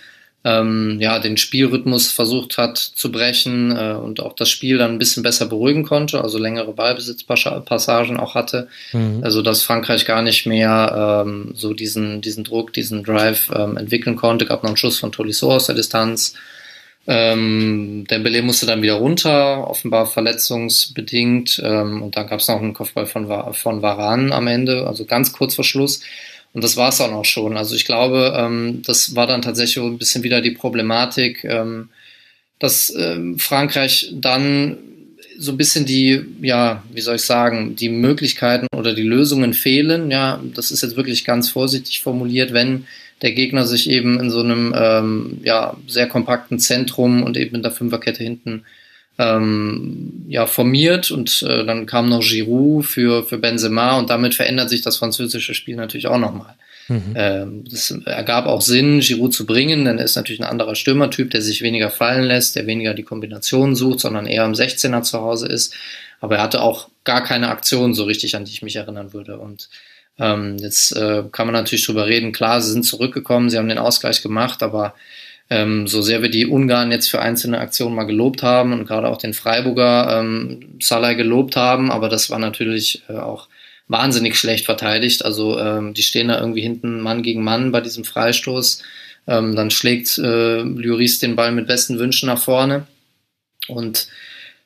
ähm, 0.42 0.96
ja, 1.00 1.18
den 1.18 1.36
Spielrhythmus 1.36 2.10
versucht 2.10 2.56
hat 2.56 2.78
zu 2.78 3.12
brechen 3.12 3.76
äh, 3.76 3.92
und 3.92 4.20
auch 4.20 4.32
das 4.32 4.48
Spiel 4.48 4.78
dann 4.78 4.92
ein 4.92 4.98
bisschen 4.98 5.22
besser 5.22 5.46
beruhigen 5.46 5.84
konnte, 5.84 6.22
also 6.22 6.38
längere 6.38 6.72
Ballbesitzpassagen 6.72 8.16
auch 8.16 8.34
hatte, 8.34 8.68
mhm. 8.92 9.20
also 9.22 9.42
dass 9.42 9.62
Frankreich 9.62 10.06
gar 10.06 10.22
nicht 10.22 10.46
mehr 10.46 11.24
ähm, 11.26 11.52
so 11.54 11.74
diesen, 11.74 12.22
diesen 12.22 12.44
Druck, 12.44 12.72
diesen 12.72 13.04
Drive 13.04 13.50
ähm, 13.54 13.76
entwickeln 13.76 14.16
konnte, 14.16 14.46
gab 14.46 14.62
noch 14.62 14.70
einen 14.70 14.76
Schuss 14.78 14.98
von 14.98 15.12
Tolisso 15.12 15.52
aus 15.52 15.66
der 15.66 15.74
Distanz, 15.74 16.34
ähm, 17.06 18.04
Dembele 18.08 18.42
musste 18.42 18.66
dann 18.66 18.82
wieder 18.82 18.94
runter, 18.94 19.68
offenbar 19.68 20.06
verletzungsbedingt. 20.06 21.60
Ähm, 21.64 22.02
und 22.02 22.16
dann 22.16 22.26
gab 22.28 22.40
es 22.40 22.48
noch 22.48 22.60
einen 22.60 22.74
Kopfball 22.74 23.06
von, 23.06 23.26
von 23.54 23.82
Varan 23.82 24.32
am 24.32 24.46
Ende, 24.46 24.86
also 24.86 25.04
ganz 25.06 25.32
kurz 25.32 25.54
vor 25.54 25.64
Schluss. 25.64 26.02
Und 26.52 26.64
das 26.64 26.76
war 26.76 26.88
es 26.88 26.98
dann 26.98 27.12
auch 27.12 27.24
schon. 27.24 27.56
Also 27.56 27.74
ich 27.76 27.84
glaube, 27.84 28.34
ähm, 28.36 28.82
das 28.84 29.14
war 29.14 29.26
dann 29.26 29.42
tatsächlich 29.42 29.82
ein 29.82 29.98
bisschen 29.98 30.24
wieder 30.24 30.40
die 30.40 30.50
Problematik, 30.50 31.44
ähm, 31.44 31.88
dass 32.58 32.94
ähm, 32.96 33.38
Frankreich 33.38 34.12
dann 34.12 34.78
so 35.38 35.52
ein 35.52 35.56
bisschen 35.56 35.86
die, 35.86 36.20
ja, 36.42 36.82
wie 36.92 37.00
soll 37.00 37.16
ich 37.16 37.22
sagen, 37.22 37.74
die 37.74 37.88
Möglichkeiten 37.88 38.66
oder 38.76 38.92
die 38.92 39.02
Lösungen 39.02 39.54
fehlen. 39.54 40.10
Ja, 40.10 40.40
das 40.54 40.70
ist 40.70 40.82
jetzt 40.82 40.96
wirklich 40.96 41.24
ganz 41.24 41.48
vorsichtig 41.48 42.02
formuliert, 42.02 42.52
wenn 42.52 42.84
der 43.22 43.32
Gegner 43.32 43.64
sich 43.64 43.88
eben 43.88 44.20
in 44.20 44.30
so 44.30 44.40
einem 44.40 44.74
ähm, 44.76 45.40
ja, 45.42 45.76
sehr 45.86 46.08
kompakten 46.08 46.58
Zentrum 46.58 47.22
und 47.22 47.36
eben 47.36 47.56
in 47.56 47.62
der 47.62 47.70
Fünferkette 47.70 48.22
hinten 48.22 48.64
ähm, 49.20 50.24
ja, 50.28 50.46
formiert 50.46 51.10
und 51.10 51.42
äh, 51.42 51.66
dann 51.66 51.84
kam 51.84 52.08
noch 52.08 52.22
Giroud 52.22 52.86
für, 52.86 53.22
für 53.22 53.36
Benzema 53.36 53.98
und 53.98 54.08
damit 54.08 54.34
verändert 54.34 54.70
sich 54.70 54.80
das 54.80 54.96
französische 54.96 55.52
Spiel 55.52 55.76
natürlich 55.76 56.06
auch 56.06 56.18
nochmal. 56.18 56.54
Mhm. 56.88 57.12
Ähm, 57.14 57.64
das 57.70 57.90
ergab 58.06 58.46
auch 58.46 58.62
Sinn, 58.62 59.00
Giroud 59.00 59.34
zu 59.34 59.44
bringen, 59.44 59.84
denn 59.84 59.98
er 59.98 60.06
ist 60.06 60.16
natürlich 60.16 60.40
ein 60.40 60.48
anderer 60.48 60.74
Stürmertyp, 60.74 61.30
der 61.30 61.42
sich 61.42 61.60
weniger 61.60 61.90
fallen 61.90 62.24
lässt, 62.24 62.56
der 62.56 62.66
weniger 62.66 62.94
die 62.94 63.02
Kombination 63.02 63.76
sucht, 63.76 64.00
sondern 64.00 64.26
eher 64.26 64.46
im 64.46 64.54
16er 64.54 65.02
zu 65.02 65.20
Hause 65.20 65.48
ist. 65.48 65.74
Aber 66.20 66.36
er 66.36 66.42
hatte 66.42 66.62
auch 66.62 66.88
gar 67.04 67.22
keine 67.22 67.48
Aktion 67.48 67.92
so 67.92 68.04
richtig, 68.04 68.36
an 68.36 68.46
die 68.46 68.52
ich 68.52 68.62
mich 68.62 68.76
erinnern 68.76 69.12
würde. 69.12 69.38
Und 69.38 69.68
ähm, 70.18 70.56
jetzt 70.58 70.96
äh, 70.96 71.24
kann 71.30 71.46
man 71.46 71.54
natürlich 71.54 71.84
drüber 71.84 72.06
reden, 72.06 72.32
klar, 72.32 72.62
sie 72.62 72.72
sind 72.72 72.84
zurückgekommen, 72.84 73.50
sie 73.50 73.58
haben 73.58 73.68
den 73.68 73.78
Ausgleich 73.78 74.22
gemacht, 74.22 74.62
aber 74.62 74.94
ähm, 75.50 75.88
so 75.88 76.00
sehr 76.00 76.22
wir 76.22 76.30
die 76.30 76.46
Ungarn 76.46 76.92
jetzt 76.92 77.08
für 77.08 77.20
einzelne 77.20 77.58
Aktionen 77.58 77.96
mal 77.96 78.04
gelobt 78.04 78.42
haben 78.42 78.72
und 78.72 78.86
gerade 78.86 79.08
auch 79.08 79.18
den 79.18 79.34
Freiburger 79.34 80.20
ähm, 80.20 80.76
Salah 80.80 81.14
gelobt 81.14 81.56
haben, 81.56 81.90
aber 81.90 82.08
das 82.08 82.30
war 82.30 82.38
natürlich 82.38 83.02
äh, 83.08 83.16
auch 83.16 83.48
wahnsinnig 83.88 84.38
schlecht 84.38 84.64
verteidigt. 84.64 85.24
Also 85.24 85.58
ähm, 85.58 85.92
die 85.92 86.02
stehen 86.02 86.28
da 86.28 86.40
irgendwie 86.40 86.62
hinten 86.62 87.00
Mann 87.00 87.22
gegen 87.22 87.42
Mann 87.42 87.72
bei 87.72 87.80
diesem 87.80 88.04
Freistoß. 88.04 88.82
Ähm, 89.26 89.56
dann 89.56 89.70
schlägt 89.70 90.16
äh, 90.18 90.62
Lloris 90.62 91.18
den 91.18 91.34
Ball 91.34 91.50
mit 91.50 91.66
besten 91.66 91.98
Wünschen 91.98 92.28
nach 92.28 92.40
vorne 92.40 92.86
und 93.66 94.06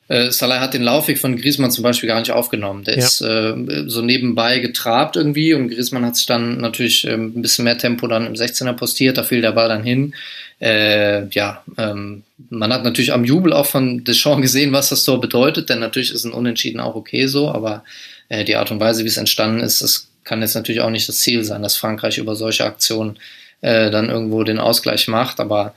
äh, 0.07 0.29
Salah 0.31 0.59
hat 0.59 0.73
den 0.73 0.83
Laufweg 0.83 1.17
von 1.17 1.35
Griezmann 1.35 1.71
zum 1.71 1.83
Beispiel 1.83 2.07
gar 2.07 2.19
nicht 2.19 2.31
aufgenommen. 2.31 2.83
Der 2.83 2.97
ja. 2.97 3.05
ist 3.05 3.21
äh, 3.21 3.55
so 3.87 4.01
nebenbei 4.01 4.59
getrabt 4.59 5.15
irgendwie 5.15 5.53
und 5.53 5.69
Griezmann 5.69 6.05
hat 6.05 6.15
sich 6.15 6.27
dann 6.27 6.59
natürlich 6.59 7.05
äh, 7.07 7.13
ein 7.13 7.41
bisschen 7.41 7.65
mehr 7.65 7.77
Tempo 7.77 8.07
dann 8.07 8.27
im 8.27 8.33
16er 8.33 8.73
postiert, 8.73 9.17
da 9.17 9.23
fiel 9.23 9.41
der 9.41 9.53
Ball 9.53 9.67
dann 9.67 9.83
hin. 9.83 10.13
Äh, 10.61 11.27
ja, 11.29 11.63
ähm, 11.77 12.23
man 12.49 12.71
hat 12.71 12.83
natürlich 12.83 13.13
am 13.13 13.25
Jubel 13.25 13.51
auch 13.51 13.65
von 13.65 14.03
Deschamps 14.03 14.41
gesehen, 14.41 14.71
was 14.71 14.89
das 14.89 15.03
Tor 15.03 15.19
bedeutet, 15.19 15.69
denn 15.69 15.79
natürlich 15.79 16.13
ist 16.13 16.23
ein 16.23 16.31
Unentschieden 16.31 16.79
auch 16.79 16.95
okay 16.95 17.27
so, 17.27 17.49
aber 17.49 17.83
äh, 18.29 18.45
die 18.45 18.55
Art 18.55 18.71
und 18.71 18.79
Weise, 18.79 19.03
wie 19.03 19.09
es 19.09 19.17
entstanden 19.17 19.59
ist, 19.59 19.81
das 19.81 20.07
kann 20.23 20.41
jetzt 20.41 20.55
natürlich 20.55 20.81
auch 20.81 20.89
nicht 20.89 21.09
das 21.09 21.19
Ziel 21.19 21.43
sein, 21.43 21.61
dass 21.61 21.77
Frankreich 21.77 22.17
über 22.17 22.35
solche 22.35 22.63
Aktionen 22.63 23.17
äh, 23.61 23.91
dann 23.91 24.09
irgendwo 24.09 24.43
den 24.43 24.59
Ausgleich 24.59 25.07
macht, 25.07 25.39
aber 25.39 25.75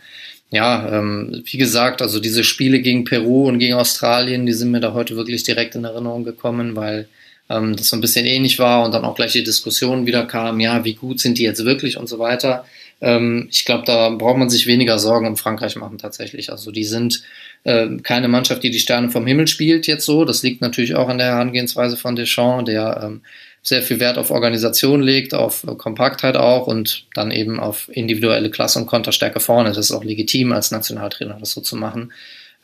ja, 0.51 0.99
ähm, 0.99 1.43
wie 1.45 1.59
gesagt, 1.59 2.01
also 2.01 2.21
diese 2.21 2.43
Spiele 2.43 2.81
gegen 2.81 3.05
Peru 3.05 3.49
und 3.49 3.59
gegen 3.59 3.75
Australien, 3.75 4.47
die 4.47 4.55
sind 4.55 4.71
mir 4.71 4.81
da 4.81 4.95
heute 4.95 5.17
wirklich 5.17 5.43
direkt 5.43 5.75
in 5.75 5.85
Erinnerung 5.85 6.25
gekommen, 6.25 6.75
weil 6.75 7.09
ähm, 7.51 7.77
das 7.77 7.89
so 7.89 7.97
ein 7.97 8.01
bisschen 8.01 8.27
ähnlich 8.27 8.59
war 8.59 8.85
und 8.85 8.93
dann 8.93 9.05
auch 9.05 9.15
gleich 9.15 9.33
die 9.33 9.45
Diskussion 9.45 10.07
wieder 10.07 10.25
kam, 10.27 10.61
ja, 10.61 10.85
wie 10.85 10.95
gut 10.95 11.21
sind 11.21 11.39
die 11.39 11.45
jetzt 11.45 11.65
wirklich 11.65 11.99
und 11.99 12.09
so 12.09 12.19
weiter. 12.19 12.65
Ähm, 13.01 13.49
ich 13.51 13.65
glaube, 13.65 13.85
da 13.87 14.09
braucht 14.11 14.39
man 14.39 14.51
sich 14.51 14.67
weniger 14.67 14.99
Sorgen 14.99 15.27
um 15.27 15.37
Frankreich 15.37 15.77
machen 15.77 15.99
tatsächlich. 15.99 16.51
Also 16.51 16.71
die 16.71 16.85
sind 16.85 17.23
äh, 17.65 17.87
keine 18.03 18.29
Mannschaft, 18.29 18.63
die 18.63 18.71
die 18.71 18.79
Sterne 18.79 19.11
vom 19.11 19.27
Himmel 19.27 19.47
spielt 19.47 19.87
jetzt 19.87 20.07
so. 20.07 20.25
Das 20.25 20.43
liegt 20.43 20.61
natürlich 20.61 20.95
auch 20.95 21.09
an 21.09 21.19
der 21.19 21.29
Herangehensweise 21.29 21.97
von 21.97 22.17
Deschamps, 22.17 22.65
der 22.65 23.01
ähm, 23.05 23.23
sehr 23.63 23.83
viel 23.83 24.01
Wert 24.01 24.19
auf 24.19 24.31
Organisation 24.31 25.03
legt, 25.03 25.35
auf 25.35 25.67
Kompaktheit 25.79 26.37
auch 26.37 26.67
und 26.67 27.07
dann 27.15 27.31
eben 27.31 27.61
auf 27.61 27.89
individuelle 27.93 28.51
Klasse 28.51 28.79
und 28.79 28.87
Konterstärke 28.87 29.41
vorne. 29.41 29.71
Das 29.71 29.79
ist 29.79 29.93
auch 29.93 30.05
legitim 30.05 30.53
als 30.53 30.71
Nationaltrainer, 30.71 31.37
das 31.39 31.53
so 31.53 31.61
zu 31.61 31.77
machen. 31.77 32.13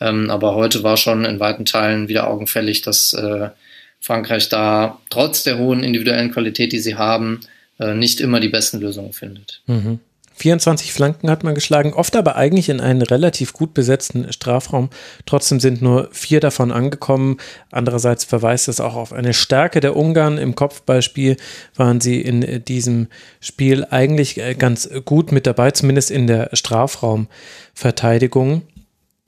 Ähm, 0.01 0.31
aber 0.31 0.55
heute 0.55 0.83
war 0.83 0.97
schon 0.97 1.25
in 1.25 1.41
weiten 1.41 1.65
Teilen 1.65 2.09
wieder 2.09 2.29
augenfällig, 2.29 2.83
dass 2.83 3.13
äh, 3.13 3.51
Frankreich 4.01 4.49
da 4.49 5.01
trotz 5.11 5.45
der 5.45 5.59
hohen 5.59 5.83
individuellen 5.83 6.33
Qualität, 6.33 6.73
die 6.73 6.79
sie 6.79 6.97
haben, 6.97 7.41
äh, 7.79 7.95
nicht 7.95 8.21
immer 8.21 8.41
die 8.41 8.49
besten 8.49 8.81
Lösungen 8.81 9.13
findet. 9.13 9.63
Mhm. 9.67 10.01
24 10.37 10.93
Flanken 10.93 11.31
hat 11.31 11.45
man 11.45 11.55
geschlagen, 11.55 11.95
oft 11.95 12.17
aber 12.17 12.35
eigentlich 12.35 12.69
in 12.69 12.81
einen 12.81 13.03
relativ 13.03 13.53
gut 13.53 13.73
besetzten 13.73 14.33
Strafraum. 14.33 14.91
Trotzdem 15.27 15.61
sind 15.61 15.81
nur 15.81 16.09
vier 16.11 16.41
davon 16.41 16.73
angekommen. 16.73 17.37
Andererseits 17.71 18.25
verweist 18.25 18.67
es 18.67 18.81
auch 18.81 18.97
auf 18.97 19.13
eine 19.13 19.33
Stärke 19.33 19.79
der 19.79 19.95
Ungarn. 19.97 20.39
Im 20.39 20.57
Kopfballspiel 20.57 21.37
waren 21.77 22.01
sie 22.01 22.21
in 22.21 22.65
diesem 22.65 23.07
Spiel 23.41 23.87
eigentlich 23.89 24.39
äh, 24.39 24.55
ganz 24.55 24.91
gut 25.05 25.31
mit 25.31 25.47
dabei, 25.47 25.71
zumindest 25.71 26.11
in 26.11 26.27
der 26.27 26.51
Strafraumverteidigung. 26.53 28.63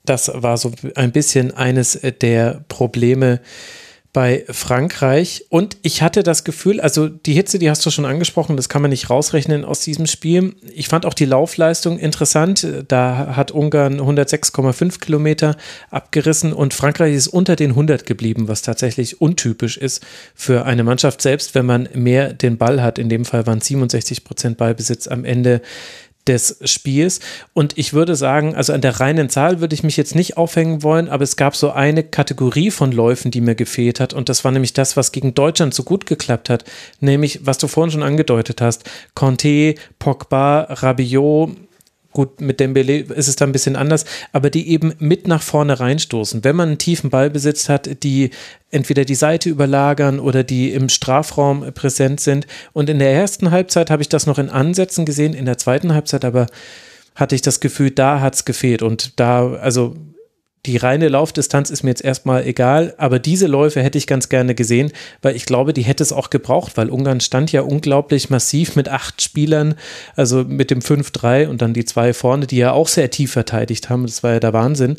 Das 0.03 0.29
war 0.33 0.57
so 0.57 0.73
ein 0.95 1.13
bisschen 1.13 1.55
eines 1.55 1.97
der 2.21 2.65
Probleme, 2.67 3.39
bei 4.17 4.45
Frankreich. 4.49 5.45
Und 5.49 5.77
ich 5.83 6.01
hatte 6.01 6.23
das 6.23 6.43
Gefühl, 6.43 6.81
also 6.81 7.07
die 7.07 7.33
Hitze, 7.33 7.59
die 7.59 7.69
hast 7.69 7.85
du 7.85 7.91
schon 7.91 8.03
angesprochen, 8.03 8.57
das 8.57 8.67
kann 8.67 8.81
man 8.81 8.89
nicht 8.89 9.11
rausrechnen 9.11 9.63
aus 9.63 9.81
diesem 9.81 10.07
Spiel. 10.07 10.55
Ich 10.73 10.87
fand 10.87 11.05
auch 11.05 11.13
die 11.13 11.25
Laufleistung 11.25 11.99
interessant. 11.99 12.65
Da 12.87 13.35
hat 13.35 13.51
Ungarn 13.51 14.01
106,5 14.01 15.01
Kilometer 15.01 15.55
abgerissen 15.91 16.51
und 16.51 16.73
Frankreich 16.73 17.13
ist 17.13 17.27
unter 17.27 17.55
den 17.55 17.69
100 17.69 18.07
geblieben, 18.07 18.47
was 18.47 18.63
tatsächlich 18.63 19.21
untypisch 19.21 19.77
ist 19.77 20.03
für 20.33 20.65
eine 20.65 20.83
Mannschaft, 20.83 21.21
selbst 21.21 21.53
wenn 21.53 21.67
man 21.67 21.87
mehr 21.93 22.33
den 22.33 22.57
Ball 22.57 22.81
hat. 22.81 22.97
In 22.97 23.09
dem 23.09 23.23
Fall 23.23 23.45
waren 23.45 23.61
67 23.61 24.23
Prozent 24.23 24.57
Ballbesitz 24.57 25.07
am 25.07 25.25
Ende 25.25 25.61
des 26.27 26.59
Spiels. 26.63 27.19
Und 27.53 27.77
ich 27.77 27.93
würde 27.93 28.15
sagen, 28.15 28.55
also 28.55 28.73
an 28.73 28.81
der 28.81 28.99
reinen 28.99 29.29
Zahl 29.29 29.59
würde 29.61 29.73
ich 29.73 29.83
mich 29.83 29.97
jetzt 29.97 30.15
nicht 30.15 30.37
aufhängen 30.37 30.83
wollen, 30.83 31.09
aber 31.09 31.23
es 31.23 31.35
gab 31.35 31.55
so 31.55 31.71
eine 31.71 32.03
Kategorie 32.03 32.71
von 32.71 32.91
Läufen, 32.91 33.31
die 33.31 33.41
mir 33.41 33.55
gefehlt 33.55 33.99
hat. 33.99 34.13
Und 34.13 34.29
das 34.29 34.43
war 34.43 34.51
nämlich 34.51 34.73
das, 34.73 34.97
was 34.97 35.11
gegen 35.11 35.33
Deutschland 35.33 35.73
so 35.73 35.83
gut 35.83 36.05
geklappt 36.05 36.49
hat. 36.49 36.63
Nämlich, 36.99 37.45
was 37.45 37.57
du 37.57 37.67
vorhin 37.67 37.91
schon 37.91 38.03
angedeutet 38.03 38.61
hast. 38.61 38.83
Conte, 39.13 39.75
Pogba, 39.99 40.67
Rabiot, 40.69 41.51
Gut, 42.17 42.41
mit 42.41 42.59
Dembele 42.59 43.01
ist 43.01 43.27
es 43.27 43.35
da 43.35 43.45
ein 43.45 43.51
bisschen 43.51 43.75
anders, 43.75 44.03
aber 44.31 44.49
die 44.49 44.69
eben 44.69 44.95
mit 44.97 45.27
nach 45.27 45.43
vorne 45.43 45.79
reinstoßen. 45.79 46.43
Wenn 46.43 46.55
man 46.55 46.69
einen 46.69 46.77
tiefen 46.79 47.11
Ballbesitz 47.11 47.69
hat, 47.69 48.01
die 48.01 48.31
entweder 48.71 49.05
die 49.05 49.13
Seite 49.13 49.51
überlagern 49.51 50.19
oder 50.19 50.43
die 50.43 50.73
im 50.73 50.89
Strafraum 50.89 51.71
präsent 51.75 52.19
sind. 52.19 52.47
Und 52.73 52.89
in 52.89 52.97
der 52.97 53.13
ersten 53.13 53.51
Halbzeit 53.51 53.91
habe 53.91 54.01
ich 54.01 54.09
das 54.09 54.25
noch 54.25 54.39
in 54.39 54.49
Ansätzen 54.49 55.05
gesehen, 55.05 55.35
in 55.35 55.45
der 55.45 55.59
zweiten 55.59 55.93
Halbzeit 55.93 56.25
aber 56.25 56.47
hatte 57.13 57.35
ich 57.35 57.43
das 57.43 57.59
Gefühl, 57.59 57.91
da 57.91 58.19
hat 58.19 58.33
es 58.33 58.45
gefehlt. 58.45 58.81
Und 58.81 59.19
da, 59.19 59.51
also 59.51 59.95
die 60.67 60.77
reine 60.77 61.07
Laufdistanz 61.07 61.69
ist 61.69 61.83
mir 61.83 61.91
jetzt 61.91 62.03
erstmal 62.03 62.45
egal, 62.45 62.93
aber 62.97 63.19
diese 63.19 63.47
Läufe 63.47 63.81
hätte 63.81 63.97
ich 63.97 64.05
ganz 64.05 64.27
gerne 64.27 64.53
gesehen, 64.53 64.91
weil 65.21 65.35
ich 65.35 65.45
glaube, 65.45 65.73
die 65.73 65.81
hätte 65.81 66.03
es 66.03 66.11
auch 66.11 66.29
gebraucht, 66.29 66.75
weil 66.75 66.89
Ungarn 66.89 67.21
stand 67.21 67.51
ja 67.53 67.61
unglaublich 67.61 68.29
massiv 68.29 68.75
mit 68.75 68.89
acht 68.89 69.21
Spielern, 69.21 69.75
also 70.15 70.43
mit 70.43 70.69
dem 70.69 70.79
5-3 70.79 71.47
und 71.47 71.61
dann 71.61 71.73
die 71.73 71.85
zwei 71.85 72.13
vorne, 72.13 72.47
die 72.47 72.57
ja 72.57 72.73
auch 72.73 72.89
sehr 72.89 73.09
tief 73.09 73.31
verteidigt 73.31 73.89
haben. 73.89 74.05
Das 74.05 74.23
war 74.23 74.33
ja 74.33 74.39
der 74.41 74.53
Wahnsinn. 74.53 74.97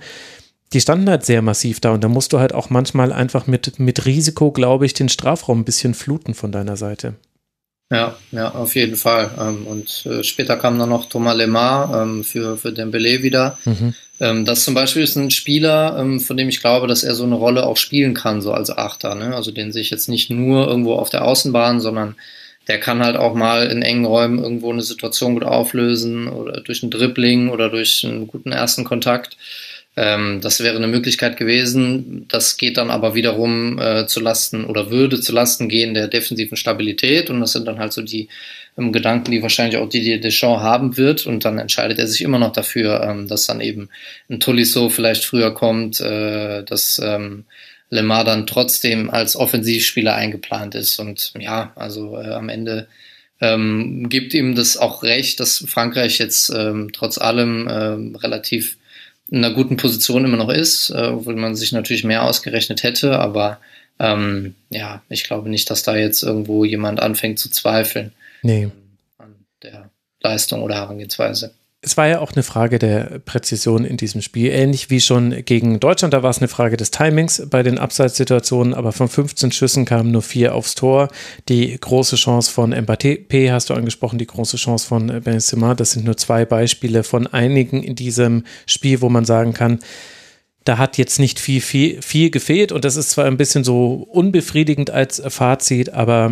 Die 0.72 0.81
standen 0.81 1.09
halt 1.09 1.24
sehr 1.24 1.42
massiv 1.42 1.81
da 1.81 1.92
und 1.92 2.02
da 2.02 2.09
musst 2.09 2.33
du 2.33 2.40
halt 2.40 2.54
auch 2.54 2.70
manchmal 2.70 3.12
einfach 3.12 3.46
mit, 3.46 3.78
mit 3.78 4.07
Risiko, 4.07 4.52
glaube 4.52 4.87
ich, 4.87 4.94
den 4.94 5.09
Strafraum 5.09 5.61
ein 5.61 5.64
bisschen 5.64 5.94
fluten 5.94 6.35
von 6.35 6.50
deiner 6.50 6.76
Seite. 6.76 7.14
Ja, 7.90 8.16
ja, 8.33 8.54
auf 8.54 8.74
jeden 8.74 8.96
Fall. 8.96 9.31
Ähm, 9.38 9.66
und 9.66 10.07
äh, 10.07 10.22
später 10.22 10.57
kam 10.57 10.78
dann 10.78 10.90
noch 10.90 11.09
Thomas 11.09 11.37
Lemar 11.37 12.02
ähm, 12.02 12.22
für, 12.22 12.57
für 12.57 12.72
Dembele 12.72 13.22
wieder. 13.22 13.59
Mhm. 13.64 13.94
Ähm, 14.20 14.44
das 14.44 14.64
zum 14.64 14.74
Beispiel 14.74 15.02
ist 15.02 15.16
ein 15.16 15.31
Spieler, 15.31 16.04
von 16.20 16.37
dem 16.37 16.48
ich 16.48 16.61
glaube, 16.61 16.87
dass 16.87 17.04
er 17.04 17.14
so 17.14 17.24
eine 17.24 17.35
Rolle 17.35 17.66
auch 17.66 17.76
spielen 17.76 18.14
kann, 18.14 18.42
so 18.42 18.52
als 18.52 18.70
Achter. 18.70 19.14
Ne? 19.14 19.35
Also 19.35 19.50
den 19.50 19.72
sehe 19.72 19.83
ich 19.83 19.90
jetzt 19.90 20.09
nicht 20.09 20.31
nur 20.31 20.66
irgendwo 20.66 20.94
auf 20.94 21.11
der 21.11 21.24
Außenbahn, 21.24 21.81
sondern 21.81 22.16
der 22.68 22.78
kann 22.78 23.02
halt 23.02 23.16
auch 23.16 23.35
mal 23.35 23.66
in 23.66 23.83
engen 23.83 24.04
Räumen 24.04 24.38
irgendwo 24.38 24.70
eine 24.70 24.83
Situation 24.83 25.35
gut 25.35 25.44
auflösen 25.44 26.28
oder 26.28 26.61
durch 26.61 26.83
ein 26.83 26.90
Dribbling 26.90 27.48
oder 27.48 27.70
durch 27.70 28.04
einen 28.04 28.26
guten 28.26 28.52
ersten 28.52 28.85
Kontakt. 28.85 29.37
Ähm, 29.96 30.40
das 30.40 30.61
wäre 30.61 30.77
eine 30.77 30.87
Möglichkeit 30.87 31.37
gewesen. 31.37 32.27
Das 32.29 32.57
geht 32.57 32.77
dann 32.77 32.90
aber 32.90 33.14
wiederum 33.14 33.79
äh, 33.79 34.07
zu 34.07 34.20
Lasten 34.20 34.64
oder 34.64 34.90
würde 34.90 35.20
zu 35.20 35.33
Lasten 35.33 35.68
gehen 35.68 35.94
der 35.94 36.09
defensiven 36.09 36.57
Stabilität. 36.57 37.31
Und 37.31 37.40
das 37.40 37.53
sind 37.53 37.66
dann 37.66 37.79
halt 37.79 37.92
so 37.92 38.03
die 38.03 38.29
ähm, 38.79 38.92
Gedanken, 38.92 39.33
die 39.33 39.42
wahrscheinlich 39.42 39.77
auch 39.77 39.88
Didier 39.88 40.20
Deschamps 40.20 40.62
haben 40.62 40.96
wird. 40.96 41.27
Und 41.27 41.44
dann 41.44 41.59
entscheidet 41.59 41.98
er 41.98 42.07
sich 42.07 42.22
immer 42.22 42.38
noch 42.38 42.53
dafür, 42.53 43.03
ähm, 43.03 43.29
dass 43.29 43.46
dann 43.46 43.61
eben 43.61 43.88
ein 44.31 44.40
Tolisso 44.40 44.88
vielleicht 44.88 45.24
früher 45.24 45.53
kommt, 45.53 46.01
äh, 46.01 46.62
dass 46.62 47.01
ähm, 47.05 47.44
Lemar 47.90 48.24
dann 48.24 48.46
trotzdem 48.46 49.11
als 49.11 49.35
Offensivspieler 49.35 50.14
eingeplant 50.14 50.74
ist. 50.74 50.98
Und 50.98 51.33
ja, 51.38 51.72
also 51.74 52.16
äh, 52.18 52.31
am 52.31 52.48
Ende 52.48 52.87
ähm, 53.40 54.09
gibt 54.09 54.35
ihm 54.35 54.55
das 54.55 54.77
auch 54.77 55.03
recht, 55.03 55.40
dass 55.40 55.64
Frankreich 55.66 56.18
jetzt 56.18 56.51
ähm, 56.51 56.90
trotz 56.92 57.18
allem 57.18 57.68
ähm, 57.70 58.16
relativ 58.16 58.77
einer 59.30 59.52
guten 59.52 59.76
Position 59.76 60.24
immer 60.24 60.36
noch 60.36 60.48
ist, 60.48 60.90
äh, 60.90 61.08
obwohl 61.08 61.36
man 61.36 61.54
sich 61.54 61.72
natürlich 61.72 62.04
mehr 62.04 62.24
ausgerechnet 62.24 62.82
hätte, 62.82 63.18
aber 63.18 63.58
ähm, 63.98 64.54
ja, 64.70 65.02
ich 65.08 65.24
glaube 65.24 65.48
nicht, 65.50 65.70
dass 65.70 65.82
da 65.82 65.96
jetzt 65.96 66.22
irgendwo 66.22 66.64
jemand 66.64 67.00
anfängt 67.00 67.38
zu 67.38 67.50
zweifeln 67.50 68.12
nee. 68.42 68.70
an 69.18 69.34
der 69.62 69.90
Leistung 70.20 70.62
oder 70.62 70.76
Herangehensweise 70.76 71.52
es 71.80 71.96
war 71.96 72.08
ja 72.08 72.18
auch 72.18 72.32
eine 72.32 72.42
Frage 72.42 72.80
der 72.80 73.20
Präzision 73.20 73.84
in 73.84 73.96
diesem 73.96 74.20
Spiel, 74.20 74.50
ähnlich 74.50 74.90
wie 74.90 75.00
schon 75.00 75.44
gegen 75.44 75.78
Deutschland. 75.78 76.12
Da 76.12 76.24
war 76.24 76.30
es 76.30 76.38
eine 76.38 76.48
Frage 76.48 76.76
des 76.76 76.90
Timings 76.90 77.46
bei 77.48 77.62
den 77.62 77.78
Abseitssituationen, 77.78 78.74
aber 78.74 78.90
von 78.90 79.08
15 79.08 79.52
Schüssen 79.52 79.84
kamen 79.84 80.10
nur 80.10 80.22
vier 80.22 80.56
aufs 80.56 80.74
Tor. 80.74 81.08
Die 81.48 81.78
große 81.78 82.16
Chance 82.16 82.50
von 82.50 82.74
Mbappé 82.74 83.52
hast 83.52 83.70
du 83.70 83.74
angesprochen, 83.74 84.18
die 84.18 84.26
große 84.26 84.56
Chance 84.56 84.88
von 84.88 85.06
Benzema. 85.22 85.76
Das 85.76 85.92
sind 85.92 86.04
nur 86.04 86.16
zwei 86.16 86.44
Beispiele 86.44 87.04
von 87.04 87.28
einigen 87.28 87.84
in 87.84 87.94
diesem 87.94 88.42
Spiel, 88.66 89.00
wo 89.00 89.08
man 89.08 89.24
sagen 89.24 89.52
kann, 89.54 89.78
da 90.64 90.78
hat 90.78 90.98
jetzt 90.98 91.20
nicht 91.20 91.38
viel, 91.38 91.60
viel, 91.60 92.02
viel 92.02 92.30
gefehlt 92.30 92.72
und 92.72 92.84
das 92.84 92.96
ist 92.96 93.10
zwar 93.10 93.26
ein 93.26 93.36
bisschen 93.36 93.62
so 93.62 94.06
unbefriedigend 94.10 94.90
als 94.90 95.22
Fazit, 95.28 95.90
aber 95.90 96.30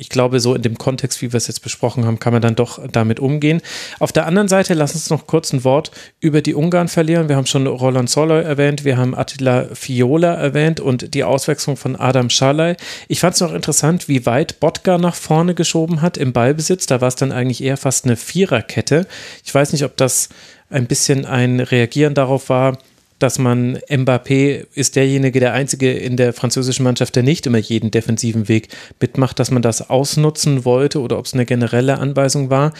ich 0.00 0.08
glaube, 0.08 0.40
so 0.40 0.54
in 0.54 0.62
dem 0.62 0.78
Kontext, 0.78 1.20
wie 1.20 1.30
wir 1.30 1.36
es 1.36 1.46
jetzt 1.46 1.60
besprochen 1.60 2.06
haben, 2.06 2.18
kann 2.18 2.32
man 2.32 2.40
dann 2.40 2.54
doch 2.56 2.80
damit 2.90 3.20
umgehen. 3.20 3.60
Auf 3.98 4.12
der 4.12 4.26
anderen 4.26 4.48
Seite, 4.48 4.72
lass 4.72 4.94
uns 4.94 5.10
noch 5.10 5.26
kurz 5.26 5.52
ein 5.52 5.62
Wort 5.62 5.90
über 6.20 6.40
die 6.40 6.54
Ungarn 6.54 6.88
verlieren. 6.88 7.28
Wir 7.28 7.36
haben 7.36 7.44
schon 7.44 7.66
Roland 7.66 8.08
Soloy 8.08 8.42
erwähnt, 8.42 8.84
wir 8.84 8.96
haben 8.96 9.14
Attila 9.14 9.66
Fiola 9.74 10.32
erwähnt 10.32 10.80
und 10.80 11.12
die 11.12 11.22
Auswechslung 11.22 11.76
von 11.76 11.96
Adam 11.96 12.30
Schalay. 12.30 12.76
Ich 13.08 13.20
fand 13.20 13.34
es 13.34 13.40
noch 13.40 13.52
interessant, 13.52 14.08
wie 14.08 14.24
weit 14.24 14.58
Botka 14.58 14.96
nach 14.96 15.14
vorne 15.14 15.54
geschoben 15.54 16.00
hat 16.00 16.16
im 16.16 16.32
Ballbesitz. 16.32 16.86
Da 16.86 17.02
war 17.02 17.08
es 17.08 17.16
dann 17.16 17.30
eigentlich 17.30 17.62
eher 17.62 17.76
fast 17.76 18.06
eine 18.06 18.16
Viererkette. 18.16 19.06
Ich 19.44 19.54
weiß 19.54 19.72
nicht, 19.72 19.84
ob 19.84 19.98
das 19.98 20.30
ein 20.70 20.86
bisschen 20.86 21.26
ein 21.26 21.60
Reagieren 21.60 22.14
darauf 22.14 22.48
war, 22.48 22.78
dass 23.20 23.38
man 23.38 23.78
Mbappé 23.88 24.66
ist 24.74 24.96
derjenige, 24.96 25.38
der 25.38 25.52
einzige 25.52 25.92
in 25.92 26.16
der 26.16 26.32
französischen 26.32 26.82
Mannschaft, 26.82 27.14
der 27.14 27.22
nicht 27.22 27.46
immer 27.46 27.58
jeden 27.58 27.90
defensiven 27.90 28.48
Weg 28.48 28.68
mitmacht, 29.00 29.38
dass 29.38 29.50
man 29.50 29.62
das 29.62 29.88
ausnutzen 29.88 30.64
wollte 30.64 31.00
oder 31.00 31.18
ob 31.18 31.26
es 31.26 31.34
eine 31.34 31.46
generelle 31.46 31.98
Anweisung 31.98 32.50
war. 32.50 32.72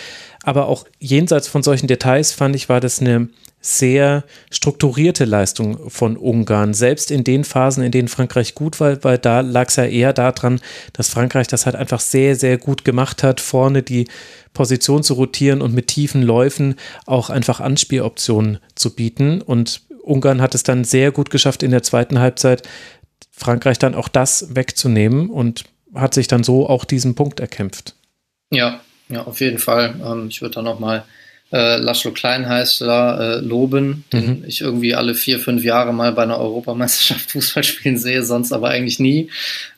Aber 0.42 0.66
auch 0.66 0.84
jenseits 0.98 1.46
von 1.46 1.62
solchen 1.62 1.86
Details 1.86 2.32
fand 2.32 2.56
ich, 2.56 2.68
war 2.68 2.80
das 2.80 3.00
eine 3.00 3.28
sehr 3.62 4.24
strukturierte 4.50 5.26
Leistung 5.26 5.90
von 5.90 6.16
Ungarn, 6.16 6.72
selbst 6.72 7.10
in 7.10 7.24
den 7.24 7.44
Phasen, 7.44 7.84
in 7.84 7.92
denen 7.92 8.08
Frankreich 8.08 8.54
gut 8.54 8.80
war, 8.80 9.04
weil 9.04 9.18
da 9.18 9.40
lag 9.40 9.68
es 9.68 9.76
ja 9.76 9.84
eher 9.84 10.14
daran, 10.14 10.60
dass 10.94 11.10
Frankreich 11.10 11.46
das 11.46 11.66
halt 11.66 11.76
einfach 11.76 12.00
sehr, 12.00 12.36
sehr 12.36 12.56
gut 12.56 12.86
gemacht 12.86 13.22
hat, 13.22 13.40
vorne 13.40 13.82
die 13.82 14.08
Position 14.54 15.02
zu 15.02 15.14
rotieren 15.14 15.60
und 15.60 15.74
mit 15.74 15.88
tiefen 15.88 16.22
Läufen 16.22 16.76
auch 17.04 17.28
einfach 17.28 17.60
Anspieloptionen 17.60 18.58
zu 18.74 18.94
bieten. 18.94 19.42
Und 19.42 19.82
Ungarn 20.10 20.42
hat 20.42 20.54
es 20.54 20.62
dann 20.62 20.84
sehr 20.84 21.12
gut 21.12 21.30
geschafft, 21.30 21.62
in 21.62 21.70
der 21.70 21.82
zweiten 21.82 22.18
Halbzeit 22.18 22.68
Frankreich 23.30 23.78
dann 23.78 23.94
auch 23.94 24.08
das 24.08 24.54
wegzunehmen 24.54 25.30
und 25.30 25.64
hat 25.94 26.14
sich 26.14 26.28
dann 26.28 26.44
so 26.44 26.68
auch 26.68 26.84
diesen 26.84 27.14
Punkt 27.14 27.40
erkämpft. 27.40 27.94
Ja, 28.50 28.80
ja, 29.08 29.24
auf 29.24 29.40
jeden 29.40 29.58
Fall. 29.58 29.94
Ähm, 30.04 30.28
ich 30.28 30.42
würde 30.42 30.56
da 30.56 30.62
nochmal 30.62 31.04
äh, 31.52 31.76
Laszlo 31.76 32.12
Kleinheißler 32.12 33.20
äh, 33.20 33.40
loben, 33.40 34.04
den 34.12 34.40
mhm. 34.40 34.44
ich 34.46 34.60
irgendwie 34.60 34.94
alle 34.94 35.14
vier, 35.14 35.38
fünf 35.40 35.64
Jahre 35.64 35.92
mal 35.92 36.12
bei 36.12 36.22
einer 36.22 36.38
Europameisterschaft 36.38 37.30
Fußball 37.32 37.64
spielen 37.64 37.96
sehe, 37.96 38.22
sonst 38.22 38.52
aber 38.52 38.68
eigentlich 38.68 38.98
nie. 38.98 39.30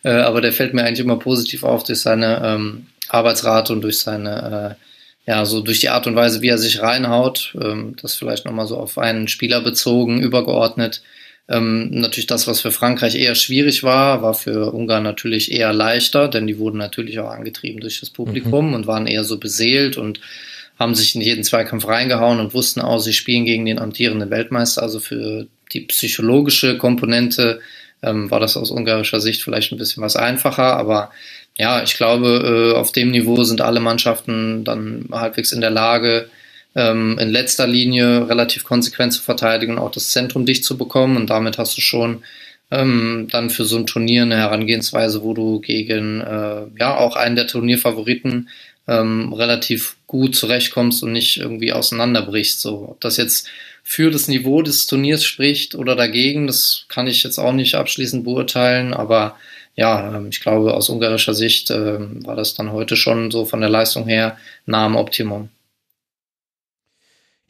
Äh, 0.02 0.10
aber 0.10 0.40
der 0.40 0.52
fällt 0.52 0.74
mir 0.74 0.84
eigentlich 0.84 1.04
immer 1.04 1.18
positiv 1.18 1.62
auf 1.64 1.84
durch 1.84 2.00
seine 2.00 2.42
ähm, 2.44 2.86
Arbeitsrate 3.08 3.72
und 3.72 3.82
durch 3.82 3.98
seine 3.98 4.76
äh, 4.78 4.91
ja, 5.26 5.44
so 5.44 5.60
durch 5.60 5.80
die 5.80 5.88
Art 5.88 6.06
und 6.06 6.16
Weise, 6.16 6.42
wie 6.42 6.48
er 6.48 6.58
sich 6.58 6.80
reinhaut, 6.80 7.54
ähm, 7.60 7.94
das 8.00 8.14
vielleicht 8.14 8.44
nochmal 8.44 8.66
so 8.66 8.76
auf 8.76 8.98
einen 8.98 9.28
Spieler 9.28 9.60
bezogen, 9.60 10.20
übergeordnet. 10.20 11.02
Ähm, 11.48 11.90
natürlich 11.90 12.26
das, 12.26 12.46
was 12.46 12.60
für 12.60 12.72
Frankreich 12.72 13.14
eher 13.14 13.34
schwierig 13.34 13.82
war, 13.82 14.22
war 14.22 14.34
für 14.34 14.72
Ungarn 14.72 15.02
natürlich 15.02 15.52
eher 15.52 15.72
leichter, 15.72 16.28
denn 16.28 16.46
die 16.46 16.58
wurden 16.58 16.78
natürlich 16.78 17.18
auch 17.20 17.30
angetrieben 17.30 17.80
durch 17.80 18.00
das 18.00 18.10
Publikum 18.10 18.68
mhm. 18.68 18.74
und 18.74 18.86
waren 18.86 19.06
eher 19.06 19.24
so 19.24 19.38
beseelt 19.38 19.96
und 19.96 20.20
haben 20.78 20.94
sich 20.94 21.14
in 21.14 21.20
jeden 21.20 21.44
Zweikampf 21.44 21.86
reingehauen 21.86 22.40
und 22.40 22.54
wussten 22.54 22.80
auch, 22.80 22.98
sie 22.98 23.12
spielen 23.12 23.44
gegen 23.44 23.66
den 23.66 23.78
amtierenden 23.78 24.30
Weltmeister. 24.30 24.82
Also 24.82 24.98
für 24.98 25.46
die 25.72 25.82
psychologische 25.82 26.78
Komponente 26.78 27.60
ähm, 28.02 28.30
war 28.30 28.40
das 28.40 28.56
aus 28.56 28.70
ungarischer 28.70 29.20
Sicht 29.20 29.42
vielleicht 29.42 29.72
ein 29.72 29.78
bisschen 29.78 30.02
was 30.02 30.16
einfacher, 30.16 30.76
aber 30.76 31.10
ja, 31.58 31.82
ich 31.82 31.96
glaube, 31.96 32.72
äh, 32.74 32.78
auf 32.78 32.92
dem 32.92 33.10
Niveau 33.10 33.42
sind 33.44 33.60
alle 33.60 33.80
Mannschaften 33.80 34.64
dann 34.64 35.08
halbwegs 35.12 35.52
in 35.52 35.60
der 35.60 35.70
Lage, 35.70 36.28
ähm, 36.74 37.18
in 37.18 37.30
letzter 37.30 37.66
Linie 37.66 38.28
relativ 38.28 38.64
konsequent 38.64 39.12
zu 39.12 39.22
verteidigen, 39.22 39.78
auch 39.78 39.90
das 39.90 40.10
Zentrum 40.10 40.46
dicht 40.46 40.64
zu 40.64 40.78
bekommen. 40.78 41.16
Und 41.16 41.28
damit 41.28 41.58
hast 41.58 41.76
du 41.76 41.82
schon 41.82 42.22
ähm, 42.70 43.28
dann 43.30 43.50
für 43.50 43.64
so 43.64 43.76
ein 43.76 43.86
Turnier 43.86 44.22
eine 44.22 44.38
Herangehensweise, 44.38 45.22
wo 45.22 45.34
du 45.34 45.60
gegen 45.60 46.22
äh, 46.22 46.62
ja 46.78 46.96
auch 46.96 47.16
einen 47.16 47.36
der 47.36 47.46
Turnierfavoriten 47.46 48.48
ähm, 48.88 49.32
relativ 49.32 49.96
gut 50.06 50.34
zurechtkommst 50.34 51.02
und 51.02 51.12
nicht 51.12 51.36
irgendwie 51.36 51.72
auseinanderbrichst. 51.72 52.60
So, 52.60 52.88
ob 52.90 53.00
das 53.00 53.18
jetzt 53.18 53.46
für 53.82 54.10
das 54.10 54.28
Niveau 54.28 54.62
des 54.62 54.86
Turniers 54.86 55.24
spricht 55.24 55.74
oder 55.74 55.96
dagegen, 55.96 56.46
das 56.46 56.86
kann 56.88 57.06
ich 57.06 57.22
jetzt 57.22 57.38
auch 57.38 57.52
nicht 57.52 57.74
abschließend 57.74 58.24
beurteilen, 58.24 58.94
aber 58.94 59.36
ja, 59.74 60.14
ähm, 60.14 60.28
ich 60.28 60.40
glaube, 60.40 60.74
aus 60.74 60.88
ungarischer 60.88 61.34
Sicht 61.34 61.70
äh, 61.70 61.98
war 62.24 62.36
das 62.36 62.54
dann 62.54 62.72
heute 62.72 62.96
schon 62.96 63.30
so 63.30 63.44
von 63.44 63.60
der 63.60 63.70
Leistung 63.70 64.06
her 64.06 64.36
nah 64.66 64.86
am 64.86 64.96
Optimum. 64.96 65.48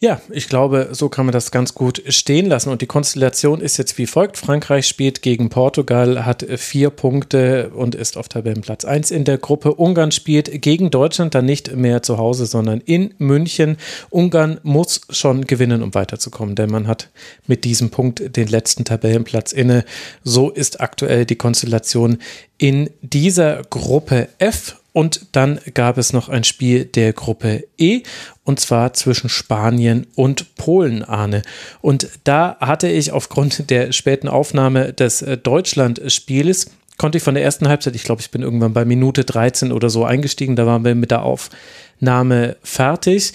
Ja, 0.02 0.20
ich 0.30 0.48
glaube, 0.48 0.88
so 0.90 1.08
kann 1.08 1.26
man 1.26 1.32
das 1.32 1.52
ganz 1.52 1.74
gut 1.74 2.02
stehen 2.08 2.46
lassen. 2.46 2.70
Und 2.70 2.82
die 2.82 2.88
Konstellation 2.88 3.60
ist 3.60 3.76
jetzt 3.76 3.98
wie 3.98 4.08
folgt. 4.08 4.36
Frankreich 4.36 4.88
spielt 4.88 5.22
gegen 5.22 5.48
Portugal, 5.48 6.26
hat 6.26 6.44
vier 6.56 6.90
Punkte 6.90 7.70
und 7.72 7.94
ist 7.94 8.16
auf 8.16 8.28
Tabellenplatz 8.28 8.84
1 8.84 9.12
in 9.12 9.22
der 9.22 9.38
Gruppe. 9.38 9.74
Ungarn 9.74 10.10
spielt 10.10 10.60
gegen 10.60 10.90
Deutschland, 10.90 11.36
dann 11.36 11.44
nicht 11.44 11.76
mehr 11.76 12.02
zu 12.02 12.18
Hause, 12.18 12.46
sondern 12.46 12.80
in 12.80 13.14
München. 13.18 13.76
Ungarn 14.10 14.58
muss 14.64 15.02
schon 15.10 15.46
gewinnen, 15.46 15.84
um 15.84 15.94
weiterzukommen, 15.94 16.56
denn 16.56 16.70
man 16.70 16.88
hat 16.88 17.10
mit 17.46 17.62
diesem 17.62 17.90
Punkt 17.90 18.36
den 18.36 18.48
letzten 18.48 18.84
Tabellenplatz 18.84 19.52
inne. 19.52 19.84
So 20.24 20.50
ist 20.50 20.80
aktuell 20.80 21.26
die 21.26 21.36
Konstellation 21.36 22.18
in 22.58 22.90
dieser 23.02 23.62
Gruppe 23.70 24.30
F. 24.38 24.81
Und 24.92 25.26
dann 25.32 25.58
gab 25.72 25.96
es 25.96 26.12
noch 26.12 26.28
ein 26.28 26.44
Spiel 26.44 26.84
der 26.84 27.12
Gruppe 27.12 27.64
E 27.78 28.02
und 28.44 28.60
zwar 28.60 28.92
zwischen 28.92 29.30
Spanien 29.30 30.06
und 30.14 30.54
Polen, 30.56 31.02
Arne. 31.02 31.42
Und 31.80 32.08
da 32.24 32.56
hatte 32.60 32.88
ich 32.88 33.12
aufgrund 33.12 33.70
der 33.70 33.92
späten 33.92 34.28
Aufnahme 34.28 34.92
des 34.92 35.22
äh, 35.22 35.38
Deutschland-Spieles 35.38 36.66
konnte 36.98 37.18
ich 37.18 37.24
von 37.24 37.34
der 37.34 37.42
ersten 37.42 37.68
Halbzeit, 37.68 37.96
ich 37.96 38.04
glaube, 38.04 38.20
ich 38.20 38.30
bin 38.30 38.42
irgendwann 38.42 38.74
bei 38.74 38.84
Minute 38.84 39.24
13 39.24 39.72
oder 39.72 39.90
so 39.90 40.04
eingestiegen, 40.04 40.54
da 40.54 40.66
waren 40.66 40.84
wir 40.84 40.94
mit 40.94 41.10
der 41.10 41.22
Aufnahme 41.22 42.56
fertig. 42.62 43.32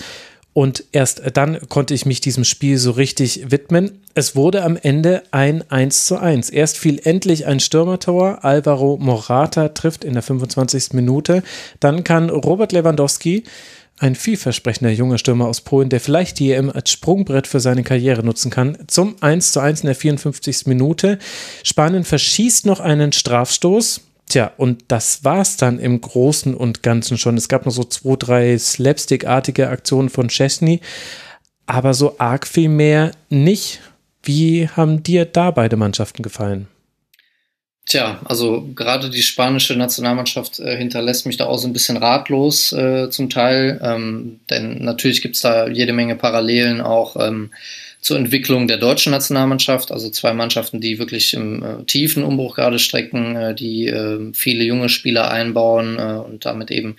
Und 0.58 0.86
erst 0.92 1.22
dann 1.36 1.70
konnte 1.70 1.94
ich 1.94 2.08
mich 2.08 2.20
diesem 2.20 2.44
Spiel 2.44 2.80
so 2.80 2.90
richtig 2.90 3.52
widmen. 3.52 4.02
Es 4.16 4.36
wurde 4.36 4.64
am 4.64 4.76
Ende 4.76 5.22
ein 5.30 5.64
1 5.70 6.08
zu 6.08 6.18
1. 6.18 6.50
Erst 6.50 6.80
fiel 6.80 7.00
endlich 7.04 7.46
ein 7.46 7.60
Stürmertor. 7.60 8.44
Alvaro 8.44 8.98
Morata 9.00 9.70
trifft 9.70 10.04
in 10.04 10.14
der 10.14 10.24
25. 10.24 10.94
Minute. 10.94 11.44
Dann 11.80 12.04
kann 12.04 12.32
Robert 12.32 12.72
Lewandowski, 12.72 13.44
ein 14.00 14.16
vielversprechender 14.16 14.90
junger 14.90 15.20
Stürmer 15.20 15.46
aus 15.46 15.62
Polen, 15.62 15.90
der 15.90 16.00
vielleicht 16.00 16.40
die 16.40 16.52
EM 16.52 16.72
als 16.72 16.90
Sprungbrett 16.90 17.46
für 17.46 17.60
seine 17.60 17.84
Karriere 17.84 18.26
nutzen 18.26 18.50
kann, 18.50 18.80
zum 18.88 19.16
1 19.22 19.52
zu 19.52 19.60
1 19.60 19.82
in 19.82 19.86
der 19.86 19.96
54. 19.96 20.66
Minute. 20.66 21.20
Spanien 21.62 22.04
verschießt 22.04 22.66
noch 22.66 22.80
einen 22.80 23.12
Strafstoß. 23.12 24.07
Tja, 24.30 24.52
und 24.58 24.86
das 24.90 25.24
war's 25.24 25.56
dann 25.56 25.80
im 25.80 26.02
Großen 26.02 26.54
und 26.54 26.84
Ganzen 26.84 27.18
schon. 27.18 27.38
Es 27.38 27.48
gab 27.48 27.66
noch 27.66 27.72
so 27.72 27.86
zwei, 27.86 28.16
drei 28.18 28.58
Slapstick-artige 28.58 29.70
Aktionen 29.70 30.10
von 30.10 30.28
Chesney, 30.28 30.82
aber 31.66 31.94
so 31.94 32.16
arg 32.20 32.46
viel 32.46 32.70
mehr 32.70 33.12
nicht. 33.30 33.80
Wie 34.24 34.68
haben 34.68 35.02
dir 35.04 35.24
da 35.24 35.52
beide 35.52 35.78
Mannschaften 35.78 36.24
gefallen? 36.24 36.68
Tja, 37.86 38.20
also 38.26 38.68
gerade 38.76 39.10
die 39.10 39.22
spanische 39.22 39.78
Nationalmannschaft 39.78 40.60
äh, 40.60 40.76
hinterlässt 40.76 41.26
mich 41.26 41.38
da 41.38 41.46
auch 41.46 41.58
so 41.58 41.68
ein 41.70 41.74
bisschen 41.74 41.96
ratlos 41.96 42.74
äh, 42.74 43.10
zum 43.10 43.30
Teil, 43.30 43.80
ähm, 43.82 44.42
denn 44.50 44.84
natürlich 44.84 45.22
gibt's 45.22 45.40
da 45.40 45.70
jede 45.70 45.94
Menge 45.94 46.18
Parallelen 46.18 46.82
auch 46.82 47.16
ähm, 47.16 47.52
zur 48.02 48.18
Entwicklung 48.18 48.68
der 48.68 48.78
deutschen 48.78 49.12
Nationalmannschaft, 49.12 49.92
also 49.92 50.10
zwei 50.10 50.34
Mannschaften, 50.34 50.80
die 50.80 51.00
wirklich 51.00 51.34
im 51.34 51.64
äh, 51.64 51.84
tiefen 51.86 52.24
Umbruch 52.24 52.56
gerade 52.56 52.80
stecken, 52.80 53.36
äh, 53.36 53.56
die 53.56 53.88
äh, 53.88 54.32
viele 54.34 54.64
junge 54.64 54.90
Spieler 54.90 55.32
einbauen 55.32 55.98
äh, 55.98 56.14
und 56.14 56.46
damit 56.46 56.72
eben 56.72 56.96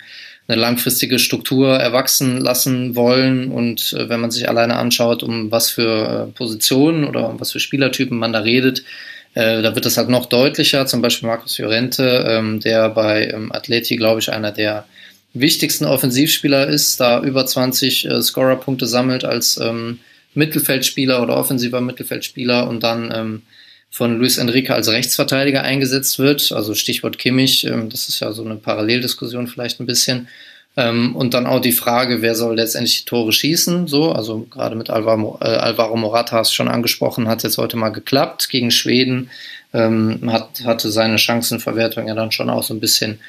eine 0.47 0.59
langfristige 0.59 1.19
Struktur 1.19 1.77
erwachsen 1.77 2.39
lassen 2.41 2.95
wollen. 2.95 3.51
Und 3.51 3.93
äh, 3.93 4.09
wenn 4.09 4.19
man 4.19 4.31
sich 4.31 4.49
alleine 4.49 4.75
anschaut, 4.75 5.23
um 5.23 5.51
was 5.51 5.69
für 5.69 6.27
äh, 6.29 6.31
Positionen 6.37 7.05
oder 7.05 7.29
um 7.29 7.39
was 7.39 7.51
für 7.51 7.59
Spielertypen 7.59 8.17
man 8.17 8.33
da 8.33 8.39
redet, 8.39 8.83
da 9.35 9.75
wird 9.75 9.85
das 9.85 9.95
halt 9.95 10.09
noch 10.09 10.25
deutlicher. 10.25 10.87
Zum 10.87 11.03
Beispiel 11.03 11.29
Markus 11.29 11.55
Fiorente, 11.55 12.25
ähm, 12.27 12.59
der 12.61 12.89
bei 12.89 13.27
ähm, 13.27 13.51
Atleti, 13.51 13.95
glaube 13.95 14.19
ich, 14.19 14.31
einer 14.31 14.51
der 14.51 14.85
wichtigsten 15.33 15.85
Offensivspieler 15.85 16.67
ist, 16.67 16.99
da 16.99 17.21
über 17.21 17.45
20 17.45 18.05
äh, 18.05 18.21
Scorerpunkte 18.21 18.87
sammelt 18.87 19.25
als 19.25 19.57
ähm, 19.57 19.99
Mittelfeldspieler 20.33 21.21
oder 21.21 21.37
offensiver 21.37 21.81
Mittelfeldspieler 21.81 22.67
und 22.67 22.83
dann 22.83 23.11
ähm, 23.13 23.41
von 23.91 24.17
Luis 24.19 24.37
Enrique 24.37 24.71
als 24.71 24.89
Rechtsverteidiger 24.89 25.63
eingesetzt 25.63 26.19
wird. 26.19 26.51
Also 26.51 26.75
Stichwort 26.75 27.17
Kimmich, 27.17 27.65
ähm, 27.65 27.89
das 27.89 28.09
ist 28.09 28.19
ja 28.19 28.31
so 28.31 28.43
eine 28.43 28.55
Paralleldiskussion 28.55 29.47
vielleicht 29.47 29.79
ein 29.79 29.85
bisschen. 29.85 30.27
Ähm, 30.77 31.15
und 31.15 31.33
dann 31.33 31.47
auch 31.47 31.59
die 31.59 31.71
Frage, 31.71 32.21
wer 32.21 32.35
soll 32.35 32.55
letztendlich 32.55 32.99
die 32.99 33.05
Tore 33.05 33.31
schießen? 33.31 33.87
So, 33.87 34.11
also 34.11 34.47
gerade 34.49 34.75
mit 34.75 34.89
Alvaro, 34.89 35.39
äh, 35.41 35.45
Alvaro 35.45 35.95
Morata 35.95 36.45
schon 36.45 36.67
angesprochen, 36.67 37.27
hat 37.27 37.43
jetzt 37.43 37.57
heute 37.57 37.75
mal 37.75 37.89
geklappt 37.89 38.49
gegen 38.49 38.71
Schweden. 38.71 39.29
Ähm, 39.73 40.31
hat, 40.31 40.63
hatte 40.65 40.91
seine 40.91 41.17
Chancenverwertung 41.17 42.07
ja 42.07 42.15
dann 42.15 42.31
schon 42.31 42.49
auch 42.49 42.63
so 42.63 42.73
ein 42.73 42.79
bisschen 42.79 43.19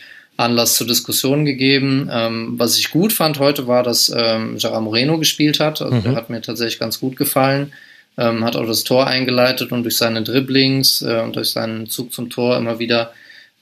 Anlass 0.41 0.77
zur 0.77 0.87
Diskussion 0.87 1.45
gegeben. 1.45 2.09
Ähm, 2.13 2.55
was 2.59 2.79
ich 2.79 2.91
gut 2.91 3.13
fand 3.13 3.39
heute 3.39 3.67
war, 3.67 3.83
dass 3.83 4.13
ähm, 4.15 4.57
Gerard 4.59 4.83
Moreno 4.83 5.19
gespielt 5.19 5.61
hat. 5.61 5.83
Also 5.83 5.97
mhm. 5.97 6.03
der 6.03 6.15
hat 6.15 6.31
mir 6.31 6.41
tatsächlich 6.41 6.79
ganz 6.79 7.01
gut 7.01 7.17
gefallen. 7.17 7.73
Ähm, 8.19 8.45
hat 8.45 8.57
auch 8.57 8.67
das 8.67 8.85
Tor 8.85 9.07
eingeleitet 9.07 9.71
und 9.73 9.83
durch 9.83 9.97
seine 9.97 10.23
Dribblings 10.23 11.03
äh, 11.03 11.21
und 11.21 11.37
durch 11.37 11.51
seinen 11.51 11.89
Zug 11.89 12.13
zum 12.13 12.31
Tor 12.31 12.57
immer 12.57 12.79
wieder 12.79 13.13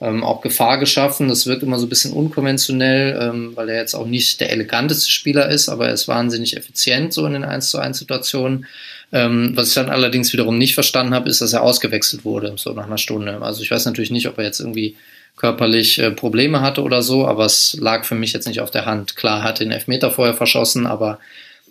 ähm, 0.00 0.22
auch 0.22 0.40
Gefahr 0.40 0.78
geschaffen. 0.78 1.28
Das 1.28 1.46
wirkt 1.46 1.62
immer 1.62 1.78
so 1.78 1.86
ein 1.86 1.88
bisschen 1.88 2.12
unkonventionell, 2.12 3.18
ähm, 3.20 3.52
weil 3.56 3.68
er 3.68 3.80
jetzt 3.80 3.94
auch 3.94 4.06
nicht 4.06 4.40
der 4.40 4.52
eleganteste 4.52 5.10
Spieler 5.10 5.48
ist, 5.48 5.68
aber 5.68 5.88
er 5.88 5.94
ist 5.94 6.08
wahnsinnig 6.08 6.56
effizient 6.56 7.12
so 7.12 7.26
in 7.26 7.32
den 7.32 7.44
1 7.44 7.70
zu 7.70 7.78
1 7.78 7.98
Situationen. 7.98 8.66
Ähm, 9.10 9.52
was 9.54 9.68
ich 9.68 9.74
dann 9.74 9.88
allerdings 9.88 10.32
wiederum 10.32 10.58
nicht 10.58 10.74
verstanden 10.74 11.14
habe, 11.14 11.28
ist, 11.28 11.40
dass 11.40 11.52
er 11.52 11.62
ausgewechselt 11.62 12.24
wurde, 12.24 12.54
so 12.56 12.72
nach 12.72 12.86
einer 12.86 12.98
Stunde. 12.98 13.40
Also 13.42 13.62
ich 13.62 13.70
weiß 13.70 13.86
natürlich 13.86 14.10
nicht, 14.10 14.28
ob 14.28 14.38
er 14.38 14.44
jetzt 14.44 14.60
irgendwie 14.60 14.96
körperlich 15.38 15.98
äh, 15.98 16.10
Probleme 16.10 16.60
hatte 16.60 16.82
oder 16.82 17.02
so, 17.02 17.26
aber 17.26 17.44
es 17.44 17.76
lag 17.80 18.04
für 18.04 18.14
mich 18.14 18.32
jetzt 18.32 18.46
nicht 18.46 18.60
auf 18.60 18.70
der 18.70 18.86
Hand. 18.86 19.16
Klar, 19.16 19.42
hat 19.42 19.60
den 19.60 19.70
Elfmeter 19.70 20.10
vorher 20.10 20.34
verschossen, 20.34 20.86
aber 20.86 21.18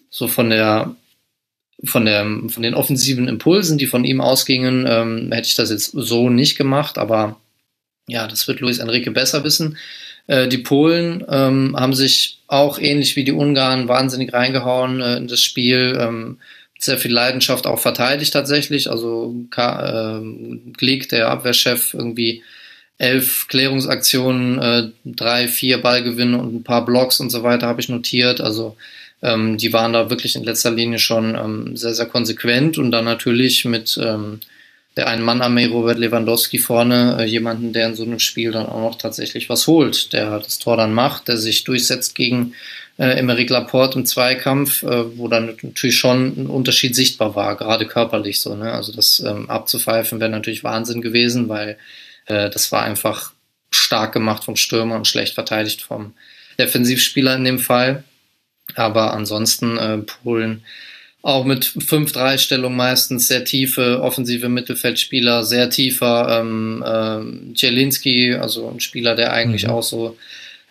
so 0.10 0.27
von 0.27 0.49
der 0.49 0.95
von 1.84 2.06
der 2.06 2.25
von 2.47 2.63
den 2.63 2.73
offensiven 2.73 3.27
Impulsen, 3.27 3.77
die 3.77 3.86
von 3.86 4.03
ihm 4.06 4.21
ausgingen, 4.21 4.86
ähm, 4.88 5.32
hätte 5.32 5.47
ich 5.47 5.56
das 5.56 5.69
jetzt 5.69 5.91
so 5.93 6.30
nicht 6.30 6.58
gemacht, 6.58 6.97
aber 6.97 7.39
ja, 8.08 8.27
das 8.27 8.47
wird 8.47 8.62
Luis 8.62 8.80
Enrique 8.80 9.12
besser 9.12 9.43
wissen. 9.43 9.77
Äh, 10.27 10.47
die 10.47 10.60
Polen 10.60 11.23
ähm, 11.30 11.75
haben 11.77 11.93
sich 11.93 12.39
auch 12.47 12.80
ähnlich 12.80 13.15
wie 13.15 13.25
die 13.25 13.34
Ungarn 13.34 13.88
wahnsinnig 13.88 14.34
reingehauen 14.34 15.01
äh, 15.01 15.17
in 15.17 15.27
das 15.27 15.41
Spiel. 15.41 15.97
Ähm, 15.99 16.38
sehr 16.80 16.97
viel 16.97 17.12
Leidenschaft 17.12 17.67
auch 17.67 17.80
verteidigt 17.80 18.34
tatsächlich. 18.34 18.89
Also 18.89 19.36
Ka 19.49 20.19
äh, 20.19 20.21
Glick, 20.77 21.10
der 21.10 21.30
Abwehrchef, 21.30 21.93
irgendwie 21.93 22.43
elf 22.97 23.47
Klärungsaktionen, 23.47 24.60
äh, 24.60 24.89
drei, 25.05 25.47
vier 25.47 25.81
Ballgewinne 25.81 26.38
und 26.38 26.55
ein 26.55 26.63
paar 26.63 26.86
Blocks 26.86 27.19
und 27.19 27.29
so 27.29 27.43
weiter 27.43 27.67
habe 27.67 27.81
ich 27.81 27.89
notiert. 27.89 28.41
Also 28.41 28.75
ähm, 29.21 29.57
die 29.57 29.73
waren 29.73 29.93
da 29.93 30.10
wirklich 30.10 30.36
in 30.36 30.43
letzter 30.43 30.71
Linie 30.71 30.99
schon 30.99 31.36
ähm, 31.36 31.77
sehr, 31.77 31.93
sehr 31.93 32.07
konsequent 32.07 32.77
und 32.77 32.91
dann 32.91 33.05
natürlich 33.05 33.65
mit 33.65 33.99
ähm, 34.01 34.39
der 34.95 35.07
einen 35.07 35.23
Mann-Armee 35.23 35.67
Robert 35.67 35.99
Lewandowski 35.99 36.57
vorne, 36.57 37.17
äh, 37.19 37.25
jemanden, 37.25 37.71
der 37.71 37.88
in 37.88 37.95
so 37.95 38.03
einem 38.03 38.19
Spiel 38.19 38.51
dann 38.51 38.65
auch 38.65 38.81
noch 38.81 38.97
tatsächlich 38.97 39.47
was 39.47 39.67
holt, 39.67 40.12
der 40.12 40.39
das 40.39 40.57
Tor 40.57 40.75
dann 40.75 40.93
macht, 40.93 41.27
der 41.27 41.38
sich 41.38 41.63
durchsetzt 41.63 42.15
gegen 42.15 42.53
äh, 42.97 43.12
Emeric 43.19 43.51
Laporte 43.51 43.99
im 43.99 44.05
Zweikampf, 44.07 44.81
äh, 44.81 45.17
wo 45.17 45.27
dann 45.27 45.55
natürlich 45.62 45.97
schon 45.97 46.33
ein 46.36 46.47
Unterschied 46.47 46.95
sichtbar 46.95 47.36
war, 47.36 47.55
gerade 47.55 47.86
körperlich 47.86 48.39
so. 48.39 48.55
Ne? 48.55 48.71
Also 48.71 48.91
das 48.91 49.19
ähm, 49.19 49.47
abzupfeifen 49.51 50.19
wäre 50.19 50.31
natürlich 50.31 50.63
Wahnsinn 50.63 51.03
gewesen, 51.03 51.47
weil 51.47 51.77
äh, 52.27 52.49
das 52.49 52.71
war 52.71 52.83
einfach 52.83 53.31
stark 53.71 54.13
gemacht 54.13 54.43
vom 54.43 54.55
Stürmer 54.55 54.95
und 54.95 55.07
schlecht 55.07 55.33
verteidigt 55.33 55.81
vom 55.81 56.13
Defensivspieler 56.59 57.35
in 57.35 57.43
dem 57.43 57.59
Fall. 57.59 58.03
Aber 58.75 59.13
ansonsten 59.13 59.77
äh, 59.77 59.97
Polen 59.99 60.63
auch 61.21 61.43
mit 61.43 61.65
5-3-Stellung 61.65 62.75
meistens 62.75 63.27
sehr 63.27 63.43
tiefe 63.43 64.01
offensive 64.01 64.49
Mittelfeldspieler, 64.49 65.43
sehr 65.43 65.69
tiefer 65.69 66.39
ähm, 66.39 66.83
äh, 66.85 67.53
Zielinski, 67.55 68.35
also 68.35 68.69
ein 68.69 68.79
Spieler, 68.79 69.15
der 69.15 69.33
eigentlich 69.33 69.65
mhm. 69.65 69.71
auch 69.71 69.83
so 69.83 70.17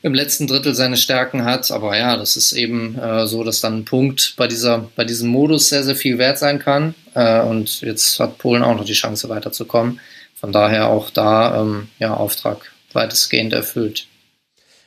im 0.02 0.14
letzten 0.14 0.46
Drittel 0.46 0.74
seine 0.74 0.96
Stärken 0.96 1.44
hat. 1.44 1.70
Aber 1.70 1.98
ja, 1.98 2.16
das 2.16 2.36
ist 2.36 2.52
eben 2.52 2.98
äh, 2.98 3.26
so, 3.26 3.44
dass 3.44 3.60
dann 3.60 3.78
ein 3.78 3.84
Punkt 3.84 4.34
bei 4.36 4.46
dieser, 4.46 4.88
bei 4.94 5.04
diesem 5.04 5.28
Modus 5.28 5.68
sehr, 5.68 5.82
sehr 5.82 5.96
viel 5.96 6.18
wert 6.18 6.38
sein 6.38 6.58
kann. 6.58 6.94
Äh, 7.14 7.40
und 7.40 7.80
jetzt 7.80 8.20
hat 8.20 8.38
Polen 8.38 8.62
auch 8.62 8.76
noch 8.76 8.84
die 8.84 8.92
Chance 8.92 9.28
weiterzukommen. 9.28 10.00
Von 10.46 10.52
daher 10.52 10.90
auch 10.90 11.10
da 11.10 11.60
ähm, 11.60 11.88
ja 11.98 12.14
Auftrag 12.14 12.70
weitestgehend 12.92 13.52
erfüllt. 13.52 14.06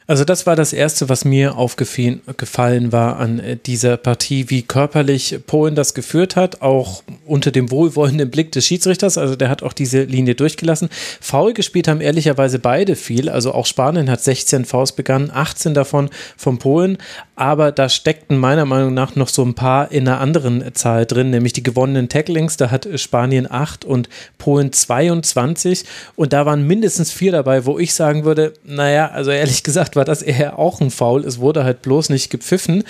Also 0.10 0.24
das 0.24 0.48
war 0.48 0.56
das 0.56 0.74
Erste, 0.74 1.08
was 1.08 1.24
mir 1.24 1.56
aufgefallen 1.56 2.91
war 2.91 3.17
an 3.17 3.39
äh, 3.39 3.58
dieser 3.58 3.95
Partie, 3.98 4.50
wie 4.50 4.62
körperlich 4.63 5.41
Polen 5.45 5.76
das 5.76 5.93
geführt 5.93 6.36
hat, 6.36 6.63
auch 6.63 7.04
unter 7.28 7.52
dem 7.52 7.69
wohlwollenden 7.69 8.32
Blick 8.32 8.52
des 8.54 8.65
Schiedsrichters. 8.65 9.19
Also 9.19 9.36
der 9.36 9.50
hat 9.50 9.62
auch 9.62 9.74
diese 9.74 10.02
Linie 10.04 10.34
durchgelassen. 10.34 10.89
Foul 11.22 11.54
gespielt 11.54 11.88
haben 11.88 12.02
ehrlicherweise 12.02 12.58
beide 12.58 12.95
viel. 12.95 13.30
Also 13.30 13.54
auch 13.54 13.67
Spanien 13.67 14.10
hat 14.10 14.24
16 14.24 14.65
Fouls 14.65 14.93
begangen, 14.93 15.30
18 15.30 15.76
davon 15.76 16.10
von 16.38 16.58
Polen. 16.58 16.98
Aber 17.39 17.71
da 17.71 17.88
steckten 17.88 18.38
meiner 18.38 18.65
Meinung 18.65 18.93
nach 18.93 19.15
noch 19.15 19.30
so 19.30 19.45
ein 19.45 19.54
paar 19.54 19.93
in 19.93 20.06
einer 20.06 20.19
anderen 20.19 20.75
Zahl 20.75 21.06
drin, 21.06 21.30
nämlich 21.30 21.54
die 21.54 21.63
gewonnenen 21.63 22.10
Tacklings. 22.10 22.58
Da 22.58 22.69
hat 22.69 22.86
Spanien 22.95 23.49
8 23.49 23.86
und 23.86 24.10
Polen 24.38 24.73
22. 24.73 25.86
Und 26.17 26.34
da 26.34 26.45
waren 26.45 26.67
mindestens 26.67 27.13
vier 27.13 27.32
dabei, 27.32 27.65
wo 27.65 27.80
ich 27.80 27.93
sagen 27.93 28.25
würde, 28.25 28.52
naja, 28.65 29.12
also 29.12 29.32
ehrlich 29.32 29.63
gesagt, 29.63 29.95
war 29.95 30.04
das 30.04 30.21
eher 30.21 30.60
auch 30.60 30.82
ein 30.82 30.91
Foul. 30.91 31.23
Es 31.23 31.39
wurde 31.39 31.63
halt 31.63 31.82
bloß 31.82 32.10
nicht 32.10 32.30
gepfiffen. 32.30 32.84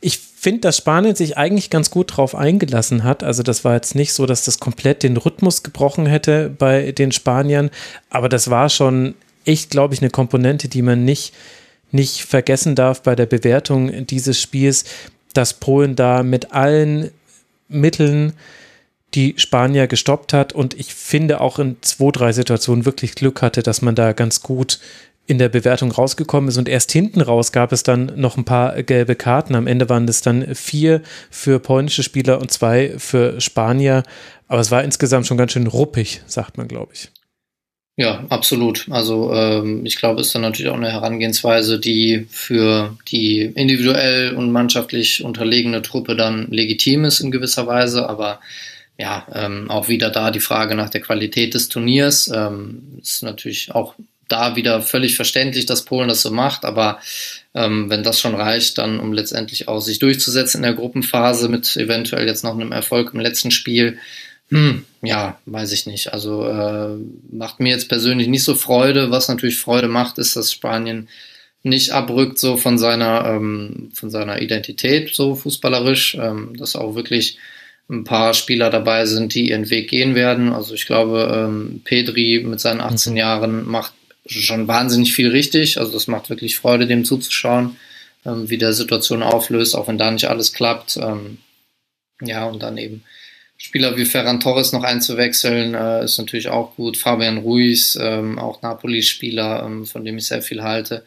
Ich 0.00 0.18
finde, 0.18 0.62
dass 0.62 0.78
Spanien 0.78 1.14
sich 1.14 1.38
eigentlich 1.38 1.70
ganz 1.70 1.88
gut 1.92 2.16
drauf 2.16 2.34
eingelassen 2.34 3.04
hat. 3.04 3.22
Also 3.22 3.44
das 3.44 3.64
war 3.64 3.74
jetzt 3.74 3.94
nicht 3.94 4.12
so, 4.12 4.26
dass 4.26 4.44
das 4.44 4.58
komplett 4.58 5.04
den 5.04 5.16
Rhythmus 5.16 5.62
gebrochen 5.62 6.06
hätte 6.06 6.50
bei 6.50 6.90
den 6.90 7.12
Spaniern, 7.12 7.70
aber 8.10 8.28
das 8.28 8.50
war 8.50 8.70
schon 8.70 9.14
echt, 9.44 9.70
glaube 9.70 9.94
ich, 9.94 10.00
eine 10.00 10.10
Komponente, 10.10 10.66
die 10.68 10.82
man 10.82 11.04
nicht, 11.04 11.32
nicht 11.94 12.24
vergessen 12.24 12.74
darf 12.74 13.02
bei 13.02 13.14
der 13.14 13.26
Bewertung 13.26 14.06
dieses 14.06 14.40
Spiels, 14.40 14.84
dass 15.32 15.54
Polen 15.54 15.96
da 15.96 16.22
mit 16.22 16.52
allen 16.52 17.10
Mitteln 17.68 18.34
die 19.14 19.34
Spanier 19.36 19.86
gestoppt 19.86 20.32
hat 20.32 20.52
und 20.52 20.74
ich 20.74 20.92
finde 20.92 21.40
auch 21.40 21.58
in 21.58 21.76
zwei, 21.82 22.10
drei 22.10 22.32
Situationen 22.32 22.84
wirklich 22.84 23.14
Glück 23.14 23.42
hatte, 23.42 23.62
dass 23.62 23.80
man 23.80 23.94
da 23.94 24.12
ganz 24.12 24.40
gut 24.42 24.80
in 25.26 25.38
der 25.38 25.48
Bewertung 25.48 25.90
rausgekommen 25.90 26.48
ist 26.48 26.58
und 26.58 26.68
erst 26.68 26.92
hinten 26.92 27.20
raus 27.20 27.52
gab 27.52 27.72
es 27.72 27.82
dann 27.82 28.12
noch 28.16 28.36
ein 28.36 28.44
paar 28.44 28.82
gelbe 28.82 29.14
Karten. 29.14 29.54
Am 29.54 29.66
Ende 29.66 29.88
waren 29.88 30.06
es 30.06 30.20
dann 30.20 30.54
vier 30.54 31.00
für 31.30 31.60
polnische 31.60 32.02
Spieler 32.02 32.40
und 32.40 32.50
zwei 32.50 32.94
für 32.98 33.40
Spanier. 33.40 34.02
Aber 34.48 34.60
es 34.60 34.70
war 34.70 34.84
insgesamt 34.84 35.26
schon 35.26 35.38
ganz 35.38 35.52
schön 35.52 35.66
ruppig, 35.66 36.20
sagt 36.26 36.58
man, 36.58 36.68
glaube 36.68 36.92
ich. 36.92 37.10
Ja, 37.96 38.24
absolut. 38.28 38.86
Also 38.90 39.32
ähm, 39.32 39.86
ich 39.86 39.96
glaube, 39.96 40.20
es 40.20 40.28
ist 40.28 40.34
dann 40.34 40.42
natürlich 40.42 40.70
auch 40.70 40.76
eine 40.76 40.90
Herangehensweise, 40.90 41.78
die 41.78 42.26
für 42.28 42.96
die 43.08 43.42
individuell 43.42 44.34
und 44.34 44.50
mannschaftlich 44.50 45.22
unterlegene 45.22 45.80
Truppe 45.80 46.16
dann 46.16 46.50
legitim 46.50 47.04
ist 47.04 47.20
in 47.20 47.30
gewisser 47.30 47.68
Weise, 47.68 48.08
aber 48.08 48.40
ja, 48.98 49.26
ähm, 49.32 49.70
auch 49.70 49.88
wieder 49.88 50.10
da 50.10 50.32
die 50.32 50.40
Frage 50.40 50.74
nach 50.74 50.90
der 50.90 51.02
Qualität 51.02 51.54
des 51.54 51.68
Turniers. 51.68 52.28
Ähm, 52.34 52.98
ist 53.00 53.22
natürlich 53.22 53.72
auch 53.72 53.94
da 54.26 54.56
wieder 54.56 54.82
völlig 54.82 55.14
verständlich, 55.14 55.66
dass 55.66 55.84
Polen 55.84 56.08
das 56.08 56.22
so 56.22 56.30
macht, 56.32 56.64
aber 56.64 56.98
ähm, 57.54 57.90
wenn 57.90 58.02
das 58.02 58.20
schon 58.20 58.34
reicht, 58.34 58.78
dann 58.78 58.98
um 58.98 59.12
letztendlich 59.12 59.68
auch 59.68 59.80
sich 59.80 60.00
durchzusetzen 60.00 60.58
in 60.58 60.62
der 60.62 60.74
Gruppenphase 60.74 61.48
mit 61.48 61.76
eventuell 61.76 62.26
jetzt 62.26 62.42
noch 62.42 62.54
einem 62.54 62.72
Erfolg 62.72 63.14
im 63.14 63.20
letzten 63.20 63.52
Spiel, 63.52 63.98
hm, 64.50 64.84
ja, 65.02 65.38
weiß 65.46 65.72
ich 65.72 65.86
nicht. 65.86 66.12
Also 66.12 66.46
äh, 66.46 66.96
macht 67.30 67.60
mir 67.60 67.70
jetzt 67.70 67.88
persönlich 67.88 68.28
nicht 68.28 68.44
so 68.44 68.54
Freude. 68.54 69.10
Was 69.10 69.28
natürlich 69.28 69.58
Freude 69.58 69.88
macht, 69.88 70.18
ist, 70.18 70.36
dass 70.36 70.52
Spanien 70.52 71.08
nicht 71.62 71.92
abrückt 71.92 72.38
so 72.38 72.56
von 72.56 72.78
seiner 72.78 73.24
ähm, 73.26 73.90
von 73.94 74.10
seiner 74.10 74.42
Identität 74.42 75.14
so 75.14 75.34
fußballerisch, 75.34 76.16
ähm, 76.16 76.54
dass 76.58 76.76
auch 76.76 76.94
wirklich 76.94 77.38
ein 77.88 78.04
paar 78.04 78.34
Spieler 78.34 78.70
dabei 78.70 79.06
sind, 79.06 79.34
die 79.34 79.50
ihren 79.50 79.70
Weg 79.70 79.88
gehen 79.88 80.14
werden. 80.14 80.52
Also 80.52 80.74
ich 80.74 80.86
glaube, 80.86 81.30
ähm, 81.34 81.80
Pedri 81.84 82.42
mit 82.44 82.60
seinen 82.60 82.80
18 82.80 83.12
mhm. 83.12 83.18
Jahren 83.18 83.66
macht 83.66 83.92
schon 84.26 84.68
wahnsinnig 84.68 85.14
viel 85.14 85.28
richtig. 85.28 85.78
Also 85.78 85.92
das 85.92 86.06
macht 86.06 86.30
wirklich 86.30 86.56
Freude, 86.56 86.86
dem 86.86 87.04
zuzuschauen, 87.04 87.76
ähm, 88.24 88.48
wie 88.48 88.58
der 88.58 88.72
Situation 88.72 89.22
auflöst, 89.22 89.74
auch 89.74 89.88
wenn 89.88 89.98
da 89.98 90.10
nicht 90.10 90.28
alles 90.28 90.52
klappt. 90.52 90.96
Ähm, 90.96 91.38
ja, 92.22 92.44
und 92.46 92.62
dann 92.62 92.78
eben 92.78 93.02
Spieler 93.56 93.96
wie 93.96 94.04
Ferran 94.04 94.40
Torres 94.40 94.72
noch 94.72 94.82
einzuwechseln, 94.82 95.74
äh, 95.74 96.04
ist 96.04 96.18
natürlich 96.18 96.48
auch 96.48 96.76
gut. 96.76 96.96
Fabian 96.96 97.38
Ruiz, 97.38 97.98
ähm, 98.00 98.38
auch 98.38 98.62
Napoli-Spieler, 98.62 99.64
ähm, 99.64 99.86
von 99.86 100.04
dem 100.04 100.18
ich 100.18 100.26
sehr 100.26 100.42
viel 100.42 100.62
halte. 100.62 101.04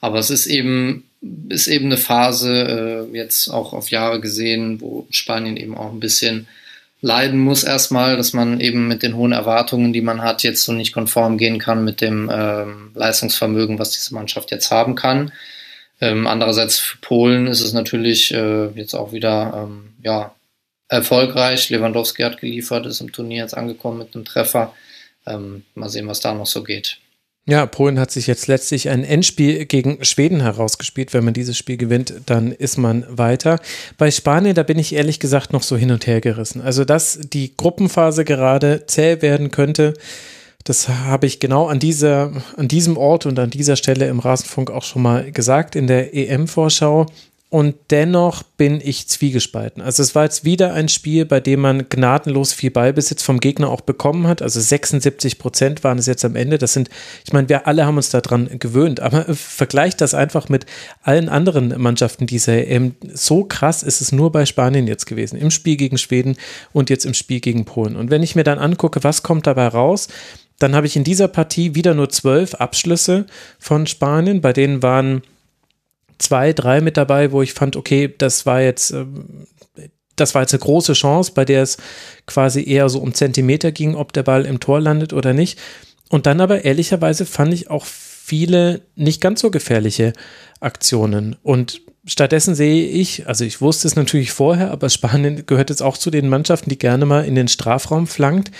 Aber 0.00 0.18
es 0.18 0.30
ist 0.30 0.46
eben, 0.46 1.04
ist 1.48 1.68
eben 1.68 1.86
eine 1.86 1.98
Phase, 1.98 3.08
äh, 3.12 3.16
jetzt 3.16 3.48
auch 3.48 3.72
auf 3.72 3.90
Jahre 3.90 4.20
gesehen, 4.20 4.80
wo 4.80 5.06
Spanien 5.10 5.56
eben 5.56 5.76
auch 5.76 5.92
ein 5.92 6.00
bisschen 6.00 6.48
leiden 7.02 7.38
muss 7.38 7.64
erstmal, 7.64 8.16
dass 8.16 8.32
man 8.32 8.60
eben 8.60 8.88
mit 8.88 9.02
den 9.02 9.16
hohen 9.16 9.32
Erwartungen, 9.32 9.92
die 9.92 10.02
man 10.02 10.22
hat, 10.22 10.42
jetzt 10.42 10.62
so 10.64 10.72
nicht 10.72 10.92
konform 10.92 11.38
gehen 11.38 11.58
kann 11.58 11.84
mit 11.84 12.00
dem 12.00 12.30
ähm, 12.32 12.90
Leistungsvermögen, 12.94 13.78
was 13.78 13.90
diese 13.90 14.14
Mannschaft 14.14 14.50
jetzt 14.50 14.70
haben 14.70 14.94
kann. 14.94 15.32
Ähm, 16.00 16.26
andererseits 16.26 16.78
für 16.78 16.98
Polen 16.98 17.46
ist 17.46 17.60
es 17.60 17.72
natürlich 17.72 18.32
äh, 18.32 18.68
jetzt 18.74 18.94
auch 18.94 19.12
wieder 19.12 19.66
ähm, 19.68 19.94
ja, 20.02 20.34
erfolgreich. 20.90 21.70
Lewandowski 21.70 22.22
hat 22.22 22.38
geliefert, 22.38 22.84
ist 22.84 23.00
im 23.00 23.12
Turnier 23.12 23.44
jetzt 23.44 23.56
angekommen 23.56 23.98
mit 23.98 24.14
einem 24.14 24.24
Treffer. 24.26 24.74
Ähm, 25.26 25.64
mal 25.74 25.88
sehen, 25.88 26.08
was 26.08 26.20
da 26.20 26.34
noch 26.34 26.46
so 26.46 26.62
geht. 26.62 26.98
Ja, 27.46 27.64
Polen 27.66 27.98
hat 27.98 28.10
sich 28.10 28.26
jetzt 28.26 28.46
letztlich 28.48 28.90
ein 28.90 29.02
Endspiel 29.02 29.64
gegen 29.64 30.04
Schweden 30.04 30.40
herausgespielt. 30.40 31.14
Wenn 31.14 31.24
man 31.24 31.34
dieses 31.34 31.56
Spiel 31.56 31.78
gewinnt, 31.78 32.14
dann 32.26 32.52
ist 32.52 32.76
man 32.76 33.04
weiter. 33.08 33.60
Bei 33.98 34.10
Spanien, 34.10 34.54
da 34.54 34.62
bin 34.62 34.78
ich 34.78 34.94
ehrlich 34.94 35.20
gesagt 35.20 35.52
noch 35.52 35.62
so 35.62 35.76
hin 35.76 35.90
und 35.90 36.06
her 36.06 36.20
gerissen. 36.20 36.60
Also, 36.60 36.84
dass 36.84 37.18
die 37.20 37.56
Gruppenphase 37.56 38.24
gerade 38.24 38.84
zäh 38.86 39.22
werden 39.22 39.50
könnte, 39.50 39.94
das 40.64 40.88
habe 40.88 41.26
ich 41.26 41.40
genau 41.40 41.66
an 41.66 41.78
dieser, 41.78 42.32
an 42.56 42.68
diesem 42.68 42.98
Ort 42.98 43.24
und 43.24 43.38
an 43.38 43.50
dieser 43.50 43.76
Stelle 43.76 44.08
im 44.08 44.18
Rasenfunk 44.18 44.70
auch 44.70 44.84
schon 44.84 45.02
mal 45.02 45.32
gesagt 45.32 45.74
in 45.74 45.86
der 45.86 46.14
EM-Vorschau. 46.14 47.06
Und 47.50 47.74
dennoch 47.90 48.44
bin 48.44 48.80
ich 48.80 49.08
zwiegespalten. 49.08 49.82
Also 49.82 50.04
es 50.04 50.14
war 50.14 50.22
jetzt 50.22 50.44
wieder 50.44 50.72
ein 50.72 50.88
Spiel, 50.88 51.24
bei 51.24 51.40
dem 51.40 51.58
man 51.58 51.88
gnadenlos 51.88 52.52
viel 52.52 52.70
Ballbesitz 52.70 53.24
vom 53.24 53.40
Gegner 53.40 53.70
auch 53.70 53.80
bekommen 53.80 54.28
hat. 54.28 54.40
Also 54.40 54.60
76 54.60 55.36
Prozent 55.40 55.82
waren 55.82 55.98
es 55.98 56.06
jetzt 56.06 56.24
am 56.24 56.36
Ende. 56.36 56.58
Das 56.58 56.74
sind, 56.74 56.90
ich 57.24 57.32
meine, 57.32 57.48
wir 57.48 57.66
alle 57.66 57.86
haben 57.86 57.96
uns 57.96 58.10
daran 58.10 58.48
gewöhnt. 58.60 59.00
Aber 59.00 59.34
vergleicht 59.34 60.00
das 60.00 60.14
einfach 60.14 60.48
mit 60.48 60.64
allen 61.02 61.28
anderen 61.28 61.74
Mannschaften 61.76 62.28
dieser 62.28 62.68
EM. 62.68 62.94
So 63.12 63.42
krass 63.42 63.82
ist 63.82 64.00
es 64.00 64.12
nur 64.12 64.30
bei 64.30 64.46
Spanien 64.46 64.86
jetzt 64.86 65.06
gewesen. 65.06 65.36
Im 65.36 65.50
Spiel 65.50 65.74
gegen 65.74 65.98
Schweden 65.98 66.36
und 66.72 66.88
jetzt 66.88 67.04
im 67.04 67.14
Spiel 67.14 67.40
gegen 67.40 67.64
Polen. 67.64 67.96
Und 67.96 68.10
wenn 68.10 68.22
ich 68.22 68.36
mir 68.36 68.44
dann 68.44 68.60
angucke, 68.60 69.02
was 69.02 69.24
kommt 69.24 69.48
dabei 69.48 69.66
raus, 69.66 70.06
dann 70.60 70.76
habe 70.76 70.86
ich 70.86 70.94
in 70.94 71.02
dieser 71.02 71.26
Partie 71.26 71.74
wieder 71.74 71.94
nur 71.94 72.10
zwölf 72.10 72.54
Abschlüsse 72.54 73.26
von 73.58 73.88
Spanien. 73.88 74.40
Bei 74.40 74.52
denen 74.52 74.84
waren 74.84 75.22
zwei, 76.20 76.52
drei 76.52 76.80
mit 76.80 76.96
dabei, 76.96 77.32
wo 77.32 77.42
ich 77.42 77.52
fand, 77.52 77.76
okay, 77.76 78.12
das 78.16 78.46
war 78.46 78.60
jetzt, 78.60 78.90
ähm, 78.90 79.46
das 80.16 80.34
war 80.34 80.42
jetzt 80.42 80.52
eine 80.52 80.60
große 80.60 80.92
Chance, 80.92 81.32
bei 81.34 81.44
der 81.44 81.62
es 81.62 81.78
quasi 82.26 82.64
eher 82.68 82.88
so 82.88 83.00
um 83.00 83.14
Zentimeter 83.14 83.72
ging, 83.72 83.94
ob 83.94 84.12
der 84.12 84.22
Ball 84.22 84.44
im 84.44 84.60
Tor 84.60 84.80
landet 84.80 85.12
oder 85.12 85.32
nicht. 85.32 85.58
Und 86.08 86.26
dann 86.26 86.40
aber 86.40 86.64
ehrlicherweise 86.64 87.24
fand 87.24 87.54
ich 87.54 87.70
auch 87.70 87.84
viele 87.84 88.82
nicht 88.96 89.20
ganz 89.20 89.40
so 89.40 89.50
gefährliche 89.50 90.12
Aktionen. 90.60 91.36
Und 91.42 91.80
stattdessen 92.04 92.54
sehe 92.54 92.86
ich, 92.86 93.26
also 93.26 93.44
ich 93.44 93.60
wusste 93.60 93.88
es 93.88 93.96
natürlich 93.96 94.32
vorher, 94.32 94.70
aber 94.70 94.88
Spanien 94.88 95.46
gehört 95.46 95.70
jetzt 95.70 95.82
auch 95.82 95.96
zu 95.96 96.10
den 96.10 96.28
Mannschaften, 96.28 96.70
die 96.70 96.78
gerne 96.78 97.06
mal 97.06 97.24
in 97.24 97.34
den 97.34 97.48
Strafraum 97.48 98.06
flankt. 98.06 98.50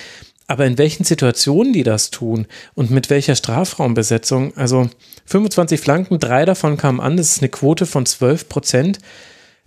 Aber 0.51 0.67
in 0.67 0.79
welchen 0.79 1.05
Situationen 1.05 1.73
die 1.73 1.85
das 1.85 2.11
tun 2.11 2.49
und 2.75 2.91
mit 2.91 3.09
welcher 3.09 3.37
Strafraumbesetzung, 3.37 4.57
also 4.57 4.91
25 5.27 5.79
Flanken, 5.79 6.19
drei 6.19 6.45
davon 6.45 6.77
kamen 6.77 6.99
an, 6.99 7.17
das 7.17 7.35
ist 7.35 7.41
eine 7.41 7.51
Quote 7.51 7.87
von 7.87 8.05
12 8.05 8.49
Prozent. 8.49 8.99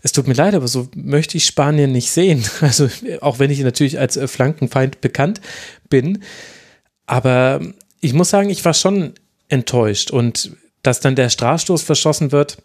Es 0.02 0.12
tut 0.12 0.28
mir 0.28 0.34
leid, 0.34 0.56
aber 0.56 0.68
so 0.68 0.90
möchte 0.94 1.38
ich 1.38 1.46
Spanien 1.46 1.94
nicht 1.94 2.12
sehen. 2.12 2.44
Also 2.60 2.90
auch 3.22 3.40
wenn 3.40 3.50
ich 3.50 3.62
natürlich 3.62 3.98
als 3.98 4.18
äh, 4.18 4.28
Flankenfeind 4.28 5.00
bekannt 5.00 5.40
bin. 5.88 6.22
Aber 7.06 7.62
ich 8.02 8.12
muss 8.14 8.30
sagen, 8.30 8.50
ich 8.50 8.66
war 8.66 8.74
schon 8.74 9.14
enttäuscht 9.48 10.12
und 10.12 10.52
dass 10.82 11.00
dann 11.00 11.16
der 11.16 11.30
Strafstoß 11.30 11.82
verschossen 11.82 12.34
wird, 12.34 12.58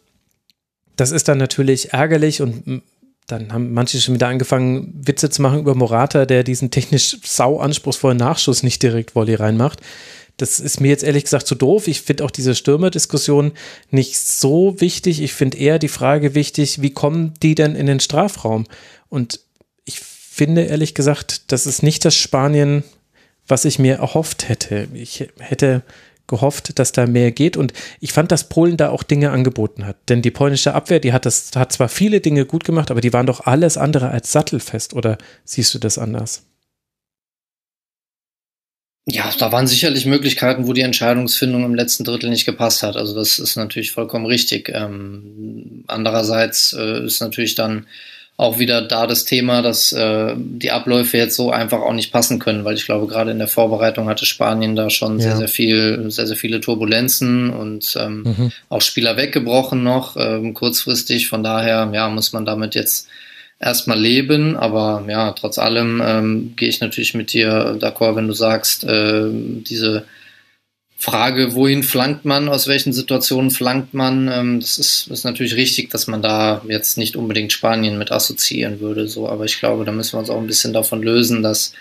das 0.97 1.13
ist 1.13 1.29
dann 1.29 1.39
natürlich 1.39 1.93
ärgerlich 1.93 2.43
und 2.43 2.83
dann 3.29 3.53
haben 3.53 3.75
manche 3.75 4.01
schon 4.01 4.15
wieder 4.15 4.29
angefangen, 4.29 4.93
Witze 4.95 5.29
zu 5.29 5.43
machen 5.43 5.61
über 5.61 5.75
Morata, 5.75 6.25
der 6.25 6.43
diesen 6.43 6.71
technisch 6.71 7.19
sau 7.23 7.61
anspruchsvollen 7.61 8.17
Nachschuss 8.17 8.63
nicht 8.63 8.83
direkt 8.83 9.15
Volley 9.15 9.35
reinmacht. 9.35 9.81
Das 10.39 10.61
ist 10.61 10.81
mir 10.81 10.89
jetzt 10.89 11.05
ehrlich 11.05 11.25
gesagt 11.25 11.47
zu 11.47 11.55
doof. 11.55 11.89
Ich 11.89 12.01
finde 12.01 12.25
auch 12.25 12.31
diese 12.31 12.55
Stürmerdiskussion 12.55 13.53
nicht 13.91 14.17
so 14.19 14.81
wichtig. 14.81 15.21
Ich 15.21 15.35
finde 15.35 15.59
eher 15.59 15.79
die 15.79 15.89
Frage 15.89 16.35
wichtig, 16.35 16.81
wie 16.81 16.91
kommen 16.91 17.35
die 17.43 17.55
denn 17.55 17.75
in 17.75 17.87
den 17.87 18.01
Strafraum? 18.01 18.65
Und 19.11 19.41
ich 19.85 20.01
finde 20.01 20.63
ehrlich 20.63 20.95
gesagt, 20.95 21.53
das 21.53 21.67
ist 21.67 21.83
nicht 21.83 22.05
das 22.07 22.15
Spanien, 22.15 22.83
was 23.47 23.67
ich 23.67 23.79
mir 23.79 23.97
erhofft 23.97 24.49
hätte. 24.49 24.89
Ich 24.95 25.29
hätte 25.39 25.83
gehofft, 26.29 26.79
dass 26.79 26.93
da 26.93 27.07
mehr 27.07 27.33
geht. 27.33 27.57
Und 27.57 27.73
ich 28.01 28.13
fand, 28.13 28.31
dass 28.31 28.49
Polen 28.49 28.77
da 28.77 28.91
auch 28.91 29.03
Dinge 29.03 29.31
angeboten 29.31 29.85
hat. 29.85 29.97
Denn 30.09 30.23
die 30.23 30.31
polnische 30.31 30.75
Abwehr, 30.75 31.01
die 31.01 31.13
hat 31.13 31.27
das, 31.27 31.51
hat 31.57 31.73
zwar 31.73 31.89
viele 31.89 32.21
Dinge 32.21 32.47
gut 32.47 32.65
gemacht, 32.65 32.91
aber 32.91 33.01
die 33.01 33.13
waren 33.13 33.27
doch 33.27 33.47
alles 33.47 33.77
andere 33.77 34.11
als 34.11 34.31
sattelfest. 34.31 34.95
Oder 34.95 35.19
siehst 35.45 35.75
du 35.75 35.79
das 35.79 35.99
anders? 35.99 36.45
Ja, 39.11 39.33
da 39.39 39.51
waren 39.53 39.67
sicherlich 39.67 40.05
Möglichkeiten, 40.05 40.67
wo 40.67 40.75
die 40.75 40.83
Entscheidungsfindung 40.83 41.65
im 41.65 41.75
letzten 41.75 42.05
Drittel 42.05 42.29
nicht 42.29 42.45
gepasst 42.45 42.83
hat. 42.83 42.97
Also 42.97 43.15
das 43.15 43.39
ist 43.39 43.57
natürlich 43.57 43.93
vollkommen 43.93 44.27
richtig. 44.27 44.69
Ähm, 44.69 45.85
andererseits 45.87 46.75
äh, 46.75 47.07
ist 47.07 47.21
natürlich 47.21 47.55
dann 47.55 47.87
auch 48.39 48.61
wieder 48.61 48.81
da 48.81 49.09
das 49.09 49.25
Thema, 49.25 49.63
dass 49.63 49.91
äh, 49.91 50.35
die 50.37 50.71
Abläufe 50.71 51.19
jetzt 51.19 51.35
so 51.35 51.51
einfach 51.51 51.81
auch 51.81 51.93
nicht 51.93 52.13
passen 52.13 52.39
können, 52.39 52.65
weil 52.65 52.77
ich 52.77 52.85
glaube, 52.85 53.09
gerade 53.09 53.33
in 53.33 53.39
der 53.39 53.49
Vorbereitung 53.49 54.09
hatte 54.09 54.27
Spanien 54.27 54.77
da 54.77 54.91
schon 54.91 55.19
ja. 55.19 55.25
sehr, 55.25 55.37
sehr 55.39 55.49
viel, 55.49 56.09
sehr, 56.13 56.29
sehr 56.29 56.37
viele 56.37 56.61
Turbulenzen 56.61 57.51
und 57.51 57.99
ähm, 58.01 58.23
mhm. 58.23 58.53
auch 58.69 58.81
Spieler 58.81 59.17
weggebrochen 59.17 59.83
noch, 59.83 60.17
ähm, 60.17 60.55
kurzfristig. 60.55 61.29
Von 61.29 61.43
daher, 61.43 61.91
ja, 61.93 62.09
muss 62.09 62.33
man 62.33 62.47
damit 62.47 62.77
jetzt 62.77 63.09
erstmal 63.59 63.99
leben, 63.99 64.57
aber 64.57 65.05
ja, 65.09 65.33
trotz 65.33 65.59
allem 65.59 66.01
ähm, 66.05 66.53
gehe 66.55 66.69
ich 66.69 66.81
natürlich 66.81 67.15
mit 67.15 67.33
dir 67.33 67.77
d'accord, 67.81 68.15
wenn 68.15 68.29
du 68.29 68.35
sagst, 68.35 68.85
äh, 68.85 69.31
diese 69.33 70.05
Frage, 71.01 71.55
wohin 71.55 71.85
flankt 71.85 72.25
man, 72.25 72.49
aus 72.49 72.67
welchen 72.67 72.93
Situationen 72.93 73.53
flankt 73.53 73.95
man, 73.95 74.27
ähm, 74.27 74.59
das 74.59 74.79
ist, 74.79 75.07
ist 75.07 75.25
natürlich 75.25 75.55
richtig, 75.55 75.91
dass 75.91 76.09
man 76.09 76.23
da 76.23 76.61
jetzt 76.69 76.99
nicht 76.99 77.15
unbedingt 77.15 77.53
Spanien 77.53 77.99
mit 77.99 78.11
assoziieren 78.11 78.81
würde, 78.81 79.07
so, 79.07 79.29
aber 79.29 79.45
ich 79.45 79.61
glaube, 79.61 79.85
da 79.85 79.93
müssen 79.93 80.15
wir 80.15 80.19
uns 80.19 80.29
auch 80.29 80.41
ein 80.41 80.49
bisschen 80.49 80.73
davon 80.73 81.01
lösen, 81.01 81.45
dass 81.45 81.73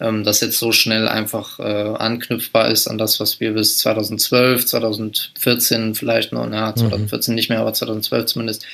ähm, 0.00 0.24
das 0.24 0.40
jetzt 0.40 0.58
so 0.58 0.72
schnell 0.72 1.06
einfach 1.06 1.60
äh, 1.60 1.62
anknüpfbar 1.62 2.68
ist 2.68 2.88
an 2.88 2.98
das, 2.98 3.20
was 3.20 3.38
wir 3.38 3.52
bis 3.52 3.78
2012, 3.78 4.66
2014 4.66 5.94
vielleicht 5.94 6.32
noch, 6.32 6.48
na, 6.48 6.74
2014 6.74 7.30
mhm. 7.30 7.36
nicht 7.36 7.50
mehr, 7.50 7.60
aber 7.60 7.74
2012 7.74 8.26
zumindest 8.26 8.66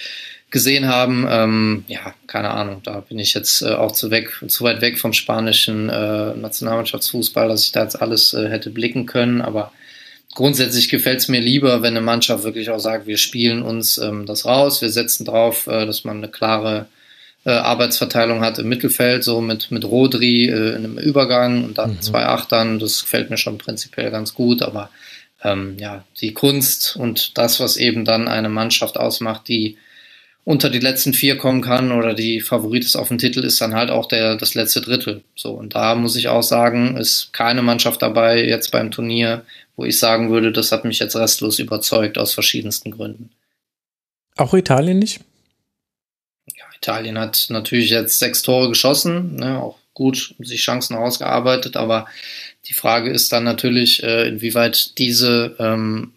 gesehen 0.51 0.89
haben. 0.89 1.27
Ähm, 1.29 1.85
ja, 1.89 2.15
keine 2.27 2.53
Ahnung, 2.53 2.81
da 2.85 3.01
bin 3.01 3.19
ich 3.19 3.35
jetzt 3.35 3.61
äh, 3.61 3.75
auch 3.75 3.93
zu, 3.93 4.11
weg, 4.11 4.33
zu 4.49 4.65
weit 4.65 4.81
weg 4.81 4.99
vom 4.99 5.13
spanischen 5.13 5.91
äh, 5.91 6.35
Nationalmannschaftsfußball, 6.35 7.49
dass 7.49 7.67
ich 7.67 7.73
da 7.73 7.83
jetzt 7.83 8.01
alles 8.01 8.33
äh, 8.33 8.49
hätte 8.49 8.71
blicken 8.71 9.05
können, 9.05 9.43
aber 9.43 9.73
grundsätzlich 10.35 10.89
gefällt 10.89 11.21
es 11.21 11.29
mir 11.29 11.41
lieber, 11.41 11.83
wenn 11.83 11.97
eine 11.97 12.01
Mannschaft 12.01 12.45
wirklich 12.45 12.71
auch 12.71 12.79
sagt, 12.79 13.07
wir 13.07 13.19
spielen 13.19 13.63
uns 13.63 13.99
ähm, 13.99 14.27
das 14.27 14.45
raus, 14.45 14.83
wir 14.83 14.91
setzen 14.91 15.25
drauf, 15.25 15.67
äh, 15.67 15.87
dass 15.87 16.05
man 16.05 16.19
eine 16.19 16.29
klare 16.29 16.87
äh, 17.45 17.51
Arbeitsverteilung 17.51 18.43
hat 18.43 18.59
im 18.59 18.69
Mittelfeld, 18.69 19.25
so 19.25 19.41
mit, 19.41 19.71
mit 19.71 19.85
Rodri 19.85 20.47
äh, 20.47 20.71
in 20.71 20.85
einem 20.85 20.99
Übergang 20.99 21.65
und 21.65 21.79
dann 21.79 21.93
mhm. 21.93 22.03
zwei 22.03 22.27
Achtern. 22.27 22.79
Das 22.79 23.03
gefällt 23.03 23.31
mir 23.31 23.39
schon 23.39 23.59
prinzipiell 23.59 24.11
ganz 24.11 24.35
gut, 24.35 24.63
aber 24.63 24.91
ähm, 25.43 25.77
ja, 25.79 26.05
die 26.21 26.35
Kunst 26.35 26.97
und 26.97 27.39
das, 27.39 27.61
was 27.61 27.77
eben 27.77 28.05
dann 28.05 28.29
eine 28.29 28.49
Mannschaft 28.49 28.99
ausmacht, 28.99 29.49
die 29.49 29.79
unter 30.45 30.71
die 30.71 30.81
letzten 30.81 31.13
vier 31.13 31.37
kommen 31.37 31.61
kann 31.61 31.93
oder 31.93 32.15
die 32.15 32.41
Favorit 32.41 32.85
ist 32.85 32.97
auf 32.97 33.09
dem 33.09 33.19
Titel, 33.19 33.41
ist 33.41 33.61
dann 33.61 33.75
halt 33.75 33.91
auch 33.91 34.07
der, 34.07 34.37
das 34.37 34.55
letzte 34.55 34.81
Drittel. 34.81 35.23
So, 35.35 35.53
und 35.53 35.75
da 35.75 35.95
muss 35.95 36.17
ich 36.17 36.29
auch 36.29 36.43
sagen, 36.43 36.97
ist 36.97 37.33
keine 37.33 37.63
Mannschaft 37.63 38.03
dabei 38.03 38.45
jetzt 38.45 38.71
beim 38.71 38.91
Turnier, 38.91 39.45
wo 39.81 39.85
ich 39.87 39.99
sagen 39.99 40.31
würde, 40.31 40.53
das 40.53 40.73
hat 40.73 40.85
mich 40.85 40.99
jetzt 40.99 41.17
restlos 41.17 41.59
überzeugt 41.59 42.19
aus 42.19 42.35
verschiedensten 42.35 42.91
Gründen. 42.91 43.31
Auch 44.37 44.53
Italien 44.53 44.99
nicht? 44.99 45.21
Ja, 46.55 46.65
Italien 46.77 47.19
hat 47.19 47.47
natürlich 47.49 47.89
jetzt 47.89 48.19
sechs 48.19 48.43
Tore 48.43 48.69
geschossen, 48.69 49.37
ne, 49.37 49.59
auch 49.59 49.79
gut 49.95 50.35
sich 50.39 50.61
Chancen 50.61 50.97
ausgearbeitet, 50.97 51.77
aber 51.77 52.07
die 52.67 52.75
Frage 52.75 53.11
ist 53.11 53.33
dann 53.33 53.45
natürlich, 53.45 54.03
äh, 54.03 54.29
inwieweit 54.29 54.99
diese 54.99 55.57
ähm, 55.59 56.13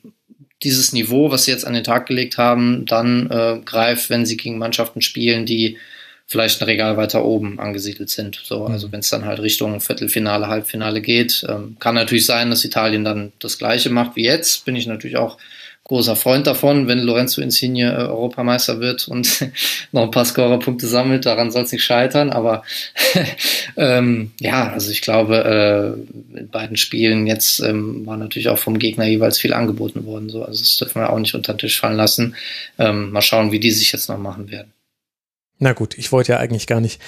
dieses 0.62 0.91
Niveau, 0.91 1.32
was 1.32 1.45
sie 1.45 1.52
jetzt 1.52 1.65
an 1.65 1.73
den 1.73 1.84
Tag 1.86 2.06
gelegt 2.06 2.38
haben, 2.38 2.86
dann 2.86 3.30
äh, 3.32 3.60
greift, 3.63 4.10
wenn 4.10 4.26
sie 4.26 4.38
gegen 4.38 4.58
Mannschaften 4.58 5.02
spielen, 5.02 5.45
die 5.45 5.78
vielleicht 6.26 6.62
ein 6.62 6.66
Regal 6.66 6.98
weiter 6.98 7.26
oben 7.26 7.60
angesiedelt 7.60 8.10
sind. 8.10 8.42
So, 8.44 8.68
mhm. 8.68 8.74
also 8.74 8.92
wenn 8.92 9.02
es 9.02 9.10
dann 9.10 9.26
halt 9.26 9.40
Richtung 9.40 9.80
Viertelfinale, 9.80 10.48
Halbfinale 10.48 11.02
geht, 11.02 11.46
ähm, 11.48 11.78
kann 11.80 11.96
natürlich 11.96 12.26
sein, 12.26 12.50
dass 12.50 12.66
Italien 12.66 13.04
dann 13.04 13.34
das 13.40 13.58
Gleiche 13.58 13.90
macht 13.90 14.16
wie 14.16 14.24
jetzt. 14.24 14.66
Bin 14.66 14.76
ich 14.76 14.88
natürlich 14.88 15.18
auch 15.18 15.38
großer 15.86 16.16
Freund 16.16 16.48
davon, 16.48 16.88
wenn 16.88 17.00
Lorenzo 17.00 17.42
Insigne 17.42 17.92
äh, 17.92 18.06
Europameister 18.06 18.80
wird 18.80 19.08
und 19.08 19.50
noch 19.92 20.04
ein 20.04 20.12
paar 20.12 20.26
Scorerpunkte 20.26 20.88
sammelt. 20.88 21.26
Daran 21.26 21.52
soll 21.52 21.64
es 21.64 21.72
nicht 21.72 21.84
scheitern. 21.84 22.32
Aber 22.32 22.64
ähm, 23.78 24.32
ja, 24.39 24.72
also 24.72 24.91
ich 24.91 25.02
glaube, 25.02 25.43
äh, 26.36 26.39
in 26.39 26.50
beiden 26.50 26.78
Spielen 26.78 27.28
jetzt 27.28 27.60
ähm, 27.60 28.06
war 28.06 28.18
natürlich 28.18 28.50
auch 28.50 28.58
vom 28.58 28.80
Gegner 28.80 29.06
jeweils 29.06 29.38
viel 29.38 29.54
angeboten 29.54 30.06
worden. 30.06 30.30
So. 30.30 30.43
Also 30.43 30.62
das 30.62 30.78
dürfen 30.78 31.02
wir 31.02 31.10
auch 31.10 31.20
nicht 31.20 31.36
unter 31.36 31.54
den 31.54 31.60
Tisch 31.60 31.80
fallen 31.80 31.97
lassen. 31.97 32.36
Ähm, 32.80 33.12
mal 33.12 33.22
schauen, 33.22 33.52
wie 33.52 33.60
die 33.60 33.72
sich 33.72 33.91
jetzt 33.91 34.10
noch 34.10 34.18
machen 34.18 34.50
werden. 34.50 34.72
Na 35.64 35.72
gut, 35.72 35.97
ich 35.97 36.11
wollte 36.11 36.34
ja 36.34 36.39
eigentlich 36.39 36.68
gar 36.68 36.82
nicht 36.82 36.99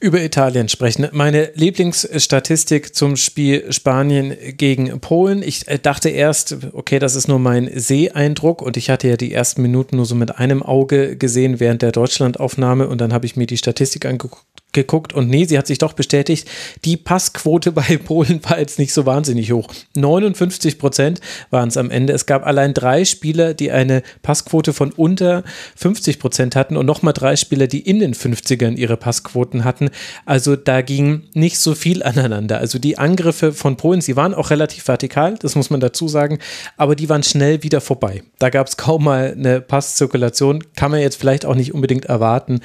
über 0.00 0.22
Italien 0.22 0.70
sprechen. 0.70 1.08
Meine 1.12 1.50
Lieblingsstatistik 1.52 2.94
zum 2.94 3.16
Spiel 3.16 3.70
Spanien 3.70 4.34
gegen 4.56 4.98
Polen. 5.00 5.42
Ich 5.42 5.68
äh, 5.68 5.78
dachte 5.78 6.08
erst, 6.08 6.56
okay, 6.72 7.00
das 7.00 7.14
ist 7.14 7.28
nur 7.28 7.38
mein 7.38 7.68
Seeeindruck 7.70 8.62
und 8.62 8.78
ich 8.78 8.88
hatte 8.88 9.08
ja 9.08 9.18
die 9.18 9.34
ersten 9.34 9.60
Minuten 9.60 9.96
nur 9.96 10.06
so 10.06 10.14
mit 10.14 10.38
einem 10.38 10.62
Auge 10.62 11.16
gesehen 11.16 11.60
während 11.60 11.82
der 11.82 11.92
Deutschlandaufnahme 11.92 12.88
und 12.88 12.98
dann 12.98 13.12
habe 13.12 13.26
ich 13.26 13.36
mir 13.36 13.46
die 13.46 13.58
Statistik 13.58 14.06
angeguckt 14.06 14.42
geguckt 14.72 15.12
und 15.12 15.28
nee, 15.28 15.44
sie 15.44 15.56
hat 15.56 15.66
sich 15.66 15.78
doch 15.78 15.94
bestätigt, 15.94 16.48
die 16.84 16.96
Passquote 16.96 17.72
bei 17.78 17.96
Polen 17.96 18.40
war 18.44 18.58
jetzt 18.58 18.78
nicht 18.78 18.92
so 18.92 19.06
wahnsinnig 19.06 19.52
hoch. 19.52 19.68
59 19.94 20.78
Prozent 20.78 21.20
waren 21.50 21.68
es 21.68 21.76
am 21.76 21.90
Ende. 21.90 22.12
Es 22.12 22.26
gab 22.26 22.46
allein 22.46 22.74
drei 22.74 23.04
Spieler, 23.04 23.54
die 23.54 23.70
eine 23.70 24.02
Passquote 24.22 24.72
von 24.72 24.92
unter 24.92 25.42
50 25.76 26.18
Prozent 26.18 26.56
hatten 26.56 26.76
und 26.76 26.86
nochmal 26.86 27.14
drei 27.14 27.36
Spieler, 27.36 27.66
die 27.66 27.80
in 27.80 28.00
den 28.00 28.14
50ern 28.14 28.76
ihre 28.76 28.96
Passquoten 28.96 29.64
hatten. 29.64 29.90
Also 30.26 30.56
da 30.56 30.82
ging 30.82 31.22
nicht 31.34 31.58
so 31.58 31.74
viel 31.74 32.02
aneinander. 32.02 32.58
Also 32.58 32.78
die 32.78 32.98
Angriffe 32.98 33.52
von 33.52 33.76
Polen, 33.76 34.00
sie 34.00 34.16
waren 34.16 34.34
auch 34.34 34.50
relativ 34.50 34.86
vertikal, 34.86 35.36
das 35.40 35.54
muss 35.54 35.70
man 35.70 35.80
dazu 35.80 36.08
sagen, 36.08 36.38
aber 36.76 36.94
die 36.94 37.08
waren 37.08 37.22
schnell 37.22 37.62
wieder 37.62 37.80
vorbei. 37.80 38.22
Da 38.38 38.50
gab 38.50 38.66
es 38.66 38.76
kaum 38.76 39.04
mal 39.04 39.34
eine 39.36 39.60
Passzirkulation, 39.60 40.64
kann 40.76 40.90
man 40.90 41.00
jetzt 41.00 41.16
vielleicht 41.16 41.46
auch 41.46 41.54
nicht 41.54 41.72
unbedingt 41.74 42.04
erwarten, 42.04 42.60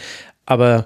aber 0.46 0.86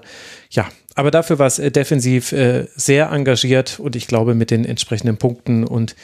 ja, 0.50 0.66
aber 0.98 1.12
dafür 1.12 1.38
war 1.38 1.46
es 1.46 1.60
äh, 1.60 1.70
defensiv 1.70 2.32
äh, 2.32 2.66
sehr 2.74 3.12
engagiert 3.12 3.78
und 3.78 3.94
ich 3.94 4.08
glaube, 4.08 4.34
mit 4.34 4.50
den 4.50 4.64
entsprechenden 4.64 5.16
Punkten 5.16 5.62
und 5.62 5.94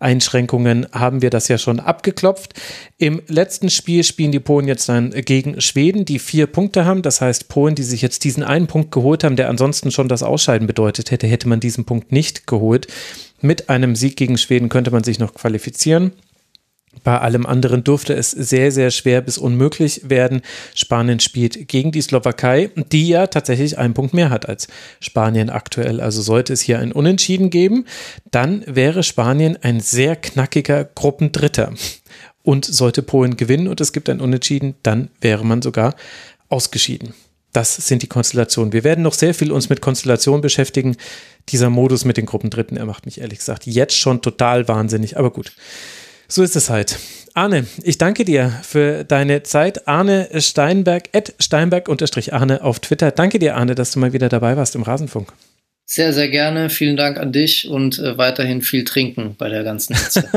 Einschränkungen 0.00 0.86
haben 0.90 1.20
wir 1.20 1.28
das 1.28 1.48
ja 1.48 1.58
schon 1.58 1.80
abgeklopft. 1.80 2.54
Im 2.96 3.20
letzten 3.26 3.68
Spiel 3.68 4.04
spielen 4.04 4.32
die 4.32 4.40
Polen 4.40 4.66
jetzt 4.66 4.88
dann 4.88 5.10
gegen 5.10 5.60
Schweden, 5.60 6.06
die 6.06 6.18
vier 6.18 6.46
Punkte 6.46 6.86
haben. 6.86 7.02
Das 7.02 7.20
heißt, 7.20 7.48
Polen, 7.48 7.74
die 7.74 7.82
sich 7.82 8.00
jetzt 8.00 8.24
diesen 8.24 8.42
einen 8.42 8.68
Punkt 8.68 8.90
geholt 8.90 9.22
haben, 9.22 9.36
der 9.36 9.50
ansonsten 9.50 9.90
schon 9.90 10.08
das 10.08 10.22
Ausscheiden 10.22 10.66
bedeutet 10.66 11.10
hätte, 11.10 11.26
hätte 11.26 11.46
man 11.46 11.60
diesen 11.60 11.84
Punkt 11.84 12.10
nicht 12.10 12.46
geholt. 12.46 12.86
Mit 13.42 13.68
einem 13.68 13.96
Sieg 13.96 14.16
gegen 14.16 14.38
Schweden 14.38 14.70
könnte 14.70 14.92
man 14.92 15.04
sich 15.04 15.18
noch 15.18 15.34
qualifizieren. 15.34 16.12
Bei 17.04 17.18
allem 17.20 17.46
anderen 17.46 17.84
dürfte 17.84 18.14
es 18.14 18.30
sehr, 18.30 18.72
sehr 18.72 18.90
schwer 18.90 19.20
bis 19.20 19.38
unmöglich 19.38 20.08
werden. 20.08 20.42
Spanien 20.74 21.20
spielt 21.20 21.68
gegen 21.68 21.92
die 21.92 22.02
Slowakei, 22.02 22.70
die 22.92 23.08
ja 23.08 23.26
tatsächlich 23.26 23.78
einen 23.78 23.94
Punkt 23.94 24.14
mehr 24.14 24.30
hat 24.30 24.48
als 24.48 24.68
Spanien 25.00 25.50
aktuell. 25.50 26.00
Also 26.00 26.22
sollte 26.22 26.52
es 26.52 26.60
hier 26.60 26.78
ein 26.78 26.92
Unentschieden 26.92 27.50
geben, 27.50 27.84
dann 28.30 28.64
wäre 28.66 29.02
Spanien 29.02 29.56
ein 29.60 29.80
sehr 29.80 30.16
knackiger 30.16 30.84
Gruppendritter. 30.84 31.72
Und 32.42 32.64
sollte 32.64 33.02
Polen 33.02 33.36
gewinnen 33.36 33.68
und 33.68 33.80
es 33.80 33.92
gibt 33.92 34.08
ein 34.08 34.20
Unentschieden, 34.20 34.74
dann 34.82 35.10
wäre 35.20 35.44
man 35.44 35.60
sogar 35.60 35.94
ausgeschieden. 36.48 37.12
Das 37.52 37.76
sind 37.76 38.02
die 38.02 38.06
Konstellationen. 38.06 38.72
Wir 38.72 38.84
werden 38.84 39.02
noch 39.02 39.12
sehr 39.14 39.34
viel 39.34 39.52
uns 39.52 39.68
mit 39.68 39.80
Konstellationen 39.80 40.40
beschäftigen. 40.40 40.96
Dieser 41.50 41.68
Modus 41.68 42.04
mit 42.04 42.16
den 42.16 42.26
Gruppendritten, 42.26 42.76
er 42.76 42.86
macht 42.86 43.04
mich 43.04 43.20
ehrlich 43.20 43.38
gesagt 43.38 43.66
jetzt 43.66 43.96
schon 43.96 44.22
total 44.22 44.68
wahnsinnig. 44.68 45.18
Aber 45.18 45.30
gut. 45.30 45.52
So 46.30 46.42
ist 46.42 46.56
es 46.56 46.68
halt. 46.68 46.98
Arne, 47.32 47.66
ich 47.82 47.96
danke 47.96 48.26
dir 48.26 48.52
für 48.62 49.04
deine 49.04 49.42
Zeit. 49.44 49.88
Arne 49.88 50.28
Steinberg, 50.38 51.08
at 51.14 51.32
Steinberg-Arne 51.38 52.62
auf 52.62 52.80
Twitter. 52.80 53.10
Danke 53.10 53.38
dir, 53.38 53.56
Arne, 53.56 53.74
dass 53.74 53.92
du 53.92 53.98
mal 53.98 54.12
wieder 54.12 54.28
dabei 54.28 54.56
warst 54.56 54.74
im 54.74 54.82
Rasenfunk. 54.82 55.32
Sehr, 55.90 56.12
sehr 56.12 56.28
gerne. 56.28 56.68
Vielen 56.68 56.98
Dank 56.98 57.16
an 57.16 57.32
dich 57.32 57.66
und 57.66 57.98
äh, 57.98 58.18
weiterhin 58.18 58.60
viel 58.60 58.84
trinken 58.84 59.36
bei 59.38 59.48
der 59.48 59.64
ganzen 59.64 59.96
Hitze. 59.96 60.28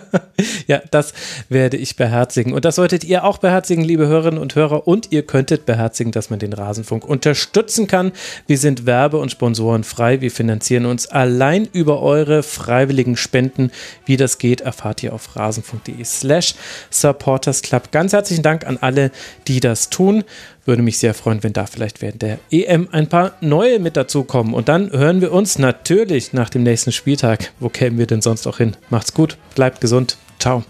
ja, 0.66 0.80
das 0.90 1.12
werde 1.50 1.76
ich 1.76 1.96
beherzigen. 1.96 2.54
Und 2.54 2.64
das 2.64 2.76
solltet 2.76 3.04
ihr 3.04 3.24
auch 3.24 3.36
beherzigen, 3.36 3.84
liebe 3.84 4.06
Hörerinnen 4.06 4.40
und 4.40 4.54
Hörer. 4.54 4.88
Und 4.88 5.12
ihr 5.12 5.20
könntet 5.20 5.66
beherzigen, 5.66 6.10
dass 6.10 6.30
man 6.30 6.38
den 6.38 6.54
Rasenfunk 6.54 7.04
unterstützen 7.04 7.86
kann. 7.86 8.12
Wir 8.46 8.56
sind 8.56 8.86
werbe- 8.86 9.18
und 9.18 9.30
sponsorenfrei. 9.30 10.22
Wir 10.22 10.30
finanzieren 10.30 10.86
uns 10.86 11.06
allein 11.06 11.68
über 11.70 12.00
eure 12.00 12.42
freiwilligen 12.42 13.18
Spenden. 13.18 13.72
Wie 14.06 14.16
das 14.16 14.38
geht, 14.38 14.62
erfahrt 14.62 15.02
ihr 15.02 15.12
auf 15.12 15.36
rasenfunk.de 15.36 16.02
slash 16.02 16.54
supportersclub. 16.88 17.92
Ganz 17.92 18.14
herzlichen 18.14 18.42
Dank 18.42 18.66
an 18.66 18.78
alle, 18.80 19.10
die 19.48 19.60
das 19.60 19.90
tun. 19.90 20.24
Würde 20.64 20.82
mich 20.82 20.98
sehr 20.98 21.14
freuen, 21.14 21.42
wenn 21.42 21.52
da 21.52 21.66
vielleicht 21.66 22.00
während 22.00 22.22
der 22.22 22.38
EM 22.50 22.88
ein 22.90 23.08
paar 23.08 23.34
neue 23.40 23.78
mit 23.78 23.96
dazukommen. 23.96 24.54
Und 24.54 24.68
dann 24.68 24.90
hören 24.90 25.20
wir 25.20 25.32
uns 25.32 25.58
natürlich 25.58 26.32
nach 26.32 26.50
dem 26.50 26.62
nächsten 26.62 26.92
Spieltag. 26.92 27.52
Wo 27.60 27.68
kämen 27.68 27.98
wir 27.98 28.06
denn 28.06 28.22
sonst 28.22 28.46
auch 28.46 28.58
hin? 28.58 28.76
Macht's 28.90 29.12
gut, 29.12 29.36
bleibt 29.54 29.80
gesund. 29.80 30.16
Ciao. 30.38 30.64